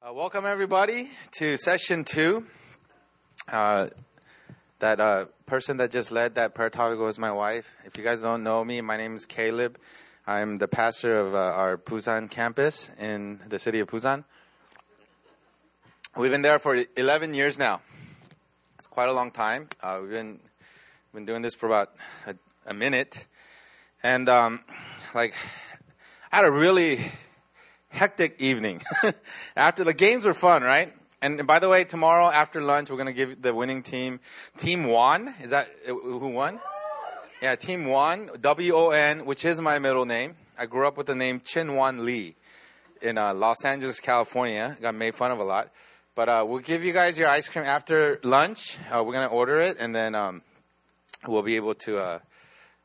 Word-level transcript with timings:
Uh, 0.00 0.12
welcome, 0.12 0.46
everybody, 0.46 1.10
to 1.32 1.56
session 1.56 2.04
two. 2.04 2.46
Uh, 3.50 3.88
that 4.78 5.00
uh, 5.00 5.24
person 5.44 5.78
that 5.78 5.90
just 5.90 6.12
led 6.12 6.36
that 6.36 6.54
prayer 6.54 6.70
topic 6.70 7.00
was 7.00 7.18
my 7.18 7.32
wife. 7.32 7.68
If 7.84 7.98
you 7.98 8.04
guys 8.04 8.22
don't 8.22 8.44
know 8.44 8.64
me, 8.64 8.80
my 8.80 8.96
name 8.96 9.16
is 9.16 9.26
Caleb. 9.26 9.76
I'm 10.24 10.58
the 10.58 10.68
pastor 10.68 11.18
of 11.18 11.34
uh, 11.34 11.38
our 11.38 11.76
Busan 11.76 12.30
campus 12.30 12.90
in 13.00 13.40
the 13.48 13.58
city 13.58 13.80
of 13.80 13.88
Busan. 13.88 14.22
We've 16.16 16.30
been 16.30 16.42
there 16.42 16.60
for 16.60 16.84
11 16.96 17.34
years 17.34 17.58
now. 17.58 17.80
It's 18.78 18.86
quite 18.86 19.08
a 19.08 19.12
long 19.12 19.32
time. 19.32 19.68
Uh, 19.82 19.98
we've 20.00 20.10
been 20.10 20.38
been 21.12 21.26
doing 21.26 21.42
this 21.42 21.56
for 21.56 21.66
about 21.66 21.90
a, 22.24 22.36
a 22.66 22.72
minute, 22.72 23.26
and 24.04 24.28
um, 24.28 24.60
like 25.12 25.34
I 26.30 26.36
had 26.36 26.44
a 26.44 26.52
really 26.52 27.10
hectic 27.88 28.40
evening. 28.40 28.82
after 29.56 29.84
the 29.84 29.94
games 29.94 30.24
were 30.24 30.34
fun, 30.34 30.62
right? 30.62 30.92
And, 31.20 31.46
by 31.46 31.58
the 31.58 31.68
way, 31.68 31.84
tomorrow 31.84 32.30
after 32.30 32.60
lunch, 32.60 32.90
we're 32.90 32.96
going 32.96 33.06
to 33.06 33.12
give 33.12 33.42
the 33.42 33.52
winning 33.52 33.82
team, 33.82 34.20
Team 34.58 34.86
Won. 34.86 35.34
Is 35.42 35.50
that 35.50 35.68
uh, 35.88 35.92
who 35.92 36.28
won? 36.28 36.60
Yeah, 37.42 37.56
Team 37.56 37.86
Won, 37.86 38.30
W 38.40 38.74
O 38.74 38.90
N, 38.90 39.24
which 39.24 39.44
is 39.44 39.60
my 39.60 39.78
middle 39.78 40.04
name. 40.04 40.36
I 40.56 40.66
grew 40.66 40.86
up 40.86 40.96
with 40.96 41.06
the 41.06 41.14
name 41.14 41.40
Chin 41.44 41.74
Won 41.74 42.04
Lee 42.04 42.36
in 43.00 43.18
uh, 43.18 43.34
Los 43.34 43.64
Angeles, 43.64 44.00
California. 44.00 44.76
Got 44.80 44.94
made 44.94 45.14
fun 45.14 45.30
of 45.30 45.38
a 45.38 45.44
lot. 45.44 45.70
But 46.14 46.28
uh, 46.28 46.44
we'll 46.48 46.58
give 46.58 46.84
you 46.84 46.92
guys 46.92 47.16
your 47.16 47.28
ice 47.28 47.48
cream 47.48 47.64
after 47.64 48.18
lunch. 48.24 48.76
Uh, 48.90 49.04
we're 49.04 49.12
going 49.12 49.28
to 49.28 49.32
order 49.32 49.60
it, 49.60 49.76
and 49.78 49.94
then 49.94 50.16
um, 50.16 50.42
we'll 51.26 51.42
be 51.42 51.54
able 51.56 51.74
to, 51.76 51.98
uh, 51.98 52.18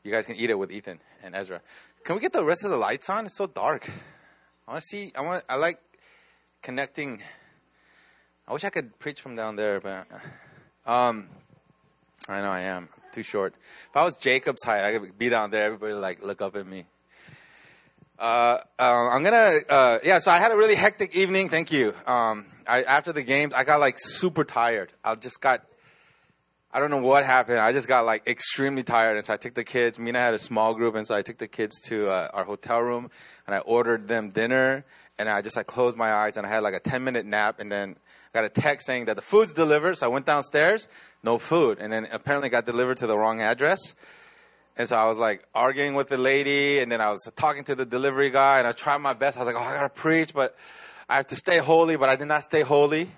you 0.04 0.12
guys 0.12 0.26
can 0.26 0.36
eat 0.36 0.50
it 0.50 0.58
with 0.58 0.70
Ethan 0.70 1.00
and 1.22 1.34
Ezra. 1.34 1.60
Can 2.04 2.14
we 2.14 2.20
get 2.20 2.32
the 2.32 2.44
rest 2.44 2.64
of 2.64 2.70
the 2.70 2.76
lights 2.76 3.10
on? 3.10 3.26
It's 3.26 3.36
so 3.36 3.46
dark. 3.46 3.90
I 4.66 4.72
want 4.72 4.82
to 4.82 4.86
see. 4.86 5.12
I 5.14 5.20
want. 5.20 5.44
I 5.48 5.56
like 5.56 5.78
connecting. 6.62 7.20
I 8.48 8.52
wish 8.52 8.64
I 8.64 8.70
could 8.70 8.98
preach 8.98 9.20
from 9.20 9.36
down 9.36 9.56
there, 9.56 9.78
but 9.78 10.06
um, 10.86 11.28
I 12.28 12.40
know 12.40 12.48
I 12.48 12.60
am 12.60 12.88
too 13.12 13.22
short. 13.22 13.54
If 13.90 13.96
I 13.96 14.04
was 14.04 14.16
Jacob's 14.16 14.64
height, 14.64 14.82
I 14.82 14.98
could 14.98 15.18
be 15.18 15.28
down 15.28 15.50
there. 15.50 15.64
Everybody 15.64 15.92
like 15.92 16.22
look 16.22 16.40
up 16.40 16.56
at 16.56 16.66
me. 16.66 16.86
Uh, 18.18 18.58
uh, 18.78 19.08
I'm 19.10 19.22
gonna. 19.22 19.58
Uh, 19.68 19.98
yeah. 20.02 20.18
So 20.18 20.30
I 20.30 20.38
had 20.38 20.50
a 20.50 20.56
really 20.56 20.76
hectic 20.76 21.14
evening. 21.14 21.50
Thank 21.50 21.70
you. 21.70 21.92
Um, 22.06 22.46
I, 22.66 22.84
after 22.84 23.12
the 23.12 23.22
games, 23.22 23.52
I 23.52 23.64
got 23.64 23.80
like 23.80 23.96
super 23.98 24.44
tired. 24.44 24.92
I 25.04 25.14
just 25.16 25.42
got. 25.42 25.62
I 26.74 26.80
don't 26.80 26.90
know 26.90 26.98
what 26.98 27.24
happened. 27.24 27.60
I 27.60 27.72
just 27.72 27.88
got 27.88 28.04
like 28.04 28.26
extremely 28.26 28.82
tired, 28.82 29.16
and 29.16 29.24
so 29.24 29.32
I 29.32 29.36
took 29.36 29.54
the 29.54 29.62
kids. 29.64 29.98
Mina 29.98 30.18
had 30.18 30.34
a 30.34 30.38
small 30.40 30.74
group, 30.74 30.96
and 30.96 31.06
so 31.06 31.14
I 31.14 31.22
took 31.22 31.38
the 31.38 31.48
kids 31.48 31.80
to 31.82 32.08
uh, 32.08 32.28
our 32.34 32.44
hotel 32.44 32.80
room 32.80 33.10
and 33.46 33.54
I 33.54 33.58
ordered 33.58 34.08
them 34.08 34.28
dinner 34.28 34.84
and 35.18 35.28
I 35.28 35.42
just 35.42 35.56
like 35.56 35.66
closed 35.66 35.96
my 35.96 36.12
eyes 36.12 36.36
and 36.36 36.46
I 36.46 36.50
had 36.50 36.62
like 36.62 36.74
a 36.74 36.80
10 36.80 37.04
minute 37.04 37.26
nap 37.26 37.60
and 37.60 37.70
then 37.70 37.96
I 38.34 38.38
got 38.38 38.44
a 38.44 38.48
text 38.48 38.86
saying 38.86 39.04
that 39.04 39.16
the 39.16 39.22
food's 39.22 39.52
delivered. 39.52 39.96
So 39.96 40.06
I 40.06 40.08
went 40.08 40.26
downstairs, 40.26 40.88
no 41.22 41.38
food. 41.38 41.78
And 41.78 41.92
then 41.92 42.08
apparently 42.10 42.48
got 42.48 42.66
delivered 42.66 42.96
to 42.98 43.06
the 43.06 43.16
wrong 43.16 43.40
address. 43.40 43.94
And 44.76 44.88
so 44.88 44.96
I 44.96 45.06
was 45.06 45.18
like 45.18 45.44
arguing 45.54 45.94
with 45.94 46.08
the 46.08 46.18
lady 46.18 46.80
and 46.80 46.90
then 46.90 47.00
I 47.00 47.10
was 47.10 47.30
talking 47.36 47.62
to 47.64 47.76
the 47.76 47.86
delivery 47.86 48.30
guy 48.30 48.58
and 48.58 48.66
I 48.66 48.72
tried 48.72 48.98
my 48.98 49.12
best. 49.12 49.36
I 49.36 49.40
was 49.40 49.46
like, 49.46 49.56
oh, 49.56 49.64
I 49.64 49.74
gotta 49.74 49.88
preach, 49.88 50.34
but 50.34 50.56
I 51.08 51.16
have 51.16 51.28
to 51.28 51.36
stay 51.36 51.58
holy, 51.58 51.96
but 51.96 52.08
I 52.08 52.16
did 52.16 52.26
not 52.26 52.42
stay 52.42 52.62
holy. 52.62 53.10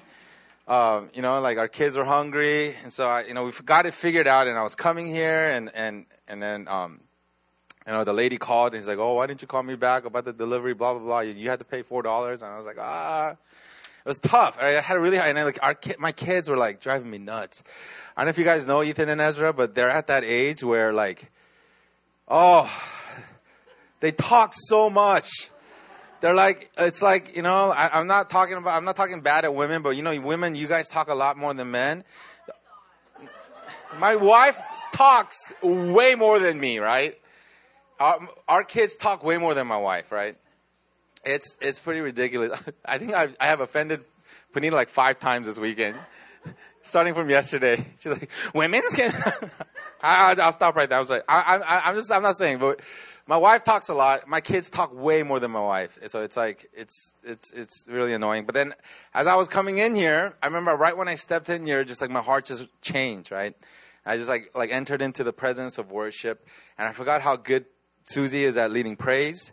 Um, 0.68 1.10
you 1.14 1.22
know, 1.22 1.40
like 1.40 1.58
our 1.58 1.68
kids 1.68 1.96
were 1.96 2.04
hungry. 2.04 2.74
And 2.82 2.92
so 2.92 3.08
I, 3.08 3.24
you 3.24 3.34
know, 3.34 3.44
we've 3.44 3.64
got 3.64 3.86
it 3.86 3.94
figured 3.94 4.26
out 4.26 4.48
and 4.48 4.58
I 4.58 4.62
was 4.62 4.74
coming 4.74 5.06
here 5.06 5.50
and, 5.50 5.70
and, 5.74 6.06
and 6.26 6.42
then, 6.42 6.66
um, 6.68 7.00
you 7.86 7.92
know, 7.92 8.02
the 8.02 8.12
lady 8.12 8.36
called 8.36 8.72
and 8.72 8.82
she's 8.82 8.88
like, 8.88 8.98
"Oh, 8.98 9.14
why 9.14 9.28
didn't 9.28 9.42
you 9.42 9.48
call 9.48 9.62
me 9.62 9.76
back 9.76 10.04
about 10.04 10.24
the 10.24 10.32
delivery? 10.32 10.74
Blah 10.74 10.94
blah 10.94 11.02
blah. 11.02 11.20
You, 11.20 11.34
you 11.34 11.48
had 11.48 11.60
to 11.60 11.64
pay 11.64 11.82
four 11.82 12.02
dollars." 12.02 12.42
And 12.42 12.52
I 12.52 12.56
was 12.56 12.66
like, 12.66 12.78
"Ah." 12.80 13.36
It 14.06 14.08
was 14.08 14.18
tough. 14.20 14.56
I 14.60 14.80
had 14.80 14.96
a 14.96 15.00
really 15.00 15.16
high, 15.16 15.28
and 15.28 15.38
I, 15.38 15.42
like 15.42 15.58
our 15.62 15.74
ki- 15.74 15.96
my 15.98 16.12
kids 16.12 16.48
were 16.48 16.56
like 16.56 16.80
driving 16.80 17.10
me 17.10 17.18
nuts. 17.18 17.64
I 18.16 18.20
don't 18.20 18.26
know 18.26 18.30
if 18.30 18.38
you 18.38 18.44
guys 18.44 18.64
know 18.64 18.84
Ethan 18.84 19.08
and 19.08 19.20
Ezra, 19.20 19.52
but 19.52 19.74
they're 19.74 19.90
at 19.90 20.06
that 20.06 20.22
age 20.22 20.62
where 20.62 20.92
like, 20.92 21.30
oh, 22.28 22.70
they 23.98 24.12
talk 24.12 24.54
so 24.54 24.88
much. 24.90 25.50
They're 26.20 26.34
like, 26.34 26.70
it's 26.78 27.02
like 27.02 27.36
you 27.36 27.42
know, 27.42 27.70
I, 27.70 27.98
I'm 27.98 28.06
not 28.06 28.30
talking 28.30 28.56
about, 28.56 28.76
I'm 28.76 28.84
not 28.84 28.96
talking 28.96 29.20
bad 29.20 29.44
at 29.44 29.54
women, 29.54 29.82
but 29.82 29.90
you 29.90 30.02
know, 30.02 30.18
women, 30.20 30.54
you 30.54 30.66
guys 30.66 30.88
talk 30.88 31.08
a 31.08 31.14
lot 31.14 31.36
more 31.36 31.52
than 31.54 31.70
men. 31.70 32.04
My 33.98 34.16
wife 34.16 34.58
talks 34.92 35.52
way 35.62 36.14
more 36.14 36.38
than 36.38 36.58
me, 36.58 36.78
right? 36.78 37.16
our, 37.98 38.28
our 38.48 38.64
kids 38.64 38.96
talk 38.96 39.24
way 39.24 39.38
more 39.38 39.54
than 39.54 39.66
my 39.66 39.76
wife, 39.76 40.12
right? 40.12 40.36
It's 41.24 41.58
it's 41.60 41.78
pretty 41.78 42.00
ridiculous. 42.00 42.58
I 42.84 42.98
think 42.98 43.14
I've, 43.14 43.36
I 43.40 43.46
have 43.46 43.60
offended 43.60 44.04
Panita 44.54 44.72
like 44.72 44.88
five 44.88 45.18
times 45.18 45.46
this 45.46 45.58
weekend, 45.58 45.96
starting 46.82 47.14
from 47.14 47.28
yesterday. 47.30 47.84
She's 48.00 48.12
like, 48.12 48.30
women's 48.54 48.94
can." 48.94 49.12
I, 50.00 50.34
will 50.34 50.52
stop 50.52 50.76
right 50.76 50.88
there. 50.88 50.98
I 50.98 51.00
was 51.00 51.10
like, 51.10 51.24
I, 51.28 51.56
I, 51.56 51.88
I'm 51.88 51.96
just 51.96 52.12
I'm 52.12 52.22
not 52.22 52.36
saying, 52.36 52.58
but 52.58 52.80
my 53.26 53.36
wife 53.36 53.64
talks 53.64 53.88
a 53.88 53.94
lot. 53.94 54.28
My 54.28 54.40
kids 54.40 54.70
talk 54.70 54.94
way 54.94 55.22
more 55.22 55.40
than 55.40 55.50
my 55.50 55.60
wife, 55.60 55.98
so 56.08 56.22
it's 56.22 56.36
like 56.36 56.68
it's 56.72 57.14
it's 57.24 57.52
it's 57.52 57.86
really 57.88 58.12
annoying. 58.12 58.46
But 58.46 58.54
then, 58.54 58.74
as 59.14 59.26
I 59.26 59.34
was 59.34 59.48
coming 59.48 59.78
in 59.78 59.94
here, 59.94 60.34
I 60.42 60.46
remember 60.46 60.72
right 60.76 60.96
when 60.96 61.08
I 61.08 61.16
stepped 61.16 61.48
in 61.48 61.66
here, 61.66 61.84
just 61.84 62.00
like 62.00 62.10
my 62.10 62.22
heart 62.22 62.46
just 62.46 62.66
changed, 62.82 63.32
right? 63.32 63.54
I 64.04 64.16
just 64.16 64.28
like 64.28 64.50
like 64.54 64.70
entered 64.70 65.02
into 65.02 65.24
the 65.24 65.32
presence 65.32 65.78
of 65.78 65.90
worship, 65.90 66.46
and 66.78 66.88
I 66.88 66.92
forgot 66.92 67.22
how 67.22 67.36
good 67.36 67.66
Susie 68.04 68.44
is 68.44 68.56
at 68.56 68.70
leading 68.70 68.96
praise. 68.96 69.52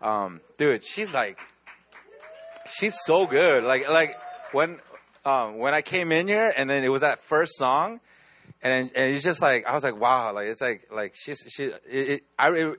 Um, 0.00 0.40
dude, 0.56 0.84
she's 0.84 1.12
like, 1.12 1.40
she's 2.66 2.96
so 3.04 3.26
good. 3.26 3.64
Like, 3.64 3.88
like 3.88 4.16
when, 4.52 4.80
um, 5.24 5.58
when 5.58 5.74
I 5.74 5.82
came 5.82 6.12
in 6.12 6.28
here 6.28 6.52
and 6.56 6.70
then 6.70 6.84
it 6.84 6.88
was 6.88 7.00
that 7.00 7.24
first 7.24 7.56
song 7.56 8.00
and, 8.62 8.90
and 8.94 9.14
it's 9.14 9.24
just 9.24 9.42
like, 9.42 9.66
I 9.66 9.74
was 9.74 9.82
like, 9.82 9.98
wow, 9.98 10.32
like, 10.32 10.46
it's 10.46 10.60
like, 10.60 10.88
like 10.92 11.14
she's, 11.16 11.38
she, 11.54 11.64
it, 11.64 11.80
it 11.90 12.22
I, 12.38 12.74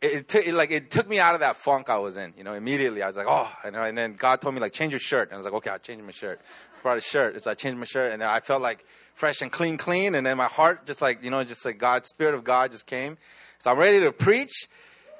it, 0.00 0.28
took, 0.28 0.46
it, 0.46 0.54
like, 0.54 0.70
it 0.70 0.90
took 0.90 1.08
me 1.08 1.18
out 1.18 1.34
of 1.34 1.40
that 1.40 1.56
funk 1.56 1.88
I 1.88 1.98
was 1.98 2.16
in, 2.16 2.34
you 2.36 2.44
know, 2.44 2.54
immediately. 2.54 3.02
I 3.02 3.06
was 3.06 3.16
like, 3.16 3.26
oh, 3.28 3.50
and, 3.64 3.74
and 3.76 3.96
then 3.96 4.14
God 4.14 4.40
told 4.40 4.54
me, 4.54 4.60
like, 4.60 4.72
change 4.72 4.92
your 4.92 5.00
shirt. 5.00 5.28
And 5.28 5.34
I 5.34 5.36
was 5.36 5.46
like, 5.46 5.54
okay, 5.54 5.70
I'll 5.70 5.78
change 5.78 6.02
my 6.02 6.12
shirt. 6.12 6.40
Brought 6.82 6.98
a 6.98 7.00
shirt. 7.00 7.42
So 7.42 7.50
I 7.50 7.54
changed 7.54 7.78
my 7.78 7.86
shirt 7.86 8.12
and 8.12 8.22
I 8.22 8.40
felt 8.40 8.62
like 8.62 8.84
fresh 9.14 9.42
and 9.42 9.50
clean, 9.50 9.76
clean. 9.76 10.14
And 10.14 10.26
then 10.26 10.36
my 10.36 10.46
heart 10.46 10.86
just 10.86 11.02
like, 11.02 11.24
you 11.24 11.30
know, 11.30 11.42
just 11.42 11.64
like 11.64 11.78
God, 11.78 12.06
Spirit 12.06 12.34
of 12.34 12.44
God 12.44 12.70
just 12.70 12.86
came 12.86 13.16
so 13.58 13.70
I'm 13.70 13.78
ready 13.78 14.00
to 14.00 14.12
preach. 14.12 14.68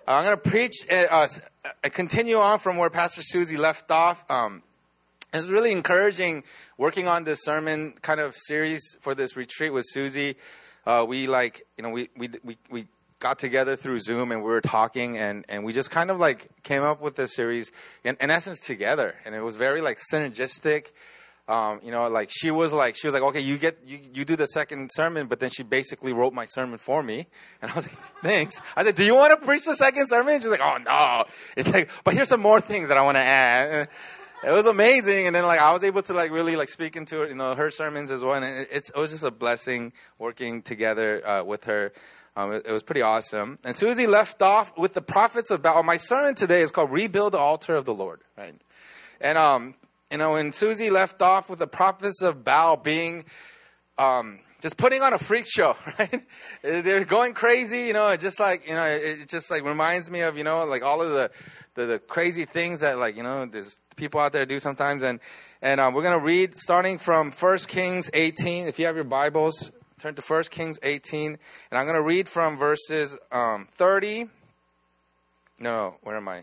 Uh, 0.07 0.13
I'm 0.13 0.25
to 0.25 0.37
preach, 0.37 0.87
uh, 0.91 1.27
uh, 1.65 1.89
continue 1.91 2.37
on 2.37 2.59
from 2.59 2.77
where 2.77 2.91
Pastor 2.91 3.23
Susie 3.23 3.57
left 3.57 3.91
off. 3.91 4.25
Um, 4.31 4.63
was 5.33 5.51
really 5.51 5.73
encouraging 5.73 6.45
working 6.79 7.09
on 7.09 7.25
this 7.25 7.43
sermon 7.43 7.95
kind 8.03 8.21
of 8.21 8.37
series 8.37 8.97
for 9.01 9.15
this 9.15 9.37
retreat 9.37 9.73
with 9.73 9.85
Susie. 9.89 10.37
Uh, 10.87 11.05
we 11.07 11.27
like, 11.27 11.67
you 11.77 11.83
know, 11.83 11.91
we, 11.91 12.09
we, 12.17 12.31
we, 12.45 12.59
we 12.71 12.87
got 13.19 13.39
together 13.39 13.77
through 13.77 13.99
Zoom 14.01 14.33
and 14.33 14.43
we 14.43 14.51
were 14.51 14.61
talking 14.61 15.17
and, 15.17 15.45
and 15.49 15.65
we 15.65 15.73
just 15.73 15.91
kind 15.91 16.11
of 16.11 16.19
like 16.19 16.49
came 16.63 16.83
up 16.83 17.01
with 17.01 17.17
this 17.17 17.35
series 17.35 17.73
in, 18.05 18.17
in 18.21 18.31
essence 18.31 18.61
together. 18.61 19.15
And 19.25 19.35
it 19.35 19.41
was 19.41 19.57
very 19.57 19.81
like 19.81 19.99
synergistic 20.13 20.89
um, 21.49 21.81
you 21.85 21.93
know, 21.93 22.09
like 22.09 22.29
she 22.31 22.51
was 22.51 22.73
like, 22.73 22.97
she 22.97 23.07
was 23.07 23.15
like, 23.15 23.23
okay, 23.23 23.41
you 23.41 23.57
get, 23.57 23.79
you, 23.87 24.01
you 24.13 24.25
do 24.25 24.35
the 24.35 24.47
second 24.47 24.91
sermon, 24.93 25.29
but 25.29 25.39
then 25.39 25.51
she 25.51 25.63
basically 25.63 26.13
wrote 26.13 26.33
my 26.33 26.45
sermon 26.45 26.77
for 26.77 27.03
me. 27.03 27.29
And 27.63 27.71
I 27.71 27.75
was 27.75 27.87
like, 27.87 27.97
thanks. 28.23 28.61
I 28.75 28.85
said, 28.85 28.97
do 28.97 29.05
you 29.05 29.15
want 29.15 29.39
to 29.39 29.47
preach 29.47 29.65
the 29.65 29.77
second 29.77 30.09
sermon? 30.09 30.35
And 30.35 30.43
she's 30.43 30.51
like, 30.51 30.61
oh 30.61 30.79
no. 30.79 31.25
It's 31.57 31.73
like, 31.73 31.91
but 32.03 32.15
here's 32.15 32.29
some 32.29 32.41
more 32.41 32.61
things 32.61 32.89
that 32.89 32.97
I 32.97 33.03
want 33.03 33.15
to 33.15 33.21
add. 33.21 33.89
It 34.45 34.51
was 34.51 34.67
amazing. 34.67 35.29
And 35.29 35.37
then 35.37 35.47
like, 35.47 35.61
I 35.61 35.73
was 35.73 35.85
able 35.85 36.03
to 36.03 36.15
like 36.15 36.33
really 36.33 36.57
like 36.57 36.69
speak 36.69 36.97
into 36.97 37.27
you 37.29 37.35
know, 37.37 37.55
her 37.55 37.71
sermons 37.71 38.11
as 38.11 38.25
well. 38.25 38.35
And 38.35 38.45
it, 38.45 38.69
it's, 38.73 38.91
it 38.91 38.97
was 38.97 39.13
just 39.13 39.25
a 39.25 39.31
blessing 39.31 39.93
working 40.19 40.63
together, 40.63 41.27
uh, 41.27 41.45
with 41.45 41.65
her. 41.65 41.93
Um, 42.37 42.53
it, 42.53 42.67
it, 42.67 42.73
was 42.73 42.83
pretty 42.83 43.01
awesome. 43.01 43.59
And 43.65 43.75
Susie 43.75 44.07
left 44.07 44.43
off 44.43 44.77
with 44.77 44.93
the 44.93 45.01
prophets 45.01 45.51
of 45.51 45.63
Baal. 45.63 45.83
my 45.83 45.97
sermon 45.97 46.35
today 46.35 46.61
is 46.61 46.71
called 46.71 46.93
Rebuild 46.93 47.33
the 47.33 47.39
Altar 47.39 47.75
of 47.75 47.87
the 47.87 47.95
Lord, 47.95 48.21
right? 48.37 48.55
And 49.21 49.39
um, 49.39 49.75
you 50.11 50.19
know, 50.19 50.33
when 50.33 50.53
Susie 50.53 50.91
left 50.91 51.23
off 51.23 51.49
with 51.49 51.59
the 51.59 51.67
prophets 51.67 52.23
of 52.23 52.45
Baal 52.45 52.77
being 52.77 53.25
um, 53.99 54.41
just 54.61 54.77
putting 54.77 55.03
on 55.03 55.13
a 55.13 55.19
freak 55.19 55.47
show, 55.47 55.77
right? 55.99 56.23
They're 56.63 57.05
going 57.05 57.35
crazy, 57.35 57.81
you 57.81 57.93
know, 57.93 58.15
just 58.17 58.39
like, 58.39 58.69
you 58.69 58.75
know, 58.75 58.85
it 58.85 59.29
just 59.29 59.51
like 59.51 59.65
reminds 59.65 60.11
me 60.11 60.21
of, 60.21 60.37
you 60.37 60.45
know, 60.45 60.65
like 60.65 60.83
all 60.83 61.03
of 61.03 61.11
the, 61.11 61.31
the, 61.75 61.87
the 61.87 61.99
crazy 61.99 62.45
things 62.45 62.81
that 62.81 62.99
like, 62.99 63.17
you 63.17 63.23
know, 63.23 63.47
there's 63.47 63.79
people 63.97 64.21
out 64.21 64.33
there 64.33 64.45
do 64.45 64.61
sometimes. 64.61 65.03
And, 65.03 65.21
and 65.63 65.81
um, 65.81 65.95
we're 65.95 66.03
going 66.03 66.19
to 66.19 66.25
read 66.25 66.59
starting 66.59 66.99
from 66.99 67.33
1 67.33 67.59
Kings 67.67 68.11
18. 68.13 68.67
If 68.67 68.79
you 68.79 68.87
have 68.87 68.95
your 68.95 69.05
Bibles, 69.05 69.71
turn 69.99 70.15
to 70.15 70.23
1 70.23 70.43
Kings 70.51 70.79
18. 70.83 71.39
And 71.71 71.79
I'm 71.79 71.87
going 71.87 71.97
to 71.97 72.03
read 72.03 72.29
from 72.29 72.59
verses 72.59 73.17
um, 73.33 73.67
30. 73.73 74.29
No, 75.59 75.95
where 76.03 76.17
am 76.17 76.29
I? 76.29 76.43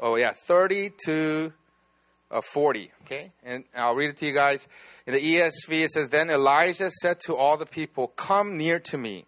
Oh, 0.00 0.16
yeah, 0.16 0.32
30 0.32 0.92
to 1.04 1.52
uh, 2.30 2.40
40. 2.40 2.90
Okay, 3.02 3.32
and 3.44 3.64
I'll 3.76 3.94
read 3.94 4.10
it 4.10 4.16
to 4.18 4.26
you 4.26 4.32
guys. 4.32 4.68
In 5.06 5.12
the 5.12 5.20
ESV, 5.20 5.84
it 5.84 5.90
says, 5.90 6.08
Then 6.08 6.30
Elijah 6.30 6.90
said 6.90 7.20
to 7.26 7.36
all 7.36 7.58
the 7.58 7.66
people, 7.66 8.08
Come 8.08 8.56
near 8.56 8.78
to 8.80 8.96
me. 8.96 9.26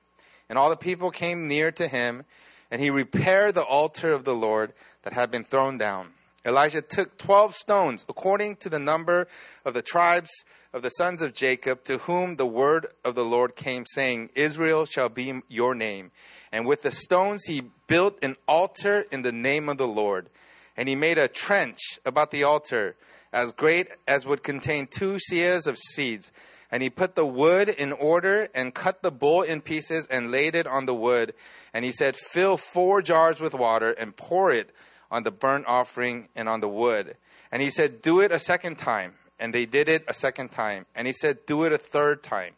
And 0.49 0.59
all 0.59 0.71
the 0.71 0.77
people 0.77 1.11
came 1.11 1.47
near 1.47 1.71
to 1.73 1.87
him, 1.87 2.25
and 2.71 2.81
he 2.81 2.89
repaired 2.89 3.55
the 3.55 3.63
altar 3.63 4.13
of 4.13 4.25
the 4.25 4.35
Lord 4.35 4.73
that 5.03 5.13
had 5.13 5.31
been 5.31 5.45
thrown 5.45 5.77
down. 5.77 6.09
Elijah 6.47 6.81
took 6.81 7.19
12 7.19 7.55
stones, 7.55 8.07
according 8.09 8.57
to 8.57 8.71
the 8.71 8.79
number 8.79 9.29
of 9.67 9.75
the 9.75 9.83
tribes 9.83 10.31
of 10.73 10.83
the 10.83 10.91
sons 10.91 11.21
of 11.23 11.35
Jacob, 11.35 11.85
to 11.85 11.99
whom 11.99 12.37
the 12.37 12.47
word 12.47 12.87
of 13.05 13.15
the 13.15 13.25
Lord 13.25 13.57
came, 13.57 13.85
saying, 13.87 14.31
Israel 14.35 14.87
shall 14.87 15.09
be 15.09 15.43
your 15.49 15.75
name. 15.75 16.13
And 16.53 16.67
with 16.67 16.83
the 16.83 16.91
stones 16.91 17.45
he 17.45 17.63
built 17.87 18.23
an 18.23 18.37
altar 18.47 19.05
in 19.11 19.23
the 19.23 19.33
name 19.33 19.69
of 19.69 19.79
the 19.79 19.87
Lord. 19.87 20.31
And 20.77 20.89
he 20.89 20.95
made 20.95 21.19
a 21.19 21.29
trench 21.29 21.99
about 22.07 22.31
the 22.31 22.45
altar, 22.45 22.97
as 23.33 23.53
great 23.53 23.93
as 24.07 24.27
would 24.27 24.43
contain 24.43 24.87
two 24.87 25.19
seahs 25.31 25.67
of 25.67 25.79
seeds. 25.79 26.33
And 26.71 26.83
he 26.83 26.91
put 26.91 27.17
the 27.17 27.27
wood 27.27 27.69
in 27.69 27.93
order 27.93 28.49
and 28.55 28.73
cut 28.73 29.03
the 29.03 29.11
bull 29.11 29.43
in 29.43 29.61
pieces 29.61 30.07
and 30.07 30.31
laid 30.31 30.55
it 30.55 30.69
on 30.69 30.87
the 30.87 30.95
wood. 30.95 31.35
And 31.75 31.85
he 31.85 31.91
said, 31.91 32.17
Fill 32.17 32.57
four 32.57 33.03
jars 33.03 33.41
with 33.41 33.55
water 33.55 33.91
and 33.91 34.17
pour 34.17 34.53
it 34.53 34.71
on 35.11 35.25
the 35.25 35.33
burnt 35.33 35.67
offering 35.67 36.29
and 36.37 36.49
on 36.49 36.61
the 36.61 36.69
wood. 36.69 37.17
And 37.51 37.61
he 37.61 37.71
said, 37.71 38.03
Do 38.03 38.21
it 38.21 38.31
a 38.31 38.39
second 38.39 38.79
time. 38.79 39.15
And 39.41 39.55
they 39.55 39.67
did 39.67 39.89
it 39.89 40.05
a 40.07 40.15
second 40.15 40.51
time. 40.51 40.87
And 40.95 41.07
he 41.07 41.13
said, 41.13 41.47
Do 41.47 41.65
it 41.65 41.73
a 41.73 41.79
third 41.79 42.23
time. 42.23 42.55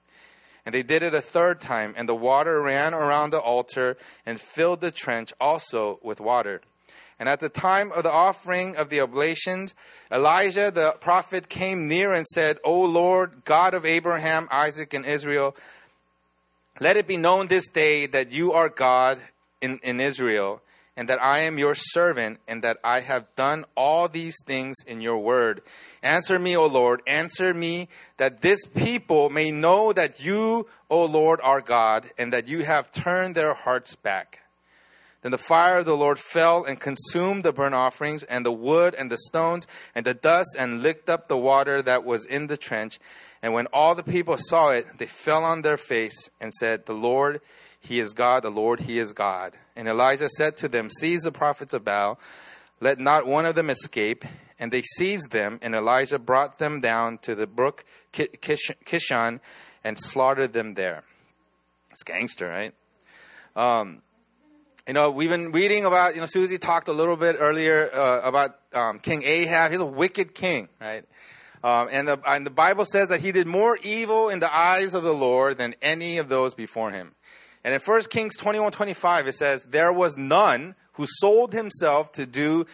And 0.67 0.75
they 0.75 0.83
did 0.83 1.03
it 1.03 1.15
a 1.15 1.23
third 1.23 1.61
time. 1.61 1.95
And 1.97 2.09
the 2.09 2.15
water 2.15 2.61
ran 2.61 2.93
around 2.93 3.31
the 3.31 3.41
altar 3.41 3.97
and 4.27 4.41
filled 4.41 4.81
the 4.81 4.91
trench 4.91 5.33
also 5.41 5.99
with 6.03 6.21
water. 6.21 6.61
And 7.19 7.29
at 7.29 7.41
the 7.41 7.49
time 7.49 7.93
of 7.93 8.03
the 8.03 8.11
offering 8.11 8.77
of 8.77 8.91
the 8.91 9.01
oblations, 9.01 9.75
Elijah 10.11 10.73
the 10.73 10.97
prophet 11.01 11.49
came 11.49 11.87
near 11.87 12.13
and 12.13 12.27
said, 12.27 12.59
O 12.65 12.83
Lord, 12.83 13.45
God 13.45 13.75
of 13.75 13.87
Abraham, 13.87 14.49
Isaac, 14.51 14.93
and 14.93 15.07
Israel, 15.07 15.57
let 16.81 16.97
it 16.97 17.07
be 17.07 17.17
known 17.17 17.47
this 17.47 17.69
day 17.69 18.07
that 18.07 18.33
you 18.33 18.53
are 18.53 18.69
God 18.69 19.21
in, 19.61 19.79
in 19.85 20.01
Israel 20.01 20.63
and 20.97 21.09
that 21.09 21.23
I 21.23 21.41
am 21.41 21.59
your 21.59 21.75
servant, 21.75 22.39
and 22.47 22.63
that 22.63 22.79
I 22.85 23.01
have 23.01 23.35
done 23.35 23.65
all 23.77 24.09
these 24.09 24.37
things 24.47 24.77
in 24.87 25.01
your 25.01 25.19
word. 25.19 25.63
Answer 26.03 26.39
me, 26.39 26.57
O 26.57 26.67
Lord, 26.67 27.01
answer 27.07 27.55
me, 27.55 27.89
that 28.19 28.43
this 28.43 28.67
people 28.67 29.31
may 29.31 29.51
know 29.51 29.93
that 29.93 30.23
you, 30.23 30.67
O 30.91 31.05
Lord, 31.05 31.41
are 31.43 31.61
God, 31.63 32.11
and 32.19 32.33
that 32.33 32.47
you 32.47 32.65
have 32.65 32.93
turned 32.93 33.35
their 33.35 33.55
hearts 33.55 33.97
back. 33.97 34.41
Then 35.23 35.31
the 35.31 35.39
fire 35.39 35.79
of 35.79 35.87
the 35.87 35.97
Lord 35.97 36.19
fell 36.19 36.65
and 36.65 36.81
consumed 36.81 37.45
the 37.45 37.53
burnt 37.53 37.75
offerings, 37.75 38.25
and 38.25 38.45
the 38.45 38.53
wood, 38.53 38.95
and 38.95 39.11
the 39.11 39.17
stones, 39.17 39.67
and 39.95 40.05
the 40.05 40.15
dust, 40.15 40.57
and 40.59 40.83
licked 40.83 41.09
up 41.09 41.29
the 41.29 41.39
water 41.39 41.81
that 41.81 42.05
was 42.05 42.27
in 42.27 42.49
the 42.49 42.57
trench. 42.57 42.99
And 43.41 43.55
when 43.55 43.67
all 43.67 43.95
the 43.95 44.03
people 44.03 44.37
saw 44.37 44.71
it, 44.71 44.99
they 44.99 45.07
fell 45.07 45.45
on 45.45 45.63
their 45.63 45.77
face 45.77 46.29
and 46.41 46.53
said, 46.53 46.87
The 46.87 46.93
Lord, 46.93 47.41
He 47.83 47.99
is 47.99 48.15
God, 48.15 48.45
the 48.45 48.51
Lord, 48.51 48.81
He 48.81 48.99
is 48.99 49.13
God. 49.13 49.55
And 49.77 49.89
Elijah 49.89 50.29
said 50.29 50.57
to 50.59 50.69
them, 50.69 50.89
Seize 50.89 51.23
the 51.23 51.33
prophets 51.33 51.75
of 51.75 51.85
Baal, 51.85 52.19
let 52.81 52.99
not 52.99 53.27
one 53.27 53.45
of 53.45 53.55
them 53.55 53.69
escape. 53.71 54.25
And 54.59 54.73
they 54.73 54.83
seized 54.83 55.33
them, 55.33 55.59
and 55.61 55.75
Elijah 55.75 56.21
brought 56.21 56.61
them 56.61 56.81
down 56.81 57.19
to 57.23 57.35
the 57.35 57.49
brook 57.49 57.85
Kishon 58.13 59.41
and 59.83 59.99
slaughtered 59.99 60.53
them 60.53 60.75
there. 60.75 61.03
It's 61.91 62.05
gangster, 62.05 62.49
right? 62.49 62.73
Um, 63.57 64.03
you 64.87 64.95
know, 64.95 65.11
we've 65.11 65.29
been 65.29 65.51
reading 65.51 65.85
about, 65.85 66.15
you 66.15 66.21
know, 66.21 66.27
Susie 66.27 66.59
talked 66.59 66.87
a 66.87 66.93
little 66.93 67.17
bit 67.17 67.37
earlier 67.39 67.91
uh, 67.93 68.21
about 68.23 68.51
um, 68.73 69.01
King 69.01 69.23
Ahab. 69.25 69.73
He's 69.73 69.81
a 69.81 69.85
wicked 69.85 70.35
king, 70.35 70.69
right? 70.81 71.05
Um, 71.65 71.89
and, 71.93 72.09
the, 72.09 72.21
and 72.27 72.45
the 72.45 72.51
Bible 72.51 72.85
says 72.85 73.09
that 73.09 73.21
he 73.21 73.31
did 73.31 73.47
more 73.47 73.77
evil 73.83 74.29
in 74.29 74.41
the 74.41 74.53
eyes 74.53 74.95
of 74.95 75.03
the 75.03 75.13
Lord 75.13 75.59
than 75.59 75.75
any 75.81 76.19
of 76.19 76.29
those 76.29 76.55
before 76.55 76.91
him. 76.91 77.15
And 77.65 77.75
in 77.75 77.81
1 77.81 78.03
Kings 78.11 78.37
21 78.37 78.73
25, 78.73 79.29
it 79.29 79.35
says, 79.35 79.65
There 79.65 79.93
was 79.93 80.17
none 80.17 80.75
who 80.95 81.07
sold 81.07 81.53
himself 81.53 82.13
to 82.13 82.27
do 82.27 82.67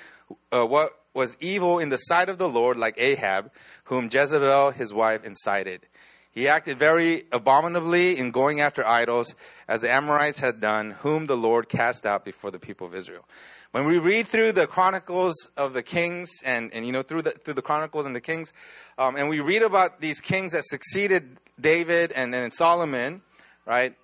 uh, 0.53 0.65
what 0.65 0.93
was 1.15 1.37
evil 1.41 1.79
in 1.79 1.89
the 1.89 1.97
sight 1.97 2.29
of 2.29 2.39
the 2.39 2.49
Lord, 2.49 2.77
like 2.77 2.95
Ahab, 2.97 3.51
whom 3.85 4.09
Jezebel, 4.11 4.71
his 4.73 4.95
wife, 4.95 5.25
incited. 5.25 5.87
He 6.31 6.47
acted 6.47 6.79
very 6.79 7.25
abominably 7.33 8.19
in 8.19 8.31
going 8.31 8.61
after 8.61 8.87
idols, 8.87 9.35
as 9.67 9.81
the 9.81 9.91
Amorites 9.91 10.39
had 10.39 10.61
done, 10.61 10.93
whom 11.01 11.27
the 11.27 11.37
Lord 11.37 11.69
cast 11.69 12.07
out 12.07 12.25
before 12.25 12.51
the 12.51 12.61
people 12.61 12.87
of 12.87 12.95
Israel. 12.95 13.25
When 13.73 13.87
we 13.87 13.99
read 13.99 14.27
through 14.27 14.53
the 14.53 14.67
chronicles 14.67 15.35
of 15.57 15.73
the 15.73 15.83
kings, 15.83 16.31
and, 16.45 16.73
and 16.73 16.87
you 16.87 16.93
know 16.93 17.03
through 17.03 17.23
the 17.23 17.33
through 17.33 17.55
the 17.55 17.63
chronicles 17.63 18.07
and 18.07 18.15
the 18.15 18.21
kings, 18.21 18.53
um, 18.97 19.17
and 19.17 19.29
we 19.29 19.41
read 19.41 19.63
about 19.63 20.01
these 20.01 20.21
kings 20.21 20.53
that 20.53 20.65
succeeded 20.65 21.39
David 21.61 22.13
and 22.13 22.33
then 22.33 22.51
Solomon, 22.51 23.21
right? 23.67 23.95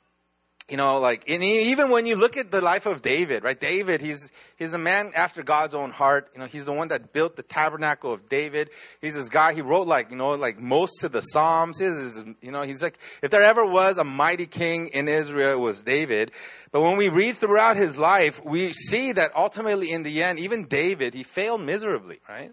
You 0.71 0.79
know, 0.79 0.99
like, 0.99 1.29
and 1.29 1.45
even 1.45 1.91
when 1.91 2.07
you 2.07 2.17
look 2.17 2.39
at 2.39 2.51
the 2.51 2.63
life 2.63 2.87
of 2.87 3.03
David, 3.03 3.45
right? 3.45 3.61
David, 3.61 4.01
he's, 4.01 4.33
he's 4.57 4.73
a 4.73 4.79
man 4.79 5.13
after 5.15 5.43
God's 5.43 5.75
own 5.75 5.91
heart. 5.91 6.31
You 6.33 6.41
know, 6.41 6.47
he's 6.47 6.65
the 6.65 6.73
one 6.73 6.89
that 6.89 7.13
built 7.13 7.37
the 7.37 7.43
tabernacle 7.43 8.15
of 8.15 8.31
David. 8.31 8.71
He's 9.03 9.15
this 9.15 9.29
guy, 9.29 9.53
he 9.53 9.61
wrote 9.61 9.87
like, 9.87 10.11
you 10.11 10.17
know, 10.17 10.31
like 10.33 10.59
most 10.59 11.05
of 11.05 11.13
the 11.13 11.21
Psalms. 11.21 11.81
His, 11.81 12.25
you 12.41 12.51
know, 12.51 12.63
he's 12.63 12.83
like, 12.83 12.99
if 13.21 13.31
there 13.31 13.43
ever 13.43 13.67
was 13.67 13.99
a 13.99 14.05
mighty 14.05 14.47
king 14.47 14.89
in 14.89 15.07
Israel, 15.07 15.53
it 15.53 15.61
was 15.61 15.83
David. 15.83 16.33
But 16.73 16.81
when 16.81 16.97
we 16.97 17.11
read 17.11 17.37
throughout 17.37 17.77
his 17.77 17.99
life, 17.99 18.43
we 18.43 18.73
see 18.73 19.13
that 19.13 19.33
ultimately 19.37 19.93
in 19.93 20.03
the 20.03 20.23
end, 20.23 20.39
even 20.39 20.65
David, 20.65 21.13
he 21.13 21.25
failed 21.25 21.61
miserably, 21.61 22.21
right? 22.27 22.53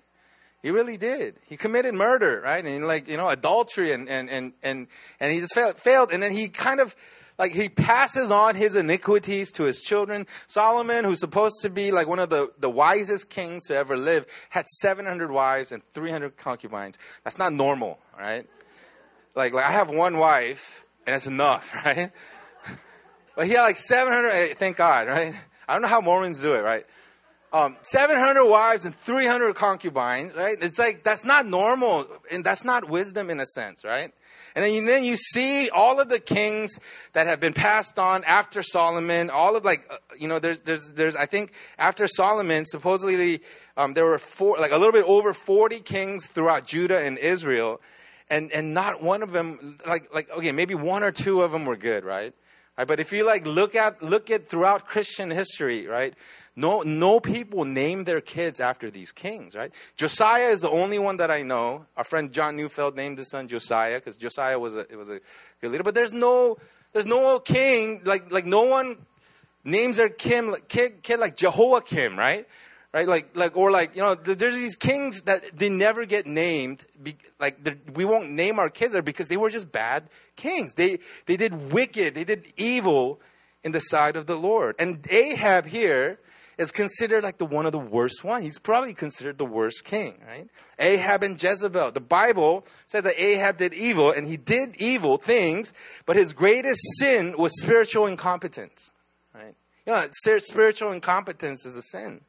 He 0.61 0.69
really 0.69 0.97
did. 0.97 1.37
He 1.47 1.55
committed 1.55 1.93
murder, 1.93 2.41
right? 2.43 2.63
And 2.63 2.85
like, 2.85 3.07
you 3.07 3.15
know, 3.15 3.29
adultery 3.29 3.93
and, 3.93 4.09
and, 4.09 4.29
and, 4.29 4.53
and, 4.61 4.87
and 5.21 5.31
he 5.31 5.39
just 5.39 5.55
failed, 5.55 5.77
failed. 5.77 6.11
And 6.11 6.21
then 6.21 6.33
he 6.33 6.49
kind 6.49 6.81
of, 6.81 6.93
like 7.41 7.53
he 7.53 7.69
passes 7.69 8.29
on 8.29 8.53
his 8.53 8.75
iniquities 8.75 9.51
to 9.53 9.63
his 9.63 9.81
children. 9.81 10.27
Solomon, 10.45 11.03
who's 11.03 11.19
supposed 11.19 11.55
to 11.63 11.71
be 11.71 11.91
like 11.91 12.05
one 12.05 12.19
of 12.19 12.29
the, 12.29 12.51
the 12.59 12.69
wisest 12.69 13.31
kings 13.31 13.63
to 13.63 13.75
ever 13.75 13.97
live, 13.97 14.27
had 14.51 14.67
700 14.67 15.31
wives 15.31 15.71
and 15.71 15.81
300 15.95 16.37
concubines. 16.37 16.99
That's 17.23 17.39
not 17.39 17.51
normal, 17.51 17.97
right? 18.15 18.47
Like, 19.33 19.53
like 19.53 19.65
I 19.65 19.71
have 19.71 19.89
one 19.89 20.19
wife 20.19 20.85
and 21.07 21.15
it's 21.15 21.25
enough, 21.25 21.67
right? 21.85 22.11
But 23.35 23.47
he 23.47 23.53
had 23.53 23.63
like 23.63 23.77
700, 23.77 24.59
thank 24.59 24.77
God, 24.77 25.07
right? 25.07 25.33
I 25.67 25.73
don't 25.73 25.81
know 25.81 25.87
how 25.87 26.01
Mormons 26.01 26.43
do 26.43 26.53
it, 26.53 26.59
right? 26.59 26.85
Um, 27.51 27.75
700 27.81 28.45
wives 28.45 28.85
and 28.85 28.95
300 28.99 29.55
concubines, 29.55 30.35
right? 30.35 30.57
It's 30.61 30.77
like, 30.77 31.03
that's 31.03 31.25
not 31.25 31.47
normal. 31.47 32.05
And 32.29 32.45
that's 32.45 32.63
not 32.63 32.87
wisdom 32.87 33.31
in 33.31 33.39
a 33.39 33.47
sense, 33.47 33.83
right? 33.83 34.13
And 34.55 34.87
then 34.87 35.03
you, 35.03 35.15
see 35.15 35.69
all 35.69 35.99
of 35.99 36.09
the 36.09 36.19
kings 36.19 36.77
that 37.13 37.27
have 37.27 37.39
been 37.39 37.53
passed 37.53 37.97
on 37.97 38.23
after 38.25 38.61
Solomon. 38.61 39.29
All 39.29 39.55
of 39.55 39.63
like, 39.63 39.87
uh, 39.89 39.97
you 40.17 40.27
know, 40.27 40.39
there's, 40.39 40.59
there's, 40.61 40.91
there's. 40.91 41.15
I 41.15 41.25
think 41.25 41.53
after 41.77 42.07
Solomon, 42.07 42.65
supposedly 42.65 43.41
um, 43.77 43.93
there 43.93 44.05
were 44.05 44.19
four, 44.19 44.57
like 44.57 44.71
a 44.71 44.77
little 44.77 44.91
bit 44.91 45.05
over 45.05 45.33
forty 45.33 45.79
kings 45.79 46.27
throughout 46.27 46.65
Judah 46.65 47.03
and 47.03 47.17
Israel, 47.17 47.79
and 48.29 48.51
and 48.51 48.73
not 48.73 49.01
one 49.01 49.23
of 49.23 49.31
them, 49.31 49.79
like 49.87 50.13
like 50.13 50.29
okay, 50.31 50.51
maybe 50.51 50.75
one 50.75 51.03
or 51.03 51.11
two 51.11 51.41
of 51.41 51.51
them 51.51 51.65
were 51.65 51.77
good, 51.77 52.03
right? 52.03 52.33
Right, 52.77 52.87
but 52.87 52.99
if 52.99 53.11
you 53.11 53.25
like 53.25 53.45
look 53.45 53.75
at 53.75 54.01
look 54.01 54.29
at 54.29 54.47
throughout 54.47 54.87
Christian 54.87 55.29
history, 55.29 55.87
right? 55.87 56.13
No, 56.55 56.81
no 56.81 57.21
people 57.21 57.63
name 57.63 58.03
their 58.03 58.19
kids 58.19 58.59
after 58.59 58.91
these 58.91 59.11
kings, 59.11 59.55
right? 59.55 59.73
Josiah 59.95 60.49
is 60.49 60.61
the 60.61 60.69
only 60.69 60.99
one 60.99 61.17
that 61.17 61.31
I 61.31 61.43
know. 61.43 61.85
Our 61.95 62.03
friend 62.03 62.31
John 62.31 62.57
Neufeld 62.57 62.95
named 62.95 63.19
his 63.19 63.29
son 63.29 63.47
Josiah 63.47 63.99
because 63.99 64.17
Josiah 64.17 64.59
was 64.59 64.75
a, 64.75 64.79
it 64.81 64.97
was 64.97 65.09
a 65.09 65.21
good 65.61 65.71
leader. 65.71 65.83
But 65.83 65.95
there's 65.95 66.11
no, 66.11 66.57
there's 66.91 67.05
no 67.05 67.39
king, 67.39 68.01
like, 68.03 68.31
like 68.31 68.45
no 68.45 68.63
one 68.63 68.97
names 69.63 69.95
their 69.95 70.09
kid, 70.09 70.67
kid, 70.67 71.03
kid 71.03 71.19
like 71.19 71.37
Jehoiakim, 71.37 72.19
right? 72.19 72.45
Right? 72.93 73.07
Like, 73.07 73.33
like, 73.33 73.55
or 73.55 73.71
like, 73.71 73.95
you 73.95 74.01
know, 74.01 74.15
there's 74.15 74.55
these 74.55 74.75
kings 74.75 75.21
that 75.21 75.57
they 75.57 75.69
never 75.69 76.05
get 76.05 76.25
named. 76.25 76.85
Like, 77.39 77.65
we 77.93 78.03
won't 78.03 78.31
name 78.31 78.59
our 78.59 78.69
kids 78.69 78.91
there 78.91 79.01
because 79.01 79.29
they 79.29 79.37
were 79.37 79.49
just 79.49 79.71
bad 79.71 80.09
kings. 80.35 80.73
They, 80.73 80.99
they 81.27 81.37
did 81.37 81.71
wicked, 81.71 82.13
they 82.13 82.25
did 82.25 82.51
evil 82.57 83.21
in 83.63 83.71
the 83.71 83.79
sight 83.79 84.17
of 84.17 84.25
the 84.25 84.35
Lord. 84.35 84.75
And 84.77 85.07
Ahab 85.09 85.65
here, 85.65 86.19
is 86.61 86.71
considered 86.71 87.23
like 87.23 87.39
the 87.39 87.45
one 87.45 87.65
of 87.65 87.71
the 87.71 87.79
worst 87.79 88.23
one. 88.23 88.43
He's 88.43 88.59
probably 88.59 88.93
considered 88.93 89.39
the 89.39 89.45
worst 89.45 89.83
king, 89.83 90.19
right? 90.27 90.47
Ahab 90.77 91.23
and 91.23 91.41
Jezebel. 91.41 91.91
The 91.91 91.99
Bible 91.99 92.67
says 92.85 93.01
that 93.03 93.19
Ahab 93.19 93.57
did 93.57 93.73
evil 93.73 94.11
and 94.11 94.27
he 94.27 94.37
did 94.37 94.75
evil 94.77 95.17
things, 95.17 95.73
but 96.05 96.15
his 96.15 96.33
greatest 96.33 96.79
sin 96.99 97.33
was 97.35 97.51
spiritual 97.59 98.05
incompetence, 98.05 98.91
right? 99.33 99.55
You 99.87 99.93
know, 99.93 100.07
spiritual 100.11 100.91
incompetence 100.91 101.65
is 101.65 101.75
a 101.75 101.81
sin. 101.81 102.21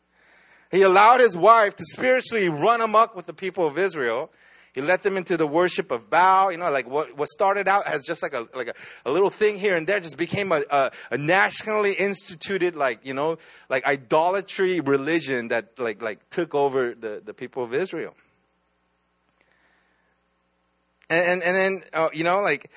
He 0.71 0.81
allowed 0.81 1.21
his 1.21 1.37
wife 1.37 1.77
to 1.77 1.85
spiritually 1.85 2.49
run 2.49 2.81
amok 2.81 3.15
with 3.15 3.27
the 3.27 3.35
people 3.35 3.67
of 3.67 3.77
Israel 3.77 4.31
he 4.73 4.81
led 4.81 5.02
them 5.02 5.19
into 5.19 5.37
the 5.37 5.47
worship 5.47 5.91
of 5.91 6.09
Baal. 6.09 6.50
You 6.50 6.59
know, 6.59 6.71
like 6.71 6.88
what, 6.88 7.17
what 7.17 7.29
started 7.29 7.69
out 7.69 7.87
as 7.87 8.05
just 8.05 8.23
like 8.23 8.33
a 8.33 8.47
like 8.55 8.69
a, 8.69 8.75
a 9.05 9.11
little 9.11 9.29
thing 9.29 9.59
here 9.59 9.76
and 9.76 9.87
there 9.87 10.00
just 10.00 10.17
became 10.17 10.50
a, 10.50 10.62
a, 10.71 10.91
a, 11.11 11.19
nationally 11.19 11.93
instituted 11.93 12.75
like 12.75 13.05
you 13.05 13.12
know 13.12 13.38
like 13.69 13.85
idolatry 13.85 14.81
religion 14.81 15.49
that 15.49 15.79
like 15.79 16.00
like 16.00 16.29
took 16.31 16.55
over 16.55 16.95
the, 16.95 17.23
the 17.25 17.35
people 17.35 17.62
of 17.62 17.75
Israel. 17.75 18.14
And 21.11 21.26
and, 21.26 21.43
and 21.43 21.57
then 21.57 21.85
uh, 21.93 22.09
you 22.14 22.25
know 22.25 22.41
like 22.41 22.71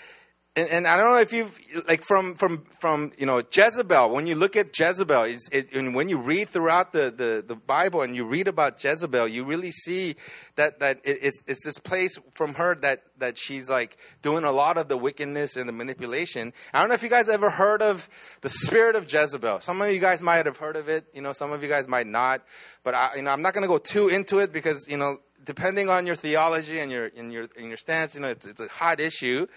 and, 0.56 0.70
and 0.70 0.88
I 0.88 0.96
don't 0.96 1.12
know 1.12 1.20
if 1.20 1.34
you've 1.34 1.60
like 1.88 2.04
from 2.04 2.36
from 2.36 2.64
from 2.80 3.12
you 3.18 3.26
know 3.26 3.42
Jezebel. 3.52 4.10
When 4.10 4.26
you 4.26 4.36
look 4.36 4.56
at 4.56 4.78
Jezebel, 4.78 5.24
it, 5.52 5.74
and 5.74 5.94
when 5.94 6.08
you 6.08 6.18
read 6.18 6.50
throughout 6.50 6.94
the, 6.94 7.12
the, 7.12 7.44
the 7.46 7.56
Bible 7.56 8.02
and 8.04 8.16
you 8.16 8.24
read 8.24 8.48
about 8.48 8.82
Jezebel, 8.82 9.28
you 9.28 9.44
really 9.44 9.72
see 9.72 10.16
that 10.56 10.80
that 10.80 11.02
it, 11.04 11.20
it's, 11.22 11.38
it's 11.46 11.66
this 11.66 11.78
place 11.78 12.18
from 12.36 12.54
her 12.54 12.76
that 12.76 13.04
that 13.18 13.38
she's 13.38 13.70
like 13.70 13.98
doing 14.22 14.46
a 14.46 14.52
lot 14.52 14.78
of 14.78 14.88
the 14.88 14.96
wickedness 14.96 15.58
and 15.58 15.68
the 15.68 15.74
manipulation. 15.74 16.54
I 16.74 16.80
don't 16.80 16.88
know 16.88 16.96
if 16.96 17.04
you 17.04 17.10
guys 17.10 17.28
ever 17.28 17.50
heard 17.50 17.82
of 17.82 18.08
the 18.40 18.50
spirit 18.50 18.96
of 18.96 19.12
Jezebel. 19.12 19.60
Some 19.60 19.82
of 19.82 19.90
you 19.92 20.00
guys 20.00 20.22
might 20.22 20.46
have 20.46 20.58
heard 20.58 20.78
of 20.78 20.88
it. 20.88 21.06
You 21.14 21.22
know, 21.22 21.34
some 21.34 21.52
of 21.52 21.64
you 21.64 21.70
guys 21.70 21.90
might 21.90 22.08
not. 22.08 22.42
But 22.84 22.94
I, 22.94 23.16
you 23.18 23.24
know, 23.24 23.32
I'm 23.32 23.42
not 23.42 23.54
going 23.54 23.64
to 23.64 23.68
go 23.68 23.78
too 23.78 24.08
into 24.08 24.40
it 24.40 24.54
because 24.54 24.88
you 24.88 24.96
know, 24.96 25.18
depending 25.44 25.90
on 25.90 26.06
your 26.08 26.16
theology 26.16 26.80
and 26.80 26.90
your 26.90 27.08
in 27.08 27.30
your 27.30 27.48
in 27.58 27.68
your 27.68 27.78
stance, 27.78 28.16
you 28.16 28.22
know, 28.22 28.30
it's, 28.30 28.48
it's 28.48 28.62
a 28.62 28.70
hot 28.70 29.02
issue. 29.02 29.48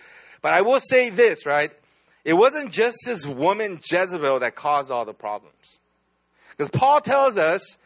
But 0.43 0.53
I 0.53 0.63
will 0.63 0.81
say 0.81 1.11
this, 1.11 1.47
right? 1.47 1.71
It 2.25 2.35
wasn't 2.35 2.71
just 2.71 2.99
this 3.05 3.27
woman 3.27 3.81
Jezebel 3.83 4.41
that 4.41 4.55
caused 4.55 4.91
all 4.91 5.05
the 5.05 5.15
problems. 5.15 5.81
Because 6.51 6.71
Paul 6.71 7.01
tells 7.01 7.39
us 7.39 7.79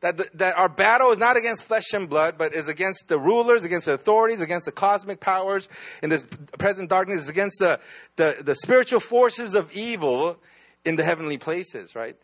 that, 0.00 0.16
the, 0.16 0.28
that 0.34 0.56
our 0.56 0.68
battle 0.68 1.10
is 1.10 1.18
not 1.18 1.36
against 1.36 1.64
flesh 1.64 1.92
and 1.92 2.08
blood, 2.08 2.36
but 2.38 2.54
is 2.54 2.68
against 2.68 3.08
the 3.08 3.18
rulers, 3.18 3.64
against 3.64 3.86
the 3.86 3.92
authorities, 3.92 4.40
against 4.40 4.66
the 4.66 4.72
cosmic 4.72 5.20
powers 5.20 5.68
in 6.02 6.10
this 6.10 6.26
present 6.58 6.88
darkness, 6.88 7.28
against 7.28 7.58
the, 7.58 7.80
the, 8.16 8.36
the 8.40 8.54
spiritual 8.54 9.00
forces 9.00 9.54
of 9.54 9.72
evil 9.72 10.38
in 10.84 10.96
the 10.96 11.04
heavenly 11.04 11.38
places, 11.38 11.94
right? 11.94 12.16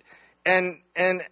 And, 0.44 0.80
and 0.94 1.22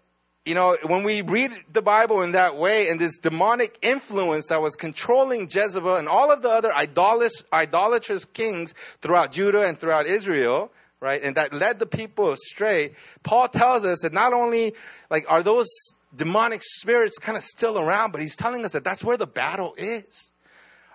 you 0.44 0.54
know, 0.54 0.76
when 0.84 1.04
we 1.04 1.22
read 1.22 1.52
the 1.72 1.80
Bible 1.80 2.20
in 2.20 2.32
that 2.32 2.56
way 2.56 2.90
and 2.90 3.00
this 3.00 3.16
demonic 3.16 3.78
influence 3.80 4.48
that 4.48 4.60
was 4.60 4.76
controlling 4.76 5.48
Jezebel 5.50 5.96
and 5.96 6.06
all 6.06 6.30
of 6.30 6.42
the 6.42 6.50
other 6.50 6.72
idolatrous, 6.74 7.42
idolatrous 7.50 8.26
kings 8.26 8.74
throughout 9.00 9.32
Judah 9.32 9.62
and 9.62 9.78
throughout 9.78 10.06
Israel, 10.06 10.70
right, 11.00 11.22
and 11.22 11.36
that 11.36 11.54
led 11.54 11.78
the 11.78 11.86
people 11.86 12.32
astray, 12.32 12.92
Paul 13.22 13.48
tells 13.48 13.86
us 13.86 14.00
that 14.00 14.12
not 14.12 14.34
only 14.34 14.74
like 15.08 15.24
are 15.30 15.42
those 15.42 15.68
demonic 16.14 16.60
spirits 16.62 17.18
kind 17.18 17.38
of 17.38 17.42
still 17.42 17.78
around, 17.78 18.12
but 18.12 18.20
he's 18.20 18.36
telling 18.36 18.66
us 18.66 18.72
that 18.72 18.84
that's 18.84 19.02
where 19.02 19.16
the 19.16 19.26
battle 19.26 19.74
is. 19.78 20.30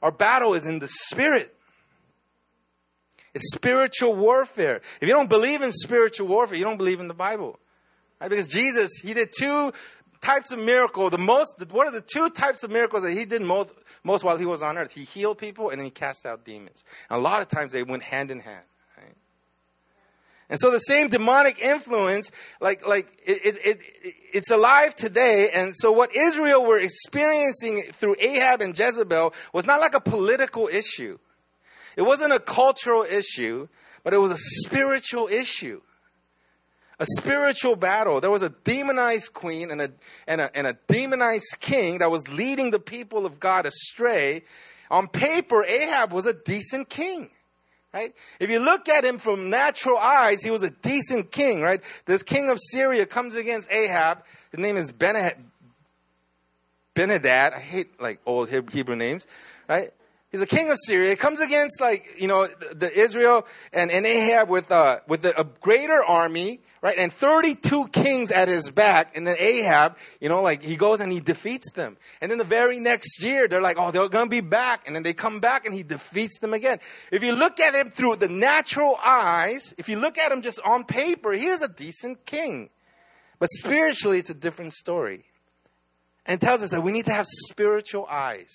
Our 0.03 0.11
battle 0.11 0.53
is 0.53 0.67
in 0.67 0.77
the 0.77 0.87
spirit. 0.87 1.55
It's 3.33 3.51
spiritual 3.53 4.15
warfare. 4.15 4.81
If 5.01 5.07
you 5.07 5.13
don't 5.13 5.29
believe 5.29 5.63
in 5.63 5.71
spiritual 5.71 6.27
warfare, 6.27 6.57
you 6.57 6.63
don't 6.63 6.77
believe 6.77 6.99
in 6.99 7.07
the 7.07 7.13
Bible. 7.15 7.59
Right? 8.19 8.29
Because 8.29 8.47
Jesus, 8.47 8.91
he 9.01 9.13
did 9.13 9.29
two 9.37 9.71
types 10.21 10.51
of 10.51 10.59
miracle. 10.59 11.09
The 11.09 11.17
most, 11.17 11.65
what 11.71 11.87
are 11.87 11.91
the 11.91 12.01
two 12.01 12.29
types 12.29 12.63
of 12.63 12.71
miracles 12.71 13.03
that 13.03 13.11
he 13.11 13.25
did 13.25 13.41
most, 13.41 13.69
most 14.03 14.23
while 14.23 14.37
he 14.37 14.45
was 14.45 14.61
on 14.61 14.77
earth? 14.77 14.91
He 14.91 15.03
healed 15.03 15.37
people 15.37 15.69
and 15.69 15.79
then 15.79 15.85
he 15.85 15.91
cast 15.91 16.25
out 16.25 16.43
demons. 16.43 16.83
And 17.09 17.19
a 17.19 17.21
lot 17.21 17.41
of 17.41 17.47
times 17.47 17.71
they 17.71 17.83
went 17.83 18.03
hand 18.03 18.31
in 18.31 18.39
hand. 18.39 18.63
And 20.49 20.59
so 20.59 20.71
the 20.71 20.79
same 20.79 21.09
demonic 21.09 21.59
influence, 21.59 22.31
like, 22.59 22.85
like 22.85 23.21
it, 23.23 23.45
it, 23.45 23.57
it, 23.63 24.15
it's 24.33 24.49
alive 24.49 24.95
today. 24.95 25.51
And 25.53 25.73
so 25.75 25.91
what 25.91 26.15
Israel 26.15 26.65
were 26.65 26.79
experiencing 26.79 27.83
through 27.93 28.15
Ahab 28.19 28.61
and 28.61 28.77
Jezebel 28.77 29.33
was 29.53 29.65
not 29.67 29.79
like 29.79 29.93
a 29.93 30.01
political 30.01 30.67
issue. 30.67 31.19
It 31.95 32.01
wasn't 32.01 32.33
a 32.33 32.39
cultural 32.39 33.03
issue, 33.03 33.67
but 34.03 34.15
it 34.15 34.17
was 34.17 34.31
a 34.31 34.37
spiritual 34.37 35.27
issue 35.27 35.81
a 36.99 37.05
spiritual 37.17 37.75
battle. 37.75 38.19
There 38.19 38.31
was 38.31 38.41
a 38.41 38.49
demonized 38.49 39.33
queen 39.33 39.71
and 39.71 39.81
a, 39.81 39.91
and 40.27 40.41
a, 40.41 40.55
and 40.55 40.67
a 40.67 40.73
demonized 40.87 41.57
king 41.59 41.99
that 41.99 42.11
was 42.11 42.27
leading 42.27 42.71
the 42.71 42.79
people 42.79 43.25
of 43.25 43.39
God 43.39 43.65
astray. 43.65 44.43
On 44.91 45.07
paper, 45.07 45.63
Ahab 45.63 46.11
was 46.11 46.25
a 46.25 46.33
decent 46.33 46.89
king. 46.89 47.29
Right? 47.91 48.13
If 48.39 48.51
you 48.51 48.59
look 48.59 48.87
at 48.87 49.03
him 49.03 49.17
from 49.17 49.49
natural 49.49 49.97
eyes, 49.97 50.43
he 50.43 50.51
was 50.51 50.61
a 50.61 50.69
decent 50.69 51.31
king, 51.31 51.61
right? 51.61 51.81
This 52.05 52.21
king 52.21 52.49
of 52.49 52.59
Syria 52.61 53.07
comes 53.07 53.33
against 53.33 53.71
Ahab. 53.71 54.23
His 54.51 54.59
name 54.59 54.77
is 54.77 54.91
Benadad. 54.91 55.33
I 56.95 57.59
hate 57.59 57.99
like 57.99 58.19
old 58.27 58.49
Hebrew 58.51 58.95
names, 58.95 59.25
right? 59.67 59.91
He's 60.31 60.41
a 60.41 60.47
king 60.47 60.69
of 60.69 60.77
Syria. 60.85 61.09
He 61.09 61.15
comes 61.15 61.41
against 61.41 61.81
like 61.81 62.15
you 62.19 62.27
know 62.27 62.45
the, 62.45 62.75
the 62.75 62.93
Israel 62.93 63.47
and, 63.73 63.89
and 63.89 64.05
Ahab 64.05 64.49
with 64.49 64.71
uh, 64.71 64.99
with 65.07 65.25
a 65.25 65.47
greater 65.59 66.03
army, 66.03 66.59
right? 66.81 66.97
And 66.97 67.11
32 67.11 67.87
kings 67.89 68.31
at 68.31 68.47
his 68.47 68.69
back. 68.69 69.15
And 69.15 69.27
then 69.27 69.35
Ahab, 69.37 69.97
you 70.19 70.29
know, 70.29 70.41
like 70.41 70.61
he 70.61 70.75
goes 70.75 71.01
and 71.01 71.11
he 71.11 71.19
defeats 71.19 71.71
them. 71.71 71.97
And 72.21 72.31
then 72.31 72.37
the 72.37 72.43
very 72.43 72.79
next 72.79 73.21
year, 73.21 73.47
they're 73.47 73.61
like, 73.61 73.77
oh, 73.77 73.91
they're 73.91 74.07
going 74.07 74.27
to 74.27 74.29
be 74.29 74.41
back. 74.41 74.87
And 74.87 74.95
then 74.95 75.03
they 75.03 75.13
come 75.13 75.39
back 75.39 75.65
and 75.65 75.73
he 75.73 75.83
defeats 75.83 76.39
them 76.39 76.53
again. 76.53 76.79
If 77.11 77.23
you 77.23 77.33
look 77.33 77.59
at 77.59 77.75
him 77.75 77.91
through 77.91 78.17
the 78.17 78.29
natural 78.29 78.97
eyes, 79.03 79.73
if 79.77 79.89
you 79.89 79.99
look 79.99 80.17
at 80.17 80.31
him 80.31 80.41
just 80.41 80.59
on 80.61 80.83
paper, 80.85 81.33
he 81.33 81.47
is 81.47 81.61
a 81.61 81.69
decent 81.69 82.25
king. 82.25 82.69
But 83.39 83.49
spiritually, 83.49 84.19
it's 84.19 84.29
a 84.29 84.35
different 84.35 84.73
story. 84.73 85.25
And 86.25 86.39
tells 86.39 86.61
us 86.61 86.71
that 86.71 86.81
we 86.81 86.91
need 86.91 87.05
to 87.05 87.13
have 87.13 87.25
spiritual 87.27 88.05
eyes. 88.05 88.53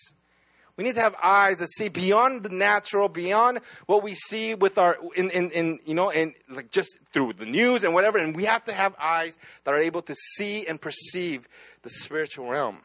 We 0.76 0.82
need 0.82 0.96
to 0.96 1.00
have 1.00 1.14
eyes 1.22 1.58
that 1.58 1.70
see 1.70 1.88
beyond 1.88 2.42
the 2.42 2.48
natural, 2.48 3.08
beyond 3.08 3.60
what 3.86 4.02
we 4.02 4.14
see 4.14 4.54
with 4.54 4.76
our 4.76 4.98
in, 5.14 5.30
in, 5.30 5.50
in 5.52 5.78
you 5.86 5.94
know, 5.94 6.10
in 6.10 6.34
like 6.48 6.70
just 6.70 6.96
through 7.12 7.34
the 7.34 7.46
news 7.46 7.84
and 7.84 7.94
whatever. 7.94 8.18
And 8.18 8.34
we 8.34 8.44
have 8.44 8.64
to 8.64 8.72
have 8.72 8.94
eyes 9.00 9.38
that 9.64 9.72
are 9.72 9.78
able 9.78 10.02
to 10.02 10.14
see 10.14 10.66
and 10.66 10.80
perceive 10.80 11.48
the 11.82 11.90
spiritual 11.90 12.48
realm. 12.48 12.78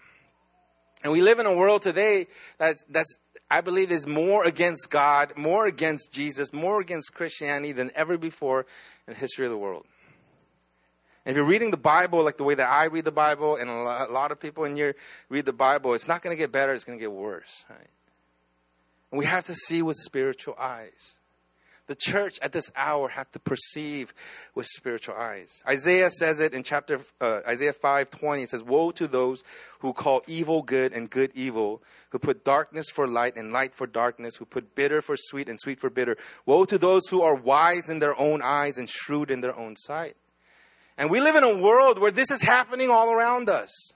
And 1.03 1.13
we 1.13 1.21
live 1.21 1.39
in 1.39 1.45
a 1.45 1.55
world 1.55 1.81
today 1.81 2.27
that's 2.57 2.83
that's 2.89 3.17
I 3.49 3.61
believe 3.61 3.91
is 3.91 4.05
more 4.05 4.45
against 4.45 4.91
God, 4.91 5.33
more 5.35 5.65
against 5.65 6.11
Jesus, 6.11 6.53
more 6.53 6.79
against 6.81 7.15
Christianity 7.15 7.71
than 7.71 7.91
ever 7.95 8.17
before 8.17 8.67
in 9.07 9.13
the 9.13 9.19
history 9.19 9.45
of 9.45 9.51
the 9.51 9.57
world. 9.57 9.87
If 11.25 11.35
you're 11.35 11.45
reading 11.45 11.71
the 11.71 11.77
Bible 11.77 12.23
like 12.23 12.37
the 12.37 12.43
way 12.43 12.55
that 12.55 12.69
I 12.69 12.85
read 12.85 13.05
the 13.05 13.11
Bible, 13.11 13.55
and 13.55 13.69
a 13.69 14.07
lot 14.09 14.31
of 14.31 14.39
people 14.39 14.63
in 14.63 14.75
here 14.75 14.95
read 15.29 15.45
the 15.45 15.53
Bible, 15.53 15.93
it's 15.93 16.07
not 16.07 16.21
going 16.21 16.35
to 16.35 16.37
get 16.37 16.51
better, 16.51 16.73
it's 16.73 16.83
going 16.83 16.97
to 16.97 17.01
get 17.01 17.11
worse. 17.11 17.65
Right? 17.69 17.89
And 19.11 19.19
we 19.19 19.25
have 19.25 19.45
to 19.45 19.53
see 19.53 19.81
with 19.81 19.97
spiritual 19.97 20.55
eyes. 20.59 21.15
The 21.87 21.95
church 21.95 22.37
at 22.43 22.51
this 22.51 22.71
hour 22.75 23.09
have 23.09 23.31
to 23.31 23.39
perceive 23.39 24.13
with 24.53 24.67
spiritual 24.67 25.15
eyes. 25.15 25.63
Isaiah 25.67 26.11
says 26.11 26.39
it 26.39 26.53
in 26.53 26.61
chapter 26.61 26.99
uh, 27.19 27.39
Isaiah 27.47 27.73
5:20. 27.73 28.43
It 28.43 28.49
says, 28.49 28.61
"Woe 28.61 28.91
to 28.91 29.07
those 29.07 29.43
who 29.79 29.93
call 29.93 30.21
evil 30.27 30.61
good 30.61 30.93
and 30.93 31.09
good 31.09 31.31
evil, 31.33 31.81
who 32.11 32.19
put 32.19 32.45
darkness 32.45 32.91
for 32.91 33.07
light 33.07 33.35
and 33.35 33.51
light 33.51 33.73
for 33.73 33.87
darkness, 33.87 34.35
who 34.35 34.45
put 34.45 34.75
bitter 34.75 35.01
for 35.01 35.17
sweet 35.17 35.49
and 35.49 35.59
sweet 35.59 35.79
for 35.79 35.89
bitter. 35.89 36.15
Woe 36.45 36.65
to 36.65 36.77
those 36.77 37.07
who 37.07 37.23
are 37.23 37.33
wise 37.33 37.89
in 37.89 37.97
their 37.97 38.17
own 38.19 38.43
eyes 38.43 38.77
and 38.77 38.87
shrewd 38.87 39.31
in 39.31 39.41
their 39.41 39.57
own 39.57 39.75
sight." 39.75 40.15
And 40.99 41.09
we 41.09 41.21
live 41.21 41.37
in 41.37 41.45
a 41.45 41.57
world 41.57 41.97
where 41.97 42.11
this 42.11 42.29
is 42.29 42.41
happening 42.41 42.89
all 42.89 43.09
around 43.09 43.49
us, 43.49 43.93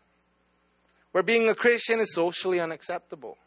where 1.12 1.22
being 1.22 1.50
a 1.50 1.54
Christian 1.54 2.00
is 2.00 2.14
socially 2.14 2.62
unacceptable, 2.62 3.38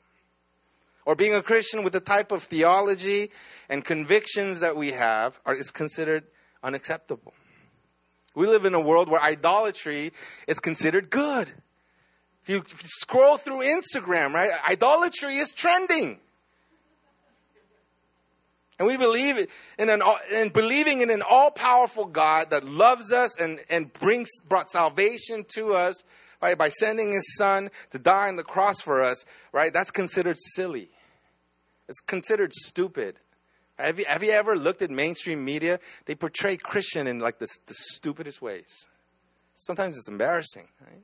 or 1.06 1.14
being 1.14 1.34
a 1.34 1.42
Christian 1.42 1.82
with 1.82 1.94
the 1.94 2.00
type 2.00 2.32
of 2.32 2.42
theology 2.42 3.30
and 3.70 3.82
convictions 3.82 4.60
that 4.60 4.76
we 4.76 4.92
have 4.92 5.40
are, 5.46 5.54
is 5.54 5.70
considered 5.70 6.24
unacceptable. 6.62 7.32
We 8.34 8.46
live 8.46 8.66
in 8.66 8.74
a 8.74 8.80
world 8.80 9.08
where 9.08 9.22
idolatry 9.22 10.12
is 10.46 10.60
considered 10.60 11.08
good. 11.08 11.50
If 12.42 12.50
you, 12.50 12.62
scroll 12.66 13.38
through 13.38 13.60
Instagram, 13.60 14.34
right, 14.34 14.50
idolatry 14.68 15.36
is 15.36 15.52
trending. 15.52 16.20
And 18.78 18.86
we 18.86 18.96
believe 18.96 19.38
in, 19.78 19.88
an, 19.88 20.02
in 20.32 20.50
believing 20.50 21.00
in 21.00 21.10
an 21.10 21.22
all 21.22 21.50
powerful 21.50 22.04
God 22.04 22.50
that 22.50 22.64
loves 22.64 23.10
us 23.12 23.38
and, 23.40 23.60
and 23.70 23.92
brings, 23.92 24.28
brought 24.46 24.70
salvation 24.70 25.46
to 25.54 25.74
us 25.74 26.02
right, 26.42 26.58
by 26.58 26.68
sending 26.68 27.12
his 27.12 27.36
son 27.36 27.70
to 27.90 27.98
die 27.98 28.28
on 28.28 28.36
the 28.36 28.44
cross 28.44 28.80
for 28.80 29.02
us, 29.02 29.24
right? 29.52 29.72
That's 29.72 29.90
considered 29.90 30.36
silly. 30.54 30.90
It's 31.88 32.00
considered 32.00 32.52
stupid. 32.52 33.18
Have 33.78 33.98
you, 33.98 34.04
have 34.06 34.22
you 34.22 34.30
ever 34.30 34.56
looked 34.56 34.82
at 34.82 34.90
mainstream 34.90 35.44
media? 35.44 35.78
They 36.06 36.14
portray 36.14 36.56
Christian 36.56 37.06
in 37.06 37.20
like 37.20 37.38
the, 37.38 37.48
the 37.66 37.74
stupidest 37.74 38.40
ways. 38.40 38.86
Sometimes 39.54 39.96
it's 39.96 40.08
embarrassing, 40.08 40.68
right? 40.80 41.02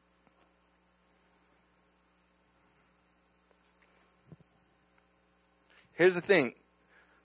Here's 5.94 6.14
the 6.14 6.20
thing 6.20 6.54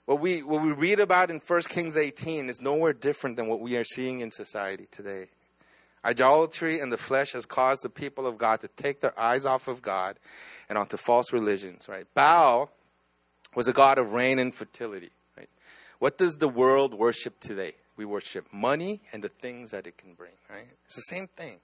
what 0.08 0.20
we, 0.20 0.42
what 0.42 0.62
we 0.62 0.72
read 0.72 1.00
about 1.00 1.30
in 1.30 1.38
1 1.38 1.62
Kings 1.68 1.94
18 1.94 2.48
is 2.48 2.62
nowhere 2.62 2.94
different 2.94 3.36
than 3.36 3.46
what 3.46 3.60
we 3.60 3.76
are 3.76 3.84
seeing 3.84 4.20
in 4.20 4.30
society 4.30 4.88
today. 4.90 5.26
Idolatry 6.02 6.80
in 6.80 6.88
the 6.88 6.96
flesh 6.96 7.32
has 7.32 7.44
caused 7.44 7.82
the 7.82 7.90
people 7.90 8.26
of 8.26 8.38
God 8.38 8.62
to 8.62 8.68
take 8.68 9.02
their 9.02 9.12
eyes 9.20 9.44
off 9.44 9.68
of 9.68 9.82
God 9.82 10.18
and 10.70 10.78
onto 10.78 10.96
false 10.96 11.30
religions, 11.30 11.90
right? 11.90 12.06
Baal 12.14 12.70
was 13.54 13.68
a 13.68 13.74
god 13.74 13.98
of 13.98 14.14
rain 14.14 14.38
and 14.38 14.54
fertility, 14.54 15.10
right? 15.36 15.50
What 15.98 16.16
does 16.16 16.38
the 16.38 16.48
world 16.48 16.94
worship 16.94 17.38
today? 17.38 17.74
We 17.98 18.06
worship 18.06 18.46
money 18.50 19.02
and 19.12 19.22
the 19.22 19.28
things 19.28 19.72
that 19.72 19.86
it 19.86 19.98
can 19.98 20.14
bring, 20.14 20.32
right? 20.48 20.68
It's 20.86 20.96
the 20.96 21.14
same 21.14 21.26
thing. 21.36 21.58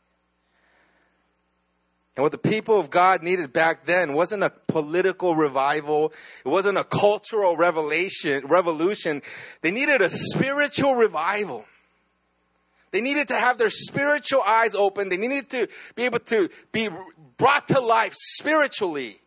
And 2.16 2.22
what 2.22 2.30
the 2.30 2.38
people 2.38 2.78
of 2.78 2.90
God 2.90 3.22
needed 3.22 3.52
back 3.52 3.86
then 3.86 4.12
wasn't 4.14 4.44
a 4.44 4.50
political 4.68 5.34
revival. 5.34 6.12
It 6.44 6.48
wasn't 6.48 6.78
a 6.78 6.84
cultural 6.84 7.56
revelation, 7.56 8.46
revolution. 8.46 9.20
They 9.62 9.72
needed 9.72 10.00
a 10.00 10.08
spiritual 10.08 10.94
revival. 10.94 11.64
They 12.92 13.00
needed 13.00 13.26
to 13.28 13.34
have 13.34 13.58
their 13.58 13.70
spiritual 13.70 14.42
eyes 14.42 14.76
open. 14.76 15.08
They 15.08 15.16
needed 15.16 15.50
to 15.50 15.68
be 15.96 16.04
able 16.04 16.20
to 16.20 16.48
be 16.70 16.88
brought 17.36 17.66
to 17.68 17.80
life 17.80 18.14
spiritually 18.14 19.18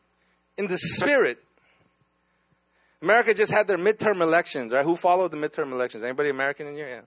in 0.57 0.67
the 0.67 0.77
spirit. 0.77 1.43
America 3.01 3.33
just 3.33 3.51
had 3.51 3.67
their 3.67 3.77
midterm 3.77 4.21
elections, 4.21 4.71
right? 4.71 4.85
Who 4.85 4.95
followed 4.95 5.31
the 5.31 5.37
midterm 5.37 5.73
elections? 5.73 6.03
Anybody 6.03 6.29
American 6.29 6.67
in 6.67 6.75
here? 6.75 6.87
Yeah. 6.87 7.01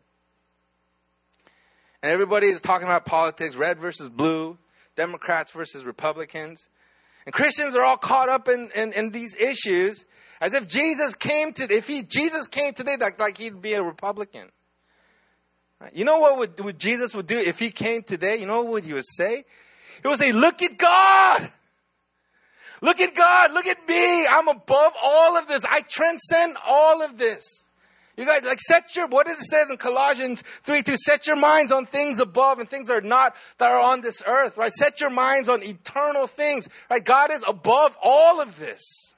And 2.02 2.12
everybody 2.12 2.49
is 2.49 2.60
talking 2.60 2.87
about 2.87 3.06
politics, 3.06 3.56
red 3.56 3.78
versus 3.78 4.10
blue, 4.10 4.58
Democrats 5.00 5.50
versus 5.52 5.87
Republicans. 5.87 6.69
And 7.25 7.33
Christians 7.33 7.75
are 7.75 7.83
all 7.83 7.97
caught 7.97 8.28
up 8.28 8.49
in, 8.49 8.71
in, 8.75 8.92
in 8.92 9.12
these 9.12 9.35
issues 9.35 10.04
as 10.42 10.52
if 10.52 10.69
Jesus 10.69 11.14
came 11.14 11.54
to, 11.54 11.64
if 11.75 11.88
he, 11.88 12.02
Jesus 12.02 12.47
came 12.47 12.75
today, 12.75 12.99
like, 13.00 13.19
like 13.19 13.38
he'd 13.38 13.62
be 13.62 13.73
a 13.73 13.83
Republican. 13.83 14.47
Right? 15.80 15.97
You 15.97 16.04
know 16.04 16.19
what 16.19 16.37
would, 16.37 16.61
what 16.61 16.76
Jesus 16.76 17.14
would 17.14 17.26
do 17.26 17.38
if 17.38 17.59
he 17.59 17.71
came 17.71 18.02
today? 18.02 18.37
You 18.37 18.47
know 18.47 18.62
what 18.64 18.85
he 18.85 18.92
would 18.92 19.07
say? 19.07 19.45
He 20.02 20.09
would 20.09 20.19
say, 20.19 20.33
look 20.33 20.61
at 20.61 20.76
God. 20.76 21.50
Look 22.83 23.00
at 23.00 23.14
God. 23.14 23.52
Look 23.52 23.66
at 23.66 23.88
me. 23.88 24.26
I'm 24.26 24.49
above 24.49 24.92
all 25.02 25.38
of 25.38 25.49
this. 25.49 25.64
I 25.64 25.80
transcend 25.80 26.59
all 26.66 27.02
of 27.02 27.16
this. 27.16 27.66
You 28.20 28.26
guys, 28.26 28.42
like, 28.44 28.60
set 28.60 28.94
your, 28.96 29.06
what 29.06 29.26
does 29.26 29.40
it 29.40 29.46
says 29.46 29.70
in 29.70 29.78
Colossians 29.78 30.44
3 30.64 30.82
2? 30.82 30.94
Set 30.98 31.26
your 31.26 31.36
minds 31.36 31.72
on 31.72 31.86
things 31.86 32.20
above 32.20 32.58
and 32.58 32.68
things 32.68 32.88
that 32.88 32.96
are 32.96 33.00
not, 33.00 33.34
that 33.56 33.70
are 33.70 33.80
on 33.80 34.02
this 34.02 34.22
earth, 34.26 34.58
right? 34.58 34.70
Set 34.70 35.00
your 35.00 35.08
minds 35.08 35.48
on 35.48 35.62
eternal 35.62 36.26
things, 36.26 36.68
right? 36.90 37.02
God 37.02 37.30
is 37.30 37.42
above 37.48 37.96
all 38.02 38.42
of 38.42 38.58
this. 38.58 39.14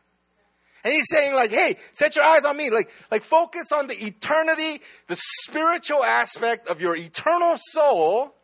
And 0.84 0.94
he's 0.94 1.08
saying, 1.10 1.34
like, 1.34 1.50
hey, 1.50 1.78
set 1.92 2.14
your 2.14 2.24
eyes 2.24 2.44
on 2.44 2.56
me. 2.56 2.70
Like, 2.70 2.94
like 3.10 3.24
focus 3.24 3.72
on 3.72 3.88
the 3.88 4.00
eternity, 4.00 4.80
the 5.08 5.16
spiritual 5.18 6.04
aspect 6.04 6.68
of 6.68 6.80
your 6.80 6.94
eternal 6.94 7.56
soul. 7.56 8.36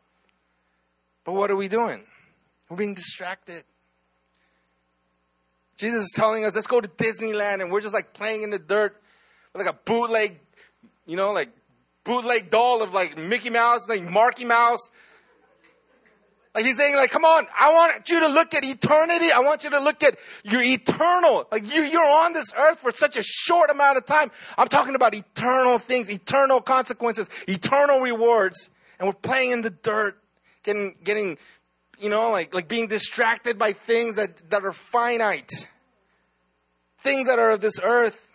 But 1.23 1.35
what 1.35 1.53
are 1.53 1.57
we 1.57 1.69
doing? 1.69 2.05
We're 2.69 2.79
being 2.79 2.95
distracted. 2.95 3.63
Jesus 5.77 6.03
is 6.03 6.13
telling 6.17 6.45
us, 6.45 6.57
let's 6.57 6.67
go 6.67 6.81
to 6.81 6.89
Disneyland, 6.89 7.61
and 7.61 7.71
we're 7.71 7.81
just 7.81 7.95
like 7.95 8.13
playing 8.13 8.43
in 8.43 8.51
the 8.51 8.59
dirt 8.59 9.01
with 9.53 9.65
like 9.65 9.73
a 9.73 9.79
bootleg, 9.85 10.41
you 11.09 11.17
know, 11.17 11.33
like 11.33 11.51
bootleg 12.05 12.51
doll 12.51 12.83
of 12.83 12.95
like 12.95 13.17
Mickey 13.19 13.51
Mouse, 13.51 13.89
like 13.89 14.05
Marky 14.05 14.45
Mouse. 14.45 14.91
Like 16.55 16.65
he's 16.65 16.77
saying, 16.77 16.97
like, 16.97 17.11
come 17.11 17.25
on, 17.25 17.47
I 17.59 17.73
want 17.73 18.09
you 18.09 18.21
to 18.21 18.29
look 18.29 18.55
at 18.55 18.65
eternity. 18.65 19.31
I 19.33 19.41
want 19.41 19.65
you 19.65 19.71
to 19.71 19.81
look 19.81 20.03
at 20.03 20.19
your 20.45 20.63
eternal. 20.63 21.47
Like 21.51 21.73
you, 21.73 21.83
you're 21.83 22.03
on 22.03 22.33
this 22.33 22.53
earth 22.57 22.81
for 22.81 22.93
such 22.93 23.17
a 23.17 23.23
short 23.23 23.71
amount 23.71 23.97
of 23.97 24.07
time. 24.07 24.31
I'm 24.57 24.69
talking 24.69 24.95
about 24.95 25.15
eternal 25.15 25.79
things, 25.79 26.11
eternal 26.11 26.61
consequences, 26.61 27.31
eternal 27.47 28.01
rewards. 28.01 28.71
And 28.99 29.09
we're 29.09 29.15
playing 29.15 29.53
in 29.53 29.63
the 29.63 29.71
dirt, 29.71 30.19
getting, 30.63 30.95
getting 31.05 31.39
you 31.99 32.11
know, 32.11 32.31
like, 32.33 32.55
like 32.55 32.69
being 32.69 32.89
distracted 32.89 33.59
by 33.59 33.73
things 33.73 34.17
that, 34.17 34.51
that 34.51 34.65
are 34.65 34.73
finite, 34.73 35.69
things 36.99 37.29
that 37.29 37.39
are 37.39 37.53
of 37.53 37.61
this 37.61 37.81
earth, 37.83 38.28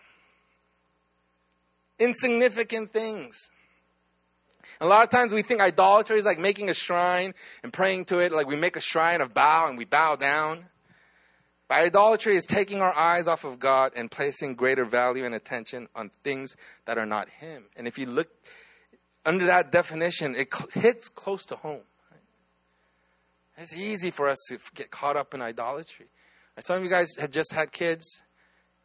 insignificant 2.04 2.92
things. 2.92 3.50
A 4.82 4.88
lot 4.88 5.04
of 5.04 5.10
times 5.10 5.34
we 5.34 5.42
think 5.42 5.62
idolatry 5.62 6.18
is 6.18 6.26
like 6.26 6.40
making 6.40 6.70
a 6.70 6.74
shrine 6.74 7.34
and 7.64 7.72
praying 7.72 8.06
to 8.06 8.20
it, 8.20 8.32
like 8.32 8.48
we 8.48 8.56
make 8.56 8.76
a 8.76 8.82
shrine 8.82 9.22
of 9.22 9.34
Baal 9.34 9.70
and 9.70 9.78
we 9.78 9.86
bow 9.86 10.16
down. 10.16 10.66
But 11.68 11.76
idolatry 11.76 12.36
is 12.36 12.46
taking 12.46 12.82
our 12.82 12.96
eyes 12.96 13.28
off 13.28 13.46
of 13.46 13.60
God 13.60 13.94
and 13.96 14.12
placing 14.12 14.56
greater 14.56 14.86
value 14.86 15.26
and 15.26 15.34
attention 15.34 15.88
on 15.96 16.10
things 16.24 16.56
that 16.86 16.98
are 16.98 17.06
not 17.06 17.30
Him. 17.30 17.66
And 17.78 17.88
if 17.88 17.98
you 17.98 18.06
look 18.06 18.30
under 19.26 19.46
that 19.46 19.72
definition, 19.72 20.36
it 20.36 20.54
hits 20.74 21.08
close 21.08 21.46
to 21.46 21.56
home. 21.56 21.84
It's 23.58 23.76
easy 23.76 24.12
for 24.12 24.28
us 24.28 24.40
to 24.50 24.60
get 24.74 24.92
caught 24.92 25.16
up 25.16 25.34
in 25.34 25.42
idolatry. 25.42 26.08
Some 26.60 26.78
of 26.78 26.84
you 26.84 26.90
guys 26.90 27.10
have 27.20 27.32
just 27.32 27.54
had 27.54 27.72
kids. 27.72 28.24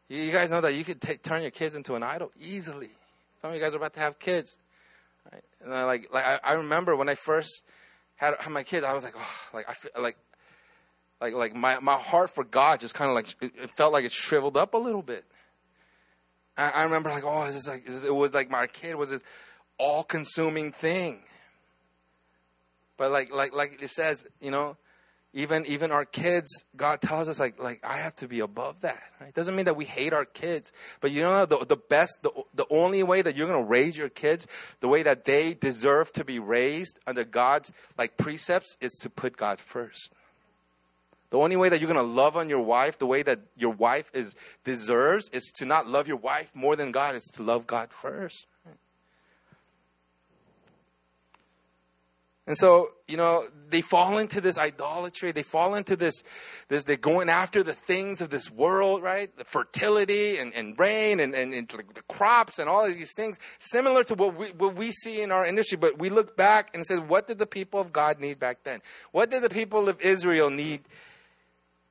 You 0.09 0.31
guys 0.31 0.51
know 0.51 0.61
that 0.61 0.75
you 0.75 0.85
could 0.85 1.03
turn 1.23 1.43
your 1.43 1.51
kids 1.51 1.75
into 1.75 1.95
an 1.95 2.03
idol 2.03 2.31
easily. 2.39 2.91
Some 3.41 3.51
of 3.51 3.57
you 3.57 3.63
guys 3.63 3.75
are 3.75 3.79
about 3.79 3.95
to 3.95 4.01
have 4.01 4.19
kids. 4.19 4.59
Right? 5.33 5.43
And 5.63 5.73
I, 5.73 5.85
like, 5.85 6.13
like 6.13 6.25
I, 6.25 6.39
I, 6.43 6.53
remember 6.55 6.97
when 6.97 7.09
I 7.09 7.15
first 7.15 7.65
had, 8.17 8.35
had, 8.41 8.51
my 8.51 8.63
kids, 8.63 8.85
I 8.85 8.95
was 8.95 9.05
like, 9.05 9.15
oh, 9.17 9.37
like 9.53 9.69
I 9.69 9.75
feel 9.75 9.91
like, 9.99 10.17
like, 11.21 11.35
like 11.35 11.55
my, 11.55 11.79
my 11.81 11.97
heart 11.97 12.31
for 12.31 12.45
God 12.45 12.81
just 12.81 12.95
kind 12.95 13.11
of 13.11 13.15
like 13.15 13.29
it, 13.41 13.53
it, 13.63 13.71
felt 13.71 13.93
like 13.93 14.05
it 14.05 14.13
shriveled 14.13 14.57
up 14.57 14.75
a 14.75 14.79
little 14.79 15.03
bit. 15.03 15.25
I, 16.57 16.71
I 16.71 16.83
remember 16.85 17.11
like, 17.11 17.25
oh, 17.25 17.43
is 17.45 17.55
this 17.55 17.69
like 17.69 17.87
is 17.87 18.03
this, 18.03 18.05
it 18.05 18.15
was 18.15 18.33
like 18.33 18.51
my 18.51 18.67
kid 18.67 18.97
was 18.97 19.11
this 19.11 19.23
all-consuming 19.79 20.73
thing. 20.73 21.21
But 22.97 23.13
like 23.13 23.33
like 23.33 23.55
like 23.55 23.83
it 23.83 23.91
says, 23.91 24.27
you 24.41 24.51
know, 24.51 24.77
even 25.39 25.65
even 25.67 25.93
our 25.93 26.05
kids, 26.05 26.65
God 26.77 27.01
tells 27.01 27.29
us 27.29 27.39
like 27.39 27.63
like 27.63 27.81
I 27.85 27.99
have 27.99 28.15
to 28.17 28.27
be 28.27 28.41
above 28.41 28.81
that. 28.81 29.01
Right? 29.21 29.33
Doesn't 29.33 29.55
mean 29.55 29.67
that 29.67 29.77
we 29.77 29.85
hate 29.85 30.13
our 30.13 30.25
kids, 30.25 30.73
but 31.01 31.13
you 31.13 31.23
know 31.23 31.47
the 31.47 31.65
the 31.65 31.77
best 31.77 32.19
the 32.23 32.33
the 32.55 32.67
only 32.71 33.05
way 33.05 33.23
that 33.23 33.37
you're 33.37 33.47
going 33.47 33.65
to 33.65 33.71
raise 33.71 33.97
your 33.97 34.09
kids 34.09 34.49
the 34.81 34.89
way 34.89 35.05
that 35.05 35.27
they 35.27 35.55
deserve 35.55 36.13
to 36.15 36.25
be 36.25 36.41
raised 36.41 36.99
under 37.07 37.23
God's 37.23 37.73
like 37.97 38.17
precepts 38.17 38.77
is 38.81 38.91
to 39.03 39.11
put 39.11 39.37
God 39.37 39.61
first. 39.61 40.13
The 41.31 41.39
only 41.39 41.57
way 41.57 41.69
that 41.69 41.81
you're 41.81 41.93
going 41.93 42.05
to 42.05 42.13
love 42.13 42.37
on 42.37 42.49
your 42.49 42.63
wife, 42.63 42.99
the 42.99 43.07
way 43.07 43.23
that 43.23 43.39
your 43.57 43.73
wife 43.73 44.11
is 44.13 44.35
deserves, 44.65 45.29
is 45.29 45.53
to 45.59 45.67
not 45.67 45.87
love 45.87 46.09
your 46.09 46.17
wife 46.17 46.51
more 46.55 46.75
than 46.75 46.91
God. 46.91 47.15
Is 47.15 47.31
to 47.35 47.45
love 47.45 47.65
God 47.65 47.93
first. 47.93 48.47
And 52.49 52.57
so, 52.57 52.93
you 53.07 53.19
know, 53.19 53.47
they 53.69 53.83
fall 53.83 54.17
into 54.17 54.41
this 54.41 54.57
idolatry. 54.57 55.33
They 55.33 55.43
fall 55.43 55.75
into 55.75 55.97
this, 55.97 56.23
this 56.69 56.83
they're 56.83 56.97
going 56.97 57.29
after 57.29 57.63
the 57.63 57.75
things 57.75 58.23
of 58.23 58.31
this 58.31 58.51
world, 58.51 59.03
right? 59.03 59.37
The 59.37 59.45
fertility 59.45 60.39
and, 60.39 60.55
and 60.55 60.77
rain 60.79 61.21
and, 61.21 61.35
and, 61.35 61.53
and 61.53 61.69
the 61.69 62.03
crops 62.09 62.59
and 62.59 62.67
all 62.67 62.87
of 62.87 62.95
these 62.95 63.13
things, 63.15 63.39
similar 63.59 64.03
to 64.05 64.15
what 64.15 64.35
we, 64.35 64.47
what 64.53 64.77
we 64.77 64.93
see 64.93 65.21
in 65.21 65.31
our 65.31 65.47
industry. 65.47 65.77
But 65.77 65.99
we 65.99 66.09
look 66.09 66.39
back 66.39 66.71
and 66.75 66.87
say, 66.87 66.97
what 66.97 67.29
did 67.29 67.39
the 67.39 67.47
people 67.47 67.81
of 67.81 67.93
God 67.93 68.19
need 68.19 68.39
back 68.39 68.65
then? 68.65 68.81
What 69.13 69.29
did 69.29 69.43
the 69.43 69.51
people 69.51 69.91
of 69.91 70.01
Israel 70.01 70.49
need? 70.49 70.81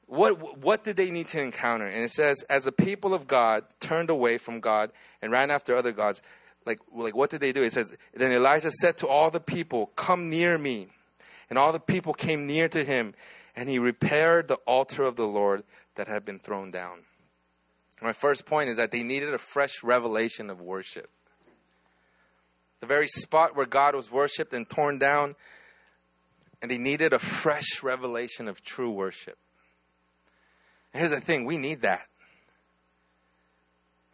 What, 0.07 0.57
what 0.57 0.83
did 0.83 0.97
they 0.97 1.11
need 1.11 1.27
to 1.27 1.39
encounter? 1.39 1.85
And 1.85 2.03
it 2.03 2.11
says, 2.11 2.43
as 2.49 2.63
the 2.63 2.71
people 2.71 3.13
of 3.13 3.27
God 3.27 3.63
turned 3.79 4.09
away 4.09 4.39
from 4.39 4.59
God 4.59 4.91
and 5.21 5.31
ran 5.31 5.51
after 5.51 5.75
other 5.75 5.91
gods, 5.91 6.23
like, 6.67 6.79
like 6.93 7.15
what 7.15 7.31
did 7.31 7.41
they 7.41 7.51
do? 7.51 7.63
It 7.63 7.73
says, 7.73 7.95
Then 8.13 8.31
Elijah 8.31 8.71
said 8.71 8.97
to 8.97 9.07
all 9.07 9.31
the 9.31 9.39
people, 9.39 9.87
Come 9.95 10.29
near 10.29 10.57
me. 10.57 10.89
And 11.49 11.57
all 11.57 11.71
the 11.71 11.79
people 11.79 12.13
came 12.13 12.45
near 12.45 12.67
to 12.67 12.83
him, 12.83 13.15
and 13.55 13.69
he 13.69 13.79
repaired 13.79 14.47
the 14.47 14.59
altar 14.67 15.03
of 15.03 15.15
the 15.15 15.27
Lord 15.27 15.63
that 15.95 16.07
had 16.07 16.25
been 16.25 16.39
thrown 16.39 16.71
down. 16.71 16.99
My 18.01 18.13
first 18.13 18.45
point 18.45 18.69
is 18.69 18.77
that 18.77 18.91
they 18.91 19.01
needed 19.01 19.33
a 19.33 19.39
fresh 19.39 19.81
revelation 19.81 20.49
of 20.49 20.61
worship. 20.61 21.09
The 22.81 22.85
very 22.85 23.07
spot 23.07 23.55
where 23.55 23.65
God 23.65 23.95
was 23.95 24.11
worshiped 24.11 24.53
and 24.53 24.69
torn 24.69 24.99
down, 24.99 25.35
and 26.61 26.69
they 26.69 26.77
needed 26.77 27.13
a 27.13 27.19
fresh 27.19 27.81
revelation 27.81 28.47
of 28.47 28.63
true 28.63 28.91
worship. 28.91 29.37
And 30.93 30.99
here's 30.99 31.11
the 31.11 31.21
thing 31.21 31.45
we 31.45 31.57
need 31.57 31.81
that. 31.81 32.07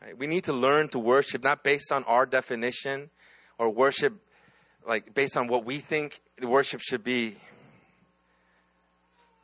Right? 0.03 0.17
We 0.17 0.27
need 0.27 0.43
to 0.45 0.53
learn 0.53 0.89
to 0.89 0.99
worship 0.99 1.43
not 1.43 1.63
based 1.63 1.91
on 1.91 2.03
our 2.03 2.25
definition 2.25 3.09
or 3.57 3.69
worship 3.69 4.13
like 4.85 5.13
based 5.13 5.37
on 5.37 5.47
what 5.47 5.63
we 5.63 5.77
think 5.77 6.19
the 6.37 6.47
worship 6.47 6.81
should 6.81 7.03
be. 7.03 7.37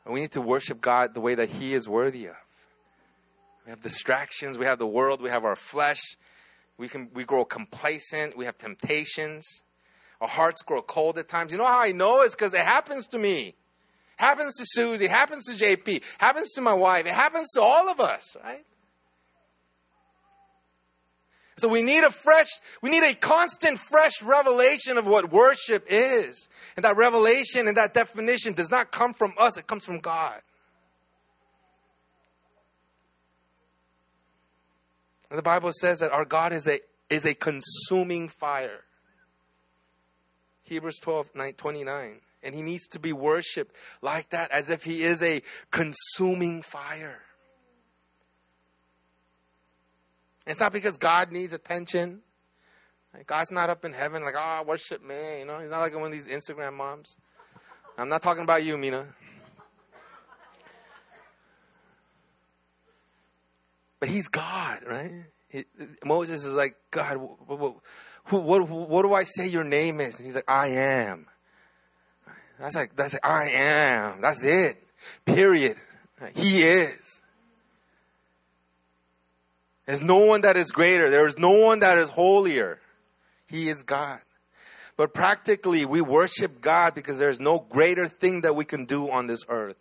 We 0.06 0.20
need 0.20 0.32
to 0.32 0.40
worship 0.40 0.80
God 0.80 1.14
the 1.14 1.20
way 1.20 1.36
that 1.36 1.50
He 1.50 1.72
is 1.72 1.88
worthy 1.88 2.26
of. 2.26 2.34
We 3.64 3.70
have 3.70 3.80
distractions, 3.80 4.58
we 4.58 4.64
have 4.64 4.78
the 4.78 4.86
world, 4.86 5.22
we 5.22 5.30
have 5.30 5.44
our 5.44 5.56
flesh. 5.56 6.00
We 6.76 6.88
can 6.88 7.10
we 7.14 7.24
grow 7.24 7.44
complacent, 7.44 8.36
we 8.36 8.44
have 8.44 8.58
temptations. 8.58 9.46
Our 10.20 10.28
hearts 10.28 10.62
grow 10.62 10.82
cold 10.82 11.16
at 11.18 11.28
times. 11.28 11.52
You 11.52 11.58
know 11.58 11.66
how 11.66 11.80
I 11.80 11.92
know? 11.92 12.22
It's 12.22 12.34
because 12.34 12.52
it 12.52 12.60
happens 12.60 13.06
to 13.08 13.18
me. 13.18 13.54
Happens 14.16 14.54
to 14.56 14.64
Susie, 14.66 15.06
happens 15.06 15.46
to 15.46 15.52
JP, 15.52 16.02
happens 16.18 16.50
to 16.52 16.60
my 16.60 16.74
wife, 16.74 17.06
it 17.06 17.12
happens 17.12 17.48
to 17.54 17.62
all 17.62 17.88
of 17.88 18.00
us, 18.00 18.36
right? 18.44 18.64
So 21.60 21.68
we 21.68 21.82
need 21.82 22.04
a 22.04 22.10
fresh, 22.10 22.48
we 22.80 22.88
need 22.88 23.02
a 23.02 23.12
constant 23.12 23.78
fresh 23.78 24.22
revelation 24.22 24.96
of 24.96 25.06
what 25.06 25.30
worship 25.30 25.84
is. 25.90 26.48
And 26.74 26.86
that 26.86 26.96
revelation 26.96 27.68
and 27.68 27.76
that 27.76 27.92
definition 27.92 28.54
does 28.54 28.70
not 28.70 28.90
come 28.90 29.12
from 29.12 29.34
us, 29.36 29.58
it 29.58 29.66
comes 29.66 29.84
from 29.84 29.98
God. 29.98 30.40
And 35.28 35.38
the 35.38 35.42
Bible 35.42 35.70
says 35.72 35.98
that 35.98 36.12
our 36.12 36.24
God 36.24 36.54
is 36.54 36.66
a, 36.66 36.80
is 37.10 37.26
a 37.26 37.34
consuming 37.34 38.28
fire. 38.28 38.84
Hebrews 40.62 40.98
12, 41.02 41.34
9, 41.34 41.52
29. 41.52 42.20
And 42.42 42.54
he 42.54 42.62
needs 42.62 42.88
to 42.88 42.98
be 42.98 43.12
worshiped 43.12 43.76
like 44.00 44.30
that, 44.30 44.50
as 44.50 44.70
if 44.70 44.82
he 44.82 45.02
is 45.02 45.22
a 45.22 45.42
consuming 45.70 46.62
fire. 46.62 47.20
It's 50.50 50.58
not 50.58 50.72
because 50.72 50.96
God 50.96 51.30
needs 51.30 51.52
attention. 51.52 52.22
God's 53.26 53.52
not 53.52 53.70
up 53.70 53.84
in 53.84 53.92
heaven 53.92 54.22
like, 54.24 54.34
oh, 54.36 54.64
worship 54.66 55.02
me. 55.02 55.40
You 55.40 55.44
know, 55.44 55.60
he's 55.60 55.70
not 55.70 55.80
like 55.80 55.94
one 55.94 56.04
of 56.04 56.12
these 56.12 56.26
Instagram 56.26 56.74
moms. 56.74 57.16
I'm 57.96 58.08
not 58.08 58.20
talking 58.22 58.42
about 58.42 58.64
you, 58.64 58.76
Mina. 58.76 59.06
But 64.00 64.08
he's 64.08 64.28
God, 64.28 64.80
right? 64.86 65.24
He, 65.48 65.64
Moses 66.04 66.44
is 66.44 66.56
like, 66.56 66.76
God, 66.90 67.18
what, 67.18 67.58
what, 67.58 68.44
what, 68.44 68.68
what, 68.68 69.02
do 69.02 69.14
I 69.14 69.24
say 69.24 69.46
your 69.48 69.64
name 69.64 70.00
is? 70.00 70.16
And 70.16 70.26
he's 70.26 70.34
like, 70.34 70.50
I 70.50 70.68
am. 70.68 71.26
That's 72.58 72.74
like, 72.74 72.96
that's 72.96 73.14
like, 73.14 73.26
I 73.26 73.50
am. 73.50 74.20
That's 74.20 74.42
it. 74.44 74.82
Period. 75.24 75.76
He 76.34 76.62
is. 76.62 77.19
There's 79.90 80.02
no 80.02 80.18
one 80.18 80.42
that 80.42 80.56
is 80.56 80.70
greater. 80.70 81.10
There 81.10 81.26
is 81.26 81.36
no 81.36 81.50
one 81.50 81.80
that 81.80 81.98
is 81.98 82.10
holier. 82.10 82.78
He 83.48 83.68
is 83.68 83.82
God. 83.82 84.20
But 84.96 85.12
practically, 85.12 85.84
we 85.84 86.00
worship 86.00 86.60
God 86.60 86.94
because 86.94 87.18
there's 87.18 87.40
no 87.40 87.58
greater 87.58 88.06
thing 88.06 88.42
that 88.42 88.54
we 88.54 88.64
can 88.64 88.84
do 88.84 89.10
on 89.10 89.26
this 89.26 89.40
earth 89.48 89.74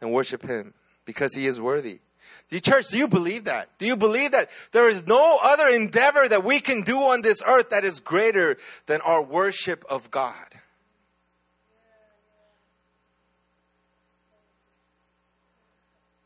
than 0.00 0.10
worship 0.10 0.42
Him 0.42 0.74
because 1.04 1.36
He 1.36 1.46
is 1.46 1.60
worthy. 1.60 2.00
The 2.48 2.58
church, 2.58 2.88
do 2.88 2.98
you 2.98 3.06
believe 3.06 3.44
that? 3.44 3.68
Do 3.78 3.86
you 3.86 3.96
believe 3.96 4.32
that 4.32 4.50
there 4.72 4.88
is 4.88 5.06
no 5.06 5.38
other 5.40 5.68
endeavor 5.68 6.26
that 6.28 6.42
we 6.42 6.58
can 6.58 6.82
do 6.82 6.98
on 6.98 7.22
this 7.22 7.44
earth 7.46 7.70
that 7.70 7.84
is 7.84 8.00
greater 8.00 8.56
than 8.86 9.00
our 9.02 9.22
worship 9.22 9.84
of 9.88 10.10
God? 10.10 10.34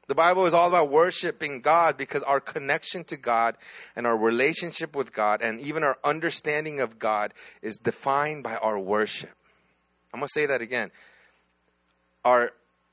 The 0.08 0.14
Bible 0.14 0.46
is 0.46 0.54
all 0.54 0.68
about 0.68 0.88
worshiping 0.88 1.60
God 1.60 1.96
because 1.96 2.22
our 2.22 2.40
connection 2.40 3.02
to 3.04 3.16
God 3.16 3.56
and 3.96 4.06
our 4.06 4.16
relationship 4.16 4.94
with 4.94 5.12
God 5.12 5.42
and 5.42 5.60
even 5.60 5.82
our 5.82 5.98
understanding 6.04 6.80
of 6.80 6.98
God 6.98 7.34
is 7.60 7.78
defined 7.78 8.44
by 8.44 8.56
our 8.56 8.78
worship. 8.78 9.34
I'm 10.14 10.20
going 10.20 10.28
to 10.28 10.32
say 10.32 10.46
that 10.46 10.60
again. 10.60 10.92
Our, 12.24 12.52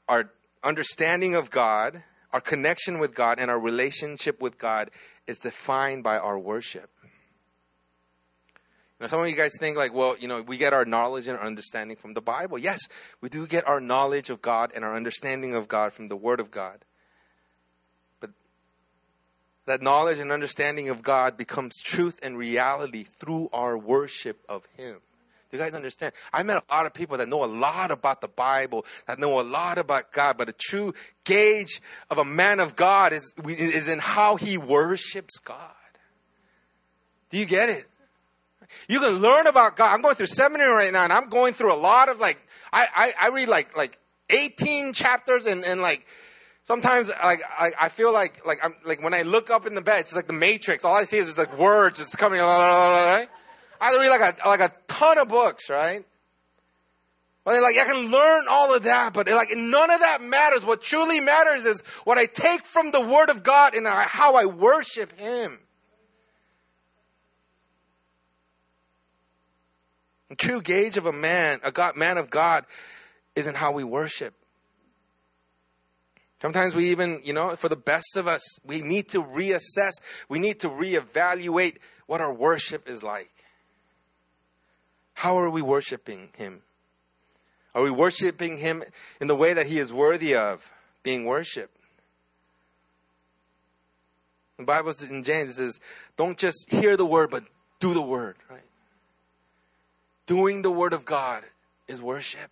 our 0.10 0.32
understanding 0.64 1.36
of 1.36 1.52
God, 1.52 2.02
our 2.32 2.42
connection 2.42 2.98
with 2.98 3.14
God, 3.14 3.40
and 3.40 3.52
our 3.52 3.60
relationship 3.60 4.42
with 4.42 4.58
God 4.58 4.90
is 5.28 5.38
defined 5.38 6.04
by 6.04 6.18
our 6.18 6.40
worship. 6.40 6.90
Now, 9.00 9.08
some 9.08 9.20
of 9.20 9.30
you 9.30 9.36
guys 9.36 9.52
think 9.60 9.78
like, 9.78 9.94
well, 9.94 10.16
you 10.20 10.28
know, 10.28 10.42
we 10.42 10.58
get 10.58 10.74
our 10.74 10.86
knowledge 10.86 11.28
and 11.28 11.38
our 11.38 11.46
understanding 11.46 11.98
from 11.98 12.14
the 12.14 12.22
Bible. 12.22 12.58
Yes, 12.58 12.80
we 13.22 13.30
do 13.30 13.46
get 13.46 13.68
our 13.68 13.80
knowledge 13.80 14.32
of 14.32 14.42
God 14.42 14.72
and 14.74 14.84
our 14.84 14.96
understanding 14.96 15.54
of 15.54 15.68
God 15.68 15.94
from 15.94 16.08
the 16.08 16.16
Word 16.16 16.40
of 16.40 16.50
God 16.50 16.86
that 19.66 19.82
knowledge 19.82 20.20
and 20.20 20.32
understanding 20.32 20.90
of 20.90 21.02
God 21.02 21.38
becomes 21.38 21.80
truth 21.82 22.20
and 22.22 22.38
reality 22.38 23.04
through 23.04 23.50
our 23.54 23.78
worship 23.78 24.40
of 24.50 24.66
Him. 24.78 25.00
Do 25.54 25.58
you 25.58 25.64
guys 25.64 25.76
understand? 25.76 26.14
I 26.34 26.42
met 26.42 26.58
a 26.58 26.74
lot 26.74 26.88
of 26.88 26.96
people 26.96 27.18
that 27.18 27.30
know 27.30 27.44
a 27.44 27.46
lot 27.46 27.92
about 27.92 28.22
the 28.22 28.28
Bible, 28.28 28.86
that 29.08 29.20
know 29.20 29.40
a 29.40 29.44
lot 29.44 29.78
about 29.78 30.12
God, 30.12 30.36
but 30.36 30.50
a 30.50 30.54
true 30.54 30.96
gauge 31.26 31.80
of 32.10 32.18
a 32.18 32.26
man 32.26 32.60
of 32.60 32.76
God 32.76 33.14
is, 33.14 33.36
is 33.48 33.88
in 33.88 34.00
how 34.00 34.36
he 34.36 34.58
worships 34.58 35.38
God. 35.38 35.60
Do 37.30 37.38
you 37.38 37.46
get 37.46 37.70
it? 37.70 37.88
You 38.88 39.00
can 39.00 39.20
learn 39.20 39.46
about 39.46 39.76
God. 39.76 39.94
I'm 39.94 40.02
going 40.02 40.16
through 40.16 40.26
seminary 40.26 40.74
right 40.74 40.94
now, 40.94 41.04
and 41.04 41.14
I'm 41.14 41.30
going 41.30 41.54
through 41.54 41.72
a 41.72 41.78
lot 41.78 42.10
of 42.10 42.18
like, 42.18 42.40
I, 42.72 42.88
I, 42.96 43.14
I 43.22 43.30
read 43.30 43.48
like, 43.48 43.78
like 43.78 44.00
18 44.30 44.94
chapters 44.94 45.46
and, 45.46 45.64
and 45.64 45.82
like 45.82 46.06
Sometimes, 46.66 47.10
like 47.10 47.42
I, 47.50 47.74
I 47.80 47.90
feel 47.90 48.14
like 48.14 48.46
like 48.46 48.60
I'm 48.64 48.76
like 48.86 49.04
when 49.04 49.14
I 49.14 49.24
look 49.24 49.50
up 49.50 49.66
in 49.66 49.76
the 49.76 49.82
bed, 49.82 50.02
it's 50.02 50.16
like 50.16 50.28
the 50.28 50.34
Matrix. 50.34 50.86
All 50.86 50.96
I 50.96 51.04
see 51.04 51.18
is 51.18 51.28
just 51.28 51.38
like 51.38 51.58
words 51.58 52.00
It's 52.00 52.16
coming. 52.16 52.40
Right? 52.40 53.28
I 53.82 53.98
read 53.98 54.10
like 54.10 54.40
a 54.42 54.48
like 54.48 54.62
a 54.62 54.72
ton 54.88 55.18
of 55.18 55.28
books, 55.28 55.70
right? 55.70 56.06
But 57.44 57.62
like 57.62 57.78
I 57.78 57.84
can 57.84 58.10
learn 58.10 58.46
all 58.50 58.74
of 58.74 58.84
that, 58.84 59.14
but 59.14 59.28
like 59.28 59.50
none 59.54 59.92
of 59.92 60.00
that 60.00 60.22
matters. 60.22 60.64
What 60.64 60.82
truly 60.82 61.20
matters 61.20 61.66
is 61.66 61.82
what 62.06 62.18
I 62.18 62.28
take 62.28 62.66
from 62.66 62.92
the 62.92 63.02
Word 63.02 63.30
of 63.30 63.44
God 63.44 63.76
and 63.76 63.86
how 63.86 64.36
I 64.36 64.46
worship 64.46 65.20
Him. 65.20 65.60
The 70.30 70.36
true 70.38 70.62
gauge 70.62 70.96
of 70.96 71.06
a 71.06 71.12
man, 71.12 71.60
a 71.64 71.72
God, 71.72 71.98
man 71.98 72.18
of 72.18 72.30
God, 72.30 72.66
isn't 73.36 73.56
how 73.56 73.74
we 73.74 73.84
worship. 73.84 74.34
Sometimes 76.44 76.76
we 76.76 76.92
even, 76.92 77.22
you 77.24 77.32
know, 77.32 77.56
for 77.56 77.70
the 77.70 77.78
best 77.78 78.18
of 78.18 78.28
us, 78.28 78.42
we 78.66 78.82
need 78.82 79.08
to 79.08 79.24
reassess, 79.24 79.94
we 80.28 80.40
need 80.40 80.60
to 80.60 80.68
reevaluate 80.68 81.78
what 82.06 82.20
our 82.20 82.34
worship 82.34 82.90
is 82.90 83.02
like. 83.02 83.32
How 85.14 85.40
are 85.40 85.50
we 85.50 85.62
worshiping 85.62 86.32
Him? 86.36 86.62
Are 87.74 87.82
we 87.82 87.92
worshiping 87.92 88.58
Him 88.58 88.84
in 89.22 89.28
the 89.30 89.38
way 89.38 89.54
that 89.54 89.68
He 89.68 89.80
is 89.80 89.94
worthy 89.94 90.36
of 90.36 90.70
being 91.02 91.24
worshiped? 91.24 91.78
The 94.58 94.66
Bible 94.66 94.92
in 95.10 95.24
James 95.24 95.56
says, 95.56 95.80
don't 96.18 96.38
just 96.38 96.70
hear 96.70 96.98
the 96.98 97.06
word, 97.06 97.32
but 97.32 97.46
do 97.80 97.94
the 97.94 98.02
word, 98.02 98.36
right? 98.50 98.60
Doing 100.26 100.62
the 100.62 100.72
word 100.72 100.92
of 100.92 101.06
God 101.06 101.46
is 101.88 102.02
worship. 102.02 102.52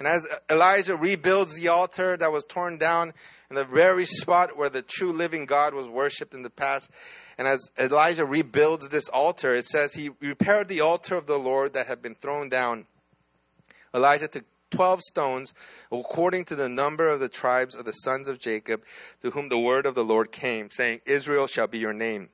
And 0.00 0.08
as 0.08 0.26
Elijah 0.48 0.96
rebuilds 0.96 1.56
the 1.56 1.68
altar 1.68 2.16
that 2.16 2.32
was 2.32 2.46
torn 2.46 2.78
down 2.78 3.12
in 3.50 3.56
the 3.56 3.66
very 3.66 4.06
spot 4.06 4.56
where 4.56 4.70
the 4.70 4.80
true 4.80 5.12
living 5.12 5.44
God 5.44 5.74
was 5.74 5.86
worshipped 5.86 6.32
in 6.32 6.42
the 6.42 6.48
past, 6.48 6.90
and 7.36 7.46
as 7.46 7.70
Elijah 7.78 8.24
rebuilds 8.24 8.88
this 8.88 9.10
altar, 9.10 9.54
it 9.54 9.66
says 9.66 9.92
he 9.92 10.08
repaired 10.20 10.68
the 10.68 10.80
altar 10.80 11.16
of 11.16 11.26
the 11.26 11.38
Lord 11.38 11.74
that 11.74 11.86
had 11.86 12.00
been 12.00 12.14
thrown 12.14 12.48
down. 12.48 12.86
Elijah 13.94 14.26
took 14.26 14.46
12 14.70 15.02
stones, 15.02 15.52
according 15.92 16.46
to 16.46 16.56
the 16.56 16.68
number 16.68 17.06
of 17.06 17.20
the 17.20 17.28
tribes 17.28 17.74
of 17.74 17.84
the 17.84 17.92
sons 17.92 18.26
of 18.26 18.38
Jacob, 18.38 18.82
to 19.20 19.32
whom 19.32 19.50
the 19.50 19.58
word 19.58 19.84
of 19.84 19.94
the 19.94 20.04
Lord 20.04 20.32
came, 20.32 20.70
saying, 20.70 21.02
Israel 21.04 21.46
shall 21.46 21.66
be 21.66 21.78
your 21.78 21.92
name. 21.92 22.30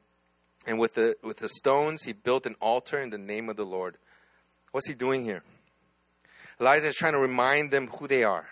And 0.68 0.78
with 0.78 0.94
the, 0.94 1.16
with 1.20 1.38
the 1.38 1.48
stones, 1.48 2.04
he 2.04 2.12
built 2.12 2.46
an 2.46 2.54
altar 2.60 3.00
in 3.00 3.10
the 3.10 3.18
name 3.18 3.48
of 3.48 3.56
the 3.56 3.64
Lord. 3.64 3.96
What's 4.70 4.86
he 4.86 4.94
doing 4.94 5.24
here? 5.24 5.42
Elijah 6.60 6.88
is 6.88 6.94
trying 6.94 7.12
to 7.12 7.18
remind 7.18 7.70
them 7.70 7.88
who 7.88 8.06
they 8.06 8.24
are, 8.24 8.46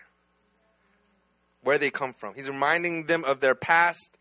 where 1.62 1.78
they 1.78 1.90
come 1.90 2.12
from. 2.12 2.34
He's 2.34 2.48
reminding 2.48 3.06
them 3.06 3.24
of 3.24 3.40
their 3.40 3.54
past. 3.54 4.18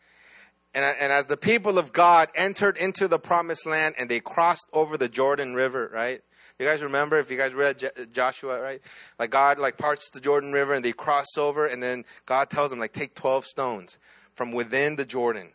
And, 0.73 0.83
and 0.83 1.11
as 1.11 1.25
the 1.25 1.37
people 1.37 1.77
of 1.77 1.93
God 1.93 2.29
entered 2.33 2.77
into 2.77 3.07
the 3.07 3.19
promised 3.19 3.65
land 3.65 3.95
and 3.97 4.09
they 4.09 4.19
crossed 4.19 4.67
over 4.73 4.97
the 4.97 5.09
Jordan 5.09 5.53
River, 5.53 5.89
right? 5.93 6.21
You 6.59 6.67
guys 6.67 6.81
remember 6.81 7.19
if 7.19 7.29
you 7.29 7.37
guys 7.37 7.53
read 7.53 7.83
Joshua, 8.13 8.61
right? 8.61 8.81
Like 9.19 9.31
God 9.31 9.59
like 9.59 9.77
parts 9.77 10.09
the 10.11 10.21
Jordan 10.21 10.51
River 10.51 10.73
and 10.73 10.85
they 10.85 10.93
cross 10.93 11.37
over 11.37 11.65
and 11.65 11.81
then 11.81 12.05
God 12.25 12.49
tells 12.49 12.69
them 12.69 12.79
like 12.79 12.93
take 12.93 13.15
12 13.15 13.45
stones 13.45 13.97
from 14.35 14.51
within 14.51 14.95
the 14.95 15.05
Jordan, 15.05 15.49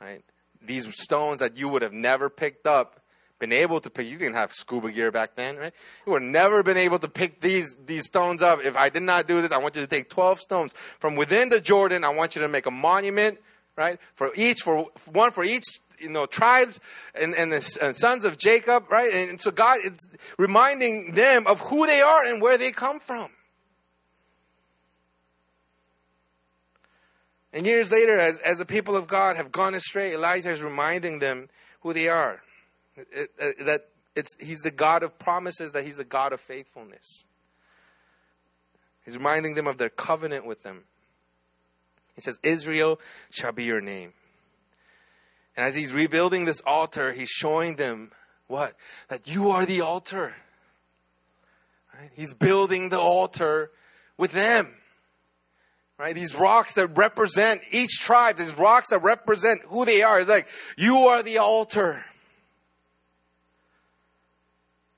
right? 0.00 0.24
These 0.62 0.88
stones 1.00 1.40
that 1.40 1.56
you 1.56 1.68
would 1.68 1.82
have 1.82 1.92
never 1.92 2.30
picked 2.30 2.66
up 2.66 3.00
been 3.44 3.52
able 3.52 3.78
to 3.78 3.90
pick. 3.90 4.08
You 4.08 4.16
didn't 4.16 4.36
have 4.36 4.54
scuba 4.54 4.90
gear 4.90 5.12
back 5.12 5.34
then, 5.34 5.56
right? 5.56 5.72
You 6.06 6.12
would 6.12 6.22
have 6.22 6.30
never 6.30 6.62
been 6.62 6.78
able 6.78 6.98
to 6.98 7.08
pick 7.08 7.40
these 7.40 7.76
these 7.84 8.06
stones 8.06 8.40
up. 8.40 8.64
If 8.64 8.74
I 8.74 8.88
did 8.88 9.02
not 9.02 9.26
do 9.26 9.42
this, 9.42 9.52
I 9.52 9.58
want 9.58 9.76
you 9.76 9.82
to 9.82 9.86
take 9.86 10.08
twelve 10.08 10.40
stones 10.40 10.74
from 10.98 11.14
within 11.14 11.50
the 11.50 11.60
Jordan. 11.60 12.04
I 12.04 12.08
want 12.08 12.36
you 12.36 12.42
to 12.42 12.48
make 12.48 12.64
a 12.64 12.70
monument, 12.70 13.38
right? 13.76 13.98
For 14.14 14.32
each, 14.34 14.60
for 14.62 14.88
one 15.12 15.30
for 15.30 15.44
each 15.44 15.64
you 15.98 16.08
know 16.08 16.24
tribes 16.24 16.80
and, 17.14 17.34
and 17.34 17.52
the 17.52 17.78
and 17.82 17.94
sons 17.94 18.24
of 18.24 18.38
Jacob, 18.38 18.90
right? 18.90 19.12
And 19.12 19.38
so 19.38 19.50
God 19.50 19.78
is 19.84 20.08
reminding 20.38 21.12
them 21.12 21.46
of 21.46 21.60
who 21.60 21.86
they 21.86 22.00
are 22.00 22.24
and 22.24 22.40
where 22.40 22.56
they 22.56 22.72
come 22.72 22.98
from. 22.98 23.28
And 27.52 27.66
years 27.66 27.92
later, 27.92 28.18
as, 28.18 28.38
as 28.40 28.58
the 28.58 28.66
people 28.66 28.96
of 28.96 29.06
God 29.06 29.36
have 29.36 29.52
gone 29.52 29.74
astray, 29.74 30.14
Elijah 30.14 30.50
is 30.50 30.60
reminding 30.60 31.20
them 31.20 31.48
who 31.82 31.92
they 31.92 32.08
are. 32.08 32.40
It, 32.96 33.30
it, 33.38 33.66
that 33.66 33.88
it's, 34.14 34.36
he's 34.38 34.60
the 34.60 34.70
God 34.70 35.02
of 35.02 35.18
promises, 35.18 35.72
that 35.72 35.84
he's 35.84 35.96
the 35.96 36.04
God 36.04 36.32
of 36.32 36.40
faithfulness. 36.40 37.24
He's 39.04 39.16
reminding 39.16 39.54
them 39.54 39.66
of 39.66 39.78
their 39.78 39.88
covenant 39.88 40.46
with 40.46 40.62
them. 40.62 40.84
He 42.14 42.20
says, 42.20 42.38
Israel 42.42 43.00
shall 43.30 43.52
be 43.52 43.64
your 43.64 43.80
name. 43.80 44.12
And 45.56 45.66
as 45.66 45.74
he's 45.74 45.92
rebuilding 45.92 46.44
this 46.44 46.60
altar, 46.66 47.12
he's 47.12 47.28
showing 47.28 47.76
them 47.76 48.12
what? 48.46 48.74
That 49.08 49.26
you 49.26 49.50
are 49.50 49.66
the 49.66 49.80
altar. 49.80 50.34
Right? 51.98 52.10
He's 52.14 52.34
building 52.34 52.88
the 52.88 53.00
altar 53.00 53.70
with 54.16 54.32
them. 54.32 54.74
Right? 55.98 56.14
These 56.14 56.34
rocks 56.34 56.74
that 56.74 56.96
represent 56.96 57.62
each 57.70 58.00
tribe, 58.00 58.36
these 58.36 58.56
rocks 58.56 58.88
that 58.88 59.02
represent 59.02 59.62
who 59.66 59.84
they 59.84 60.02
are. 60.02 60.18
It's 60.18 60.28
like, 60.28 60.48
you 60.76 61.06
are 61.06 61.22
the 61.22 61.38
altar. 61.38 62.04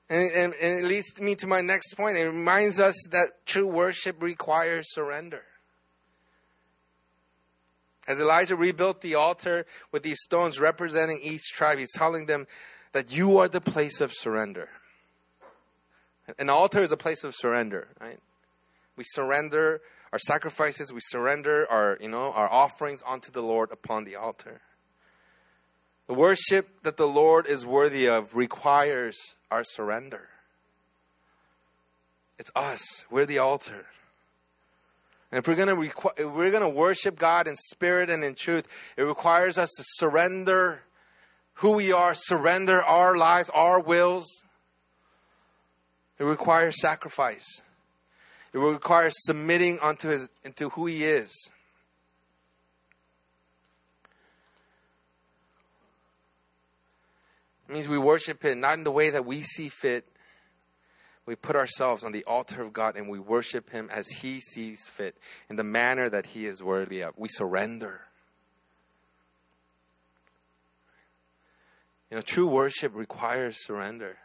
And, 0.09 0.31
and, 0.31 0.53
and 0.53 0.79
it 0.79 0.85
leads 0.85 1.19
me 1.19 1.35
to 1.35 1.47
my 1.47 1.61
next 1.61 1.95
point. 1.95 2.17
It 2.17 2.25
reminds 2.25 2.79
us 2.79 2.95
that 3.11 3.45
true 3.45 3.67
worship 3.67 4.21
requires 4.21 4.93
surrender. 4.93 5.43
As 8.07 8.21
Elijah 8.21 8.55
rebuilt 8.55 9.01
the 9.01 9.15
altar 9.15 9.65
with 9.91 10.03
these 10.03 10.19
stones 10.21 10.61
representing 10.61 11.19
each 11.21 11.51
tribe, 11.53 11.77
he's 11.77 11.91
telling 11.91 12.25
them 12.25 12.47
that 12.93 13.11
you 13.11 13.37
are 13.37 13.49
the 13.49 13.59
place 13.59 13.99
of 13.99 14.13
surrender. 14.13 14.69
An 16.39 16.49
altar 16.49 16.81
is 16.81 16.91
a 16.91 16.97
place 16.97 17.25
of 17.25 17.35
surrender, 17.35 17.89
right? 17.99 18.19
We 18.95 19.03
surrender 19.05 19.81
our 20.13 20.19
sacrifices, 20.19 20.93
we 20.93 21.01
surrender 21.01 21.67
our, 21.69 21.97
you 21.99 22.07
know, 22.07 22.31
our 22.31 22.49
offerings 22.49 23.01
onto 23.01 23.29
the 23.29 23.41
Lord 23.41 23.71
upon 23.71 24.05
the 24.05 24.15
altar. 24.15 24.61
The 26.07 26.13
worship 26.13 26.83
that 26.83 26.95
the 26.95 27.07
Lord 27.07 27.45
is 27.45 27.65
worthy 27.65 28.07
of 28.07 28.33
requires 28.33 29.35
our 29.51 29.63
surrender. 29.63 30.29
It's 32.39 32.51
us. 32.55 33.05
We're 33.09 33.25
the 33.25 33.39
altar. 33.39 33.85
And 35.31 35.39
if 35.39 35.47
we're 35.47 35.55
going 35.55 35.67
to 35.67 35.75
requ- 35.75 36.19
if 36.19 36.31
we're 36.33 36.51
going 36.51 36.63
to 36.63 36.69
worship 36.69 37.17
God 37.19 37.47
in 37.47 37.55
spirit 37.55 38.09
and 38.09 38.23
in 38.23 38.35
truth, 38.35 38.67
it 38.95 39.03
requires 39.03 39.57
us 39.57 39.69
to 39.77 39.83
surrender 39.95 40.81
who 41.55 41.73
we 41.73 41.91
are, 41.91 42.13
surrender 42.13 42.81
our 42.81 43.17
lives, 43.17 43.49
our 43.53 43.79
wills. 43.79 44.43
It 46.19 46.23
requires 46.23 46.79
sacrifice. 46.79 47.61
It 48.53 48.59
requires 48.59 49.13
submitting 49.17 49.79
unto 49.81 50.09
his 50.09 50.29
into 50.43 50.69
who 50.69 50.85
he 50.85 51.03
is. 51.03 51.51
It 57.67 57.73
means 57.73 57.89
we 57.89 57.97
worship 57.97 58.43
him 58.43 58.59
not 58.59 58.77
in 58.77 58.83
the 58.83 58.91
way 58.91 59.09
that 59.09 59.25
we 59.25 59.41
see 59.41 59.69
fit, 59.69 60.07
we 61.27 61.35
put 61.35 61.57
ourselves 61.57 62.05
on 62.05 62.13
the 62.13 62.23
altar 62.23 62.61
of 62.63 62.71
God 62.71 62.95
and 62.95 63.09
we 63.09 63.19
worship 63.19 63.69
Him 63.69 63.89
as 63.91 64.07
He 64.07 64.39
sees 64.39 64.87
fit, 64.87 65.17
in 65.49 65.57
the 65.57 65.63
manner 65.63 66.09
that 66.09 66.27
He 66.27 66.45
is 66.45 66.63
worthy 66.63 67.01
of. 67.01 67.13
We 67.17 67.27
surrender. 67.27 68.01
You 72.09 72.15
know, 72.15 72.21
true 72.21 72.47
worship 72.47 72.95
requires 72.95 73.57
surrender. 73.65 74.17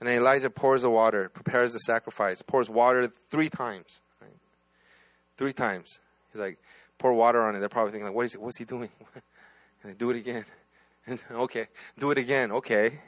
And 0.00 0.08
then 0.08 0.16
Elijah 0.16 0.48
pours 0.48 0.80
the 0.80 0.88
water, 0.88 1.28
prepares 1.28 1.74
the 1.74 1.80
sacrifice, 1.80 2.40
pours 2.40 2.70
water 2.70 3.12
three 3.28 3.50
times. 3.50 4.00
Right? 4.22 4.30
Three 5.36 5.52
times. 5.52 6.00
He's 6.32 6.40
like, 6.40 6.58
pour 6.96 7.12
water 7.12 7.42
on 7.42 7.54
it. 7.54 7.60
They're 7.60 7.68
probably 7.68 7.92
thinking, 7.92 8.06
like, 8.06 8.14
what 8.14 8.24
is 8.24 8.32
he, 8.32 8.38
what's 8.38 8.56
he 8.56 8.64
doing? 8.64 8.88
and 9.82 9.92
they 9.92 9.94
do 9.94 10.08
it 10.08 10.16
again. 10.16 10.46
Okay, 11.30 11.68
do 11.98 12.10
it 12.10 12.18
again. 12.18 12.52
Okay. 12.52 13.00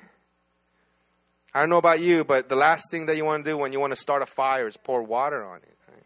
I 1.54 1.60
don't 1.60 1.68
know 1.68 1.76
about 1.76 2.00
you, 2.00 2.24
but 2.24 2.48
the 2.48 2.56
last 2.56 2.90
thing 2.90 3.06
that 3.06 3.16
you 3.16 3.24
want 3.24 3.44
to 3.44 3.50
do 3.50 3.58
when 3.58 3.72
you 3.72 3.80
want 3.80 3.92
to 3.92 4.00
start 4.00 4.22
a 4.22 4.26
fire 4.26 4.66
is 4.66 4.76
pour 4.76 5.02
water 5.02 5.44
on 5.44 5.58
it. 5.58 5.76
Right? 5.86 6.04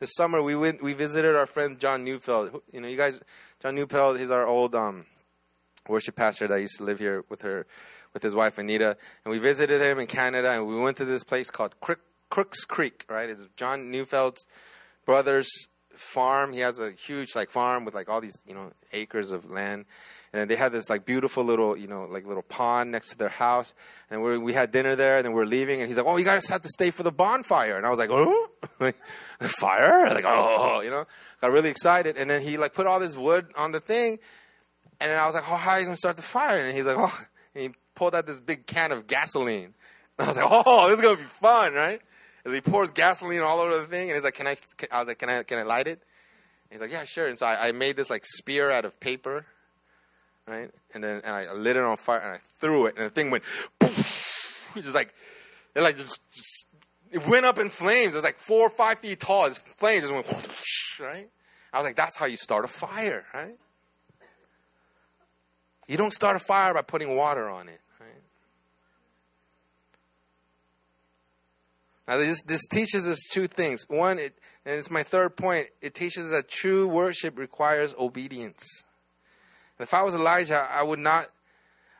This 0.00 0.14
summer 0.14 0.42
we 0.42 0.54
went, 0.54 0.82
we 0.82 0.92
visited 0.92 1.34
our 1.34 1.46
friend 1.46 1.78
John 1.78 2.04
Neufeld. 2.04 2.60
You 2.70 2.82
know, 2.82 2.88
you 2.88 2.96
guys, 2.96 3.18
John 3.62 3.74
Neufeld, 3.74 4.18
he's 4.18 4.30
our 4.30 4.46
old 4.46 4.74
um, 4.74 5.06
worship 5.88 6.16
pastor 6.16 6.46
that 6.48 6.60
used 6.60 6.76
to 6.76 6.84
live 6.84 6.98
here 6.98 7.24
with 7.30 7.40
her, 7.42 7.66
with 8.12 8.22
his 8.22 8.34
wife 8.34 8.58
Anita, 8.58 8.98
and 9.24 9.32
we 9.32 9.38
visited 9.38 9.80
him 9.80 9.98
in 9.98 10.06
Canada, 10.06 10.52
and 10.52 10.66
we 10.66 10.76
went 10.76 10.98
to 10.98 11.06
this 11.06 11.24
place 11.24 11.50
called 11.50 11.80
Crook, 11.80 12.00
Crooks 12.28 12.66
Creek. 12.66 13.06
Right, 13.08 13.30
it's 13.30 13.48
John 13.56 13.90
Neufeld's 13.90 14.46
brother's 15.06 15.48
farm. 15.96 16.52
He 16.52 16.60
has 16.60 16.78
a 16.78 16.90
huge 16.90 17.34
like 17.34 17.50
farm 17.50 17.86
with 17.86 17.94
like 17.94 18.10
all 18.10 18.20
these 18.20 18.42
you 18.46 18.54
know 18.54 18.72
acres 18.92 19.32
of 19.32 19.50
land, 19.50 19.86
and 20.34 20.50
they 20.50 20.56
had 20.56 20.72
this 20.72 20.90
like 20.90 21.06
beautiful 21.06 21.44
little 21.44 21.76
you 21.76 21.86
know 21.86 22.06
like 22.10 22.26
little 22.26 22.42
pond 22.42 22.90
next 22.90 23.10
to 23.10 23.16
their 23.16 23.28
house. 23.28 23.72
And 24.10 24.20
we 24.22 24.36
we 24.36 24.52
had 24.52 24.72
dinner 24.72 24.96
there, 24.96 25.16
and 25.16 25.24
then 25.24 25.32
we 25.32 25.40
are 25.40 25.46
leaving, 25.46 25.80
and 25.80 25.88
he's 25.88 25.96
like, 25.96 26.06
"Oh, 26.06 26.16
you 26.16 26.24
guys 26.24 26.48
have 26.48 26.62
to 26.62 26.68
stay 26.68 26.90
for 26.90 27.04
the 27.04 27.12
bonfire." 27.12 27.76
And 27.76 27.86
I 27.86 27.90
was 27.90 27.98
like, 28.00 28.10
"Oh, 28.10 28.50
like 28.80 28.96
fire!" 29.40 30.10
Like 30.14 30.24
oh, 30.26 30.80
you 30.80 30.90
know, 30.90 31.06
got 31.40 31.52
really 31.52 31.70
excited. 31.70 32.16
And 32.16 32.28
then 32.28 32.42
he 32.42 32.56
like 32.56 32.74
put 32.74 32.86
all 32.86 32.98
this 32.98 33.16
wood 33.16 33.46
on 33.56 33.70
the 33.70 33.80
thing, 33.80 34.18
and 35.00 35.10
then 35.10 35.18
I 35.18 35.24
was 35.26 35.34
like, 35.36 35.44
"Oh, 35.48 35.54
how 35.56 35.72
are 35.72 35.78
you 35.78 35.84
gonna 35.86 35.96
start 35.96 36.16
the 36.16 36.22
fire?" 36.22 36.60
And 36.60 36.76
he's 36.76 36.86
like, 36.86 36.96
"Oh," 36.98 37.16
and 37.54 37.62
he 37.62 37.70
pulled 37.94 38.16
out 38.16 38.26
this 38.26 38.40
big 38.40 38.66
can 38.66 38.90
of 38.90 39.06
gasoline. 39.06 39.72
And 40.18 40.24
I 40.24 40.26
was 40.26 40.36
like, 40.36 40.46
"Oh, 40.48 40.88
this 40.88 40.98
is 40.98 41.02
gonna 41.02 41.16
be 41.16 41.22
fun, 41.40 41.74
right?" 41.74 42.00
As 42.44 42.52
he 42.52 42.60
pours 42.60 42.90
gasoline 42.90 43.40
all 43.40 43.60
over 43.60 43.78
the 43.78 43.86
thing, 43.86 44.08
and 44.08 44.16
he's 44.16 44.24
like, 44.24 44.34
"Can 44.34 44.48
I?" 44.48 44.56
I 44.90 44.98
was 44.98 45.06
like, 45.06 45.18
"Can 45.18 45.30
I? 45.30 45.44
Can 45.44 45.60
I 45.60 45.62
light 45.62 45.86
it?" 45.86 46.02
He's 46.70 46.80
like, 46.80 46.90
"Yeah, 46.90 47.04
sure." 47.04 47.28
And 47.28 47.38
so 47.38 47.46
I, 47.46 47.68
I 47.68 47.72
made 47.72 47.96
this 47.96 48.10
like 48.10 48.24
spear 48.26 48.70
out 48.72 48.84
of 48.84 48.98
paper, 48.98 49.46
right? 50.46 50.70
And 50.94 51.02
then 51.02 51.20
and 51.24 51.34
I 51.34 51.52
lit 51.52 51.76
it 51.76 51.82
on 51.82 51.96
fire 51.96 52.20
and 52.20 52.30
I 52.32 52.40
threw 52.60 52.86
it, 52.86 52.96
and 52.96 53.06
the 53.06 53.10
thing 53.10 53.30
went, 53.30 53.44
poof, 53.78 54.72
just 54.74 54.94
like 54.94 55.14
it 55.74 55.80
like 55.80 55.96
just, 55.96 56.20
just, 56.32 56.66
it 57.10 57.26
went 57.26 57.46
up 57.46 57.58
in 57.58 57.70
flames. 57.70 58.14
It 58.14 58.18
was 58.18 58.24
like 58.24 58.38
four 58.38 58.66
or 58.66 58.70
five 58.70 58.98
feet 58.98 59.20
tall. 59.20 59.48
This 59.48 59.58
flame 59.58 60.00
just 60.00 60.12
went, 60.12 60.26
whoosh, 60.26 61.00
right? 61.00 61.28
I 61.72 61.78
was 61.78 61.84
like, 61.84 61.96
"That's 61.96 62.16
how 62.16 62.26
you 62.26 62.36
start 62.36 62.64
a 62.64 62.68
fire, 62.68 63.24
right?" 63.34 63.56
You 65.86 65.96
don't 65.96 66.12
start 66.12 66.36
a 66.36 66.38
fire 66.38 66.72
by 66.72 66.82
putting 66.82 67.16
water 67.16 67.48
on 67.48 67.68
it. 67.68 67.80
Right? 68.00 68.08
Now, 72.08 72.18
this, 72.18 72.42
this 72.42 72.66
teaches 72.66 73.06
us 73.06 73.18
two 73.30 73.46
things. 73.48 73.84
One, 73.88 74.18
it, 74.18 74.38
and 74.64 74.76
it's 74.76 74.90
my 74.90 75.02
third 75.02 75.36
point, 75.36 75.68
it 75.82 75.94
teaches 75.94 76.30
that 76.30 76.48
true 76.48 76.88
worship 76.88 77.38
requires 77.38 77.94
obedience. 77.98 78.64
If 79.78 79.92
I 79.92 80.02
was 80.02 80.14
Elijah, 80.14 80.68
I 80.70 80.82
would 80.82 80.98
not, 80.98 81.28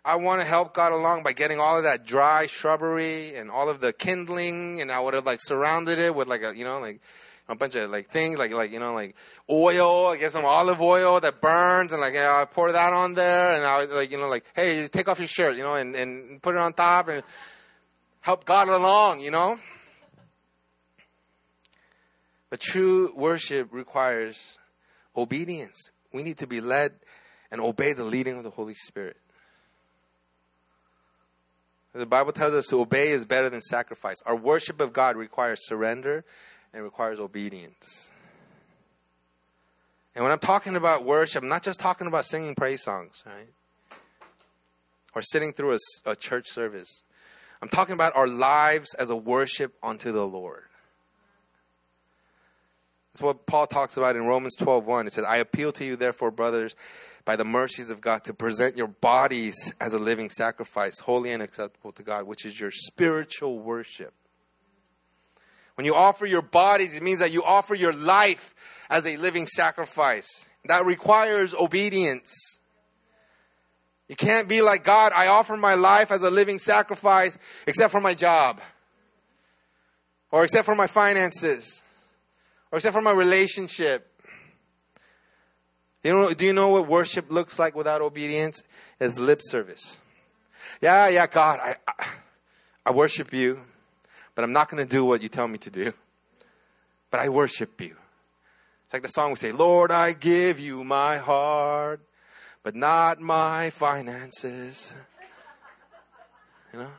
I 0.04 0.16
want 0.16 0.40
to 0.40 0.46
help 0.46 0.74
God 0.74 0.92
along 0.92 1.22
by 1.22 1.32
getting 1.32 1.58
all 1.58 1.76
of 1.76 1.84
that 1.84 2.06
dry 2.06 2.46
shrubbery 2.46 3.34
and 3.34 3.50
all 3.50 3.68
of 3.68 3.80
the 3.80 3.92
kindling, 3.92 4.80
and 4.80 4.92
I 4.92 5.00
would 5.00 5.14
have 5.14 5.26
like 5.26 5.40
surrounded 5.40 5.98
it 5.98 6.14
with 6.14 6.28
like 6.28 6.42
a, 6.42 6.56
you 6.56 6.64
know, 6.64 6.78
like 6.78 7.00
a 7.48 7.54
bunch 7.54 7.74
of 7.74 7.90
like 7.90 8.10
things, 8.10 8.38
like, 8.38 8.52
like, 8.52 8.72
you 8.72 8.78
know, 8.78 8.94
like 8.94 9.16
oil, 9.50 10.06
I 10.06 10.16
get 10.16 10.32
some 10.32 10.44
olive 10.44 10.80
oil 10.80 11.20
that 11.20 11.40
burns, 11.40 11.92
and 11.92 12.00
like, 12.00 12.14
you 12.14 12.20
know, 12.20 12.32
I 12.32 12.44
pour 12.44 12.70
that 12.70 12.92
on 12.92 13.14
there, 13.14 13.54
and 13.54 13.64
I 13.64 13.84
like, 13.84 14.10
you 14.10 14.18
know, 14.18 14.28
like, 14.28 14.44
hey, 14.54 14.80
just 14.80 14.92
take 14.92 15.08
off 15.08 15.18
your 15.18 15.28
shirt, 15.28 15.56
you 15.56 15.62
know, 15.62 15.74
and, 15.74 15.94
and 15.96 16.40
put 16.40 16.54
it 16.54 16.58
on 16.58 16.72
top 16.72 17.08
and 17.08 17.22
help 18.20 18.44
God 18.44 18.68
along, 18.68 19.20
you 19.20 19.30
know? 19.30 19.58
But 22.48 22.60
true 22.60 23.12
worship 23.16 23.68
requires 23.72 24.58
obedience. 25.16 25.90
We 26.12 26.22
need 26.22 26.38
to 26.38 26.46
be 26.46 26.60
led 26.60 26.92
and 27.54 27.62
obey 27.62 27.92
the 27.92 28.02
leading 28.02 28.36
of 28.36 28.42
the 28.42 28.50
Holy 28.50 28.74
Spirit. 28.74 29.16
The 31.92 32.04
Bible 32.04 32.32
tells 32.32 32.52
us 32.52 32.66
to 32.66 32.80
obey 32.80 33.10
is 33.10 33.24
better 33.24 33.48
than 33.48 33.60
sacrifice. 33.60 34.20
Our 34.26 34.34
worship 34.34 34.80
of 34.80 34.92
God 34.92 35.16
requires 35.16 35.64
surrender 35.64 36.24
and 36.72 36.82
requires 36.82 37.20
obedience. 37.20 38.10
And 40.16 40.24
when 40.24 40.32
I'm 40.32 40.40
talking 40.40 40.74
about 40.74 41.04
worship, 41.04 41.44
I'm 41.44 41.48
not 41.48 41.62
just 41.62 41.78
talking 41.78 42.08
about 42.08 42.24
singing 42.24 42.56
praise 42.56 42.82
songs, 42.82 43.22
right? 43.24 43.46
Or 45.14 45.22
sitting 45.22 45.52
through 45.52 45.74
a, 45.74 45.78
a 46.10 46.16
church 46.16 46.48
service. 46.48 47.04
I'm 47.62 47.68
talking 47.68 47.94
about 47.94 48.16
our 48.16 48.26
lives 48.26 48.94
as 48.94 49.10
a 49.10 49.16
worship 49.16 49.74
unto 49.80 50.10
the 50.10 50.26
Lord. 50.26 50.64
That's 53.12 53.22
what 53.22 53.46
Paul 53.46 53.68
talks 53.68 53.96
about 53.96 54.16
in 54.16 54.26
Romans 54.26 54.56
12:1. 54.56 55.06
It 55.06 55.12
says, 55.12 55.24
"I 55.24 55.36
appeal 55.36 55.70
to 55.74 55.84
you 55.84 55.94
therefore, 55.94 56.32
brothers, 56.32 56.74
by 57.24 57.36
the 57.36 57.44
mercies 57.44 57.90
of 57.90 58.00
God, 58.00 58.24
to 58.24 58.34
present 58.34 58.76
your 58.76 58.88
bodies 58.88 59.72
as 59.80 59.94
a 59.94 59.98
living 59.98 60.28
sacrifice, 60.30 60.98
holy 61.00 61.32
and 61.32 61.42
acceptable 61.42 61.92
to 61.92 62.02
God, 62.02 62.26
which 62.26 62.44
is 62.44 62.60
your 62.60 62.70
spiritual 62.70 63.58
worship." 63.58 64.12
When 65.74 65.84
you 65.84 65.94
offer 65.94 66.26
your 66.26 66.42
bodies, 66.42 66.94
it 66.94 67.02
means 67.02 67.18
that 67.18 67.32
you 67.32 67.42
offer 67.42 67.74
your 67.74 67.92
life 67.92 68.54
as 68.88 69.06
a 69.06 69.16
living 69.16 69.46
sacrifice. 69.46 70.28
That 70.66 70.84
requires 70.84 71.54
obedience. 71.54 72.60
You 74.08 74.16
can't 74.16 74.48
be 74.48 74.60
like 74.60 74.84
God, 74.84 75.12
I 75.14 75.28
offer 75.28 75.56
my 75.56 75.74
life 75.74 76.10
as 76.10 76.22
a 76.22 76.30
living 76.30 76.58
sacrifice 76.58 77.38
except 77.66 77.90
for 77.90 78.00
my 78.00 78.14
job 78.14 78.60
or 80.30 80.44
except 80.44 80.66
for 80.66 80.74
my 80.74 80.86
finances 80.86 81.82
or 82.70 82.76
except 82.76 82.94
for 82.94 83.00
my 83.00 83.12
relationship. 83.12 84.13
Do 86.04 86.10
you, 86.10 86.14
know, 86.14 86.34
do 86.34 86.44
you 86.44 86.52
know 86.52 86.68
what 86.68 86.86
worship 86.86 87.30
looks 87.30 87.58
like 87.58 87.74
without 87.74 88.02
obedience? 88.02 88.62
It's 89.00 89.18
lip 89.18 89.40
service. 89.42 89.98
Yeah, 90.82 91.08
yeah, 91.08 91.26
God, 91.26 91.60
I, 91.60 91.76
I, 91.88 92.06
I 92.84 92.90
worship 92.90 93.32
you, 93.32 93.62
but 94.34 94.44
I'm 94.44 94.52
not 94.52 94.68
going 94.68 94.86
to 94.86 94.90
do 94.90 95.02
what 95.02 95.22
you 95.22 95.30
tell 95.30 95.48
me 95.48 95.56
to 95.58 95.70
do. 95.70 95.94
But 97.10 97.20
I 97.20 97.30
worship 97.30 97.80
you. 97.80 97.96
It's 98.84 98.92
like 98.92 99.00
the 99.00 99.08
song 99.08 99.30
we 99.30 99.36
say, 99.36 99.52
Lord, 99.52 99.90
I 99.90 100.12
give 100.12 100.60
you 100.60 100.84
my 100.84 101.16
heart, 101.16 102.00
but 102.62 102.74
not 102.76 103.18
my 103.18 103.70
finances. 103.70 104.92
You 106.74 106.80
know? 106.80 106.90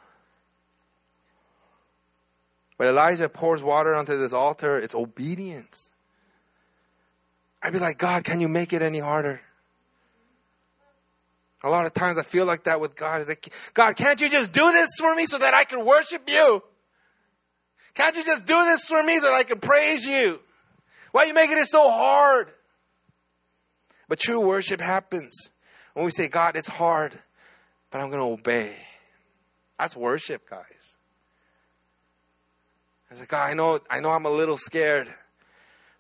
But 2.80 2.88
Elijah 2.88 3.30
pours 3.30 3.62
water 3.62 3.94
onto 3.94 4.18
this 4.18 4.34
altar. 4.34 4.80
It's 4.80 4.96
obedience. 4.96 5.92
I'd 7.66 7.74
be 7.74 7.80
like, 7.80 7.98
God, 7.98 8.24
can 8.24 8.42
you 8.42 8.48
make 8.48 8.74
it 8.74 8.84
any 8.84 9.00
harder? 9.00 9.42
A 11.64 11.70
lot 11.70 11.88
of 11.88 11.96
times 11.96 12.20
I 12.20 12.22
feel 12.22 12.46
like 12.46 12.66
that 12.66 12.80
with 12.80 12.96
God. 12.96 13.22
Is 13.22 13.28
like, 13.28 13.52
God, 13.74 13.96
can't 13.96 14.22
you 14.22 14.30
just 14.30 14.52
do 14.52 14.72
this 14.72 14.92
for 15.00 15.16
me 15.16 15.26
so 15.26 15.40
that 15.40 15.56
I 15.56 15.64
can 15.64 15.84
worship 15.84 16.30
you? 16.30 16.62
Can't 17.96 18.16
you 18.16 18.24
just 18.24 18.46
do 18.46 18.64
this 18.66 18.86
for 18.86 19.02
me 19.02 19.20
so 19.20 19.30
that 19.30 19.34
I 19.34 19.42
can 19.42 19.60
praise 19.60 20.06
you? 20.06 20.42
Why 21.12 21.24
are 21.24 21.26
you 21.26 21.34
making 21.34 21.58
it 21.58 21.66
so 21.66 21.90
hard? 21.90 22.50
But 24.08 24.20
true 24.20 24.42
worship 24.42 24.80
happens 24.80 25.50
when 25.96 26.06
we 26.06 26.12
say, 26.12 26.28
God, 26.28 26.56
it's 26.56 26.68
hard, 26.68 27.18
but 27.90 28.00
I'm 28.00 28.12
going 28.12 28.22
to 28.22 28.32
obey. 28.32 28.76
That's 29.80 29.96
worship, 29.96 30.48
guys. 30.48 30.98
I 33.10 33.16
said, 33.16 33.28
God, 33.28 33.50
I 33.50 33.56
know, 33.56 33.80
I 33.90 34.02
know 34.02 34.12
I'm 34.12 34.28
a 34.28 34.30
little 34.30 34.58
scared, 34.58 35.12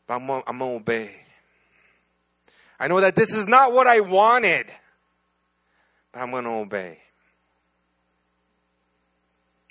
but 0.06 0.14
I'm, 0.14 0.30
I'm 0.30 0.60
going 0.60 0.60
to 0.60 0.76
obey. 0.76 1.25
I 2.80 2.88
know 2.88 3.00
that 3.00 3.16
this 3.16 3.34
is 3.34 3.48
not 3.48 3.74
what 3.74 3.88
I 3.88 4.02
wanted, 4.02 4.68
but 6.12 6.22
I'm 6.22 6.32
going 6.32 6.44
to 6.44 6.52
obey. 6.52 7.00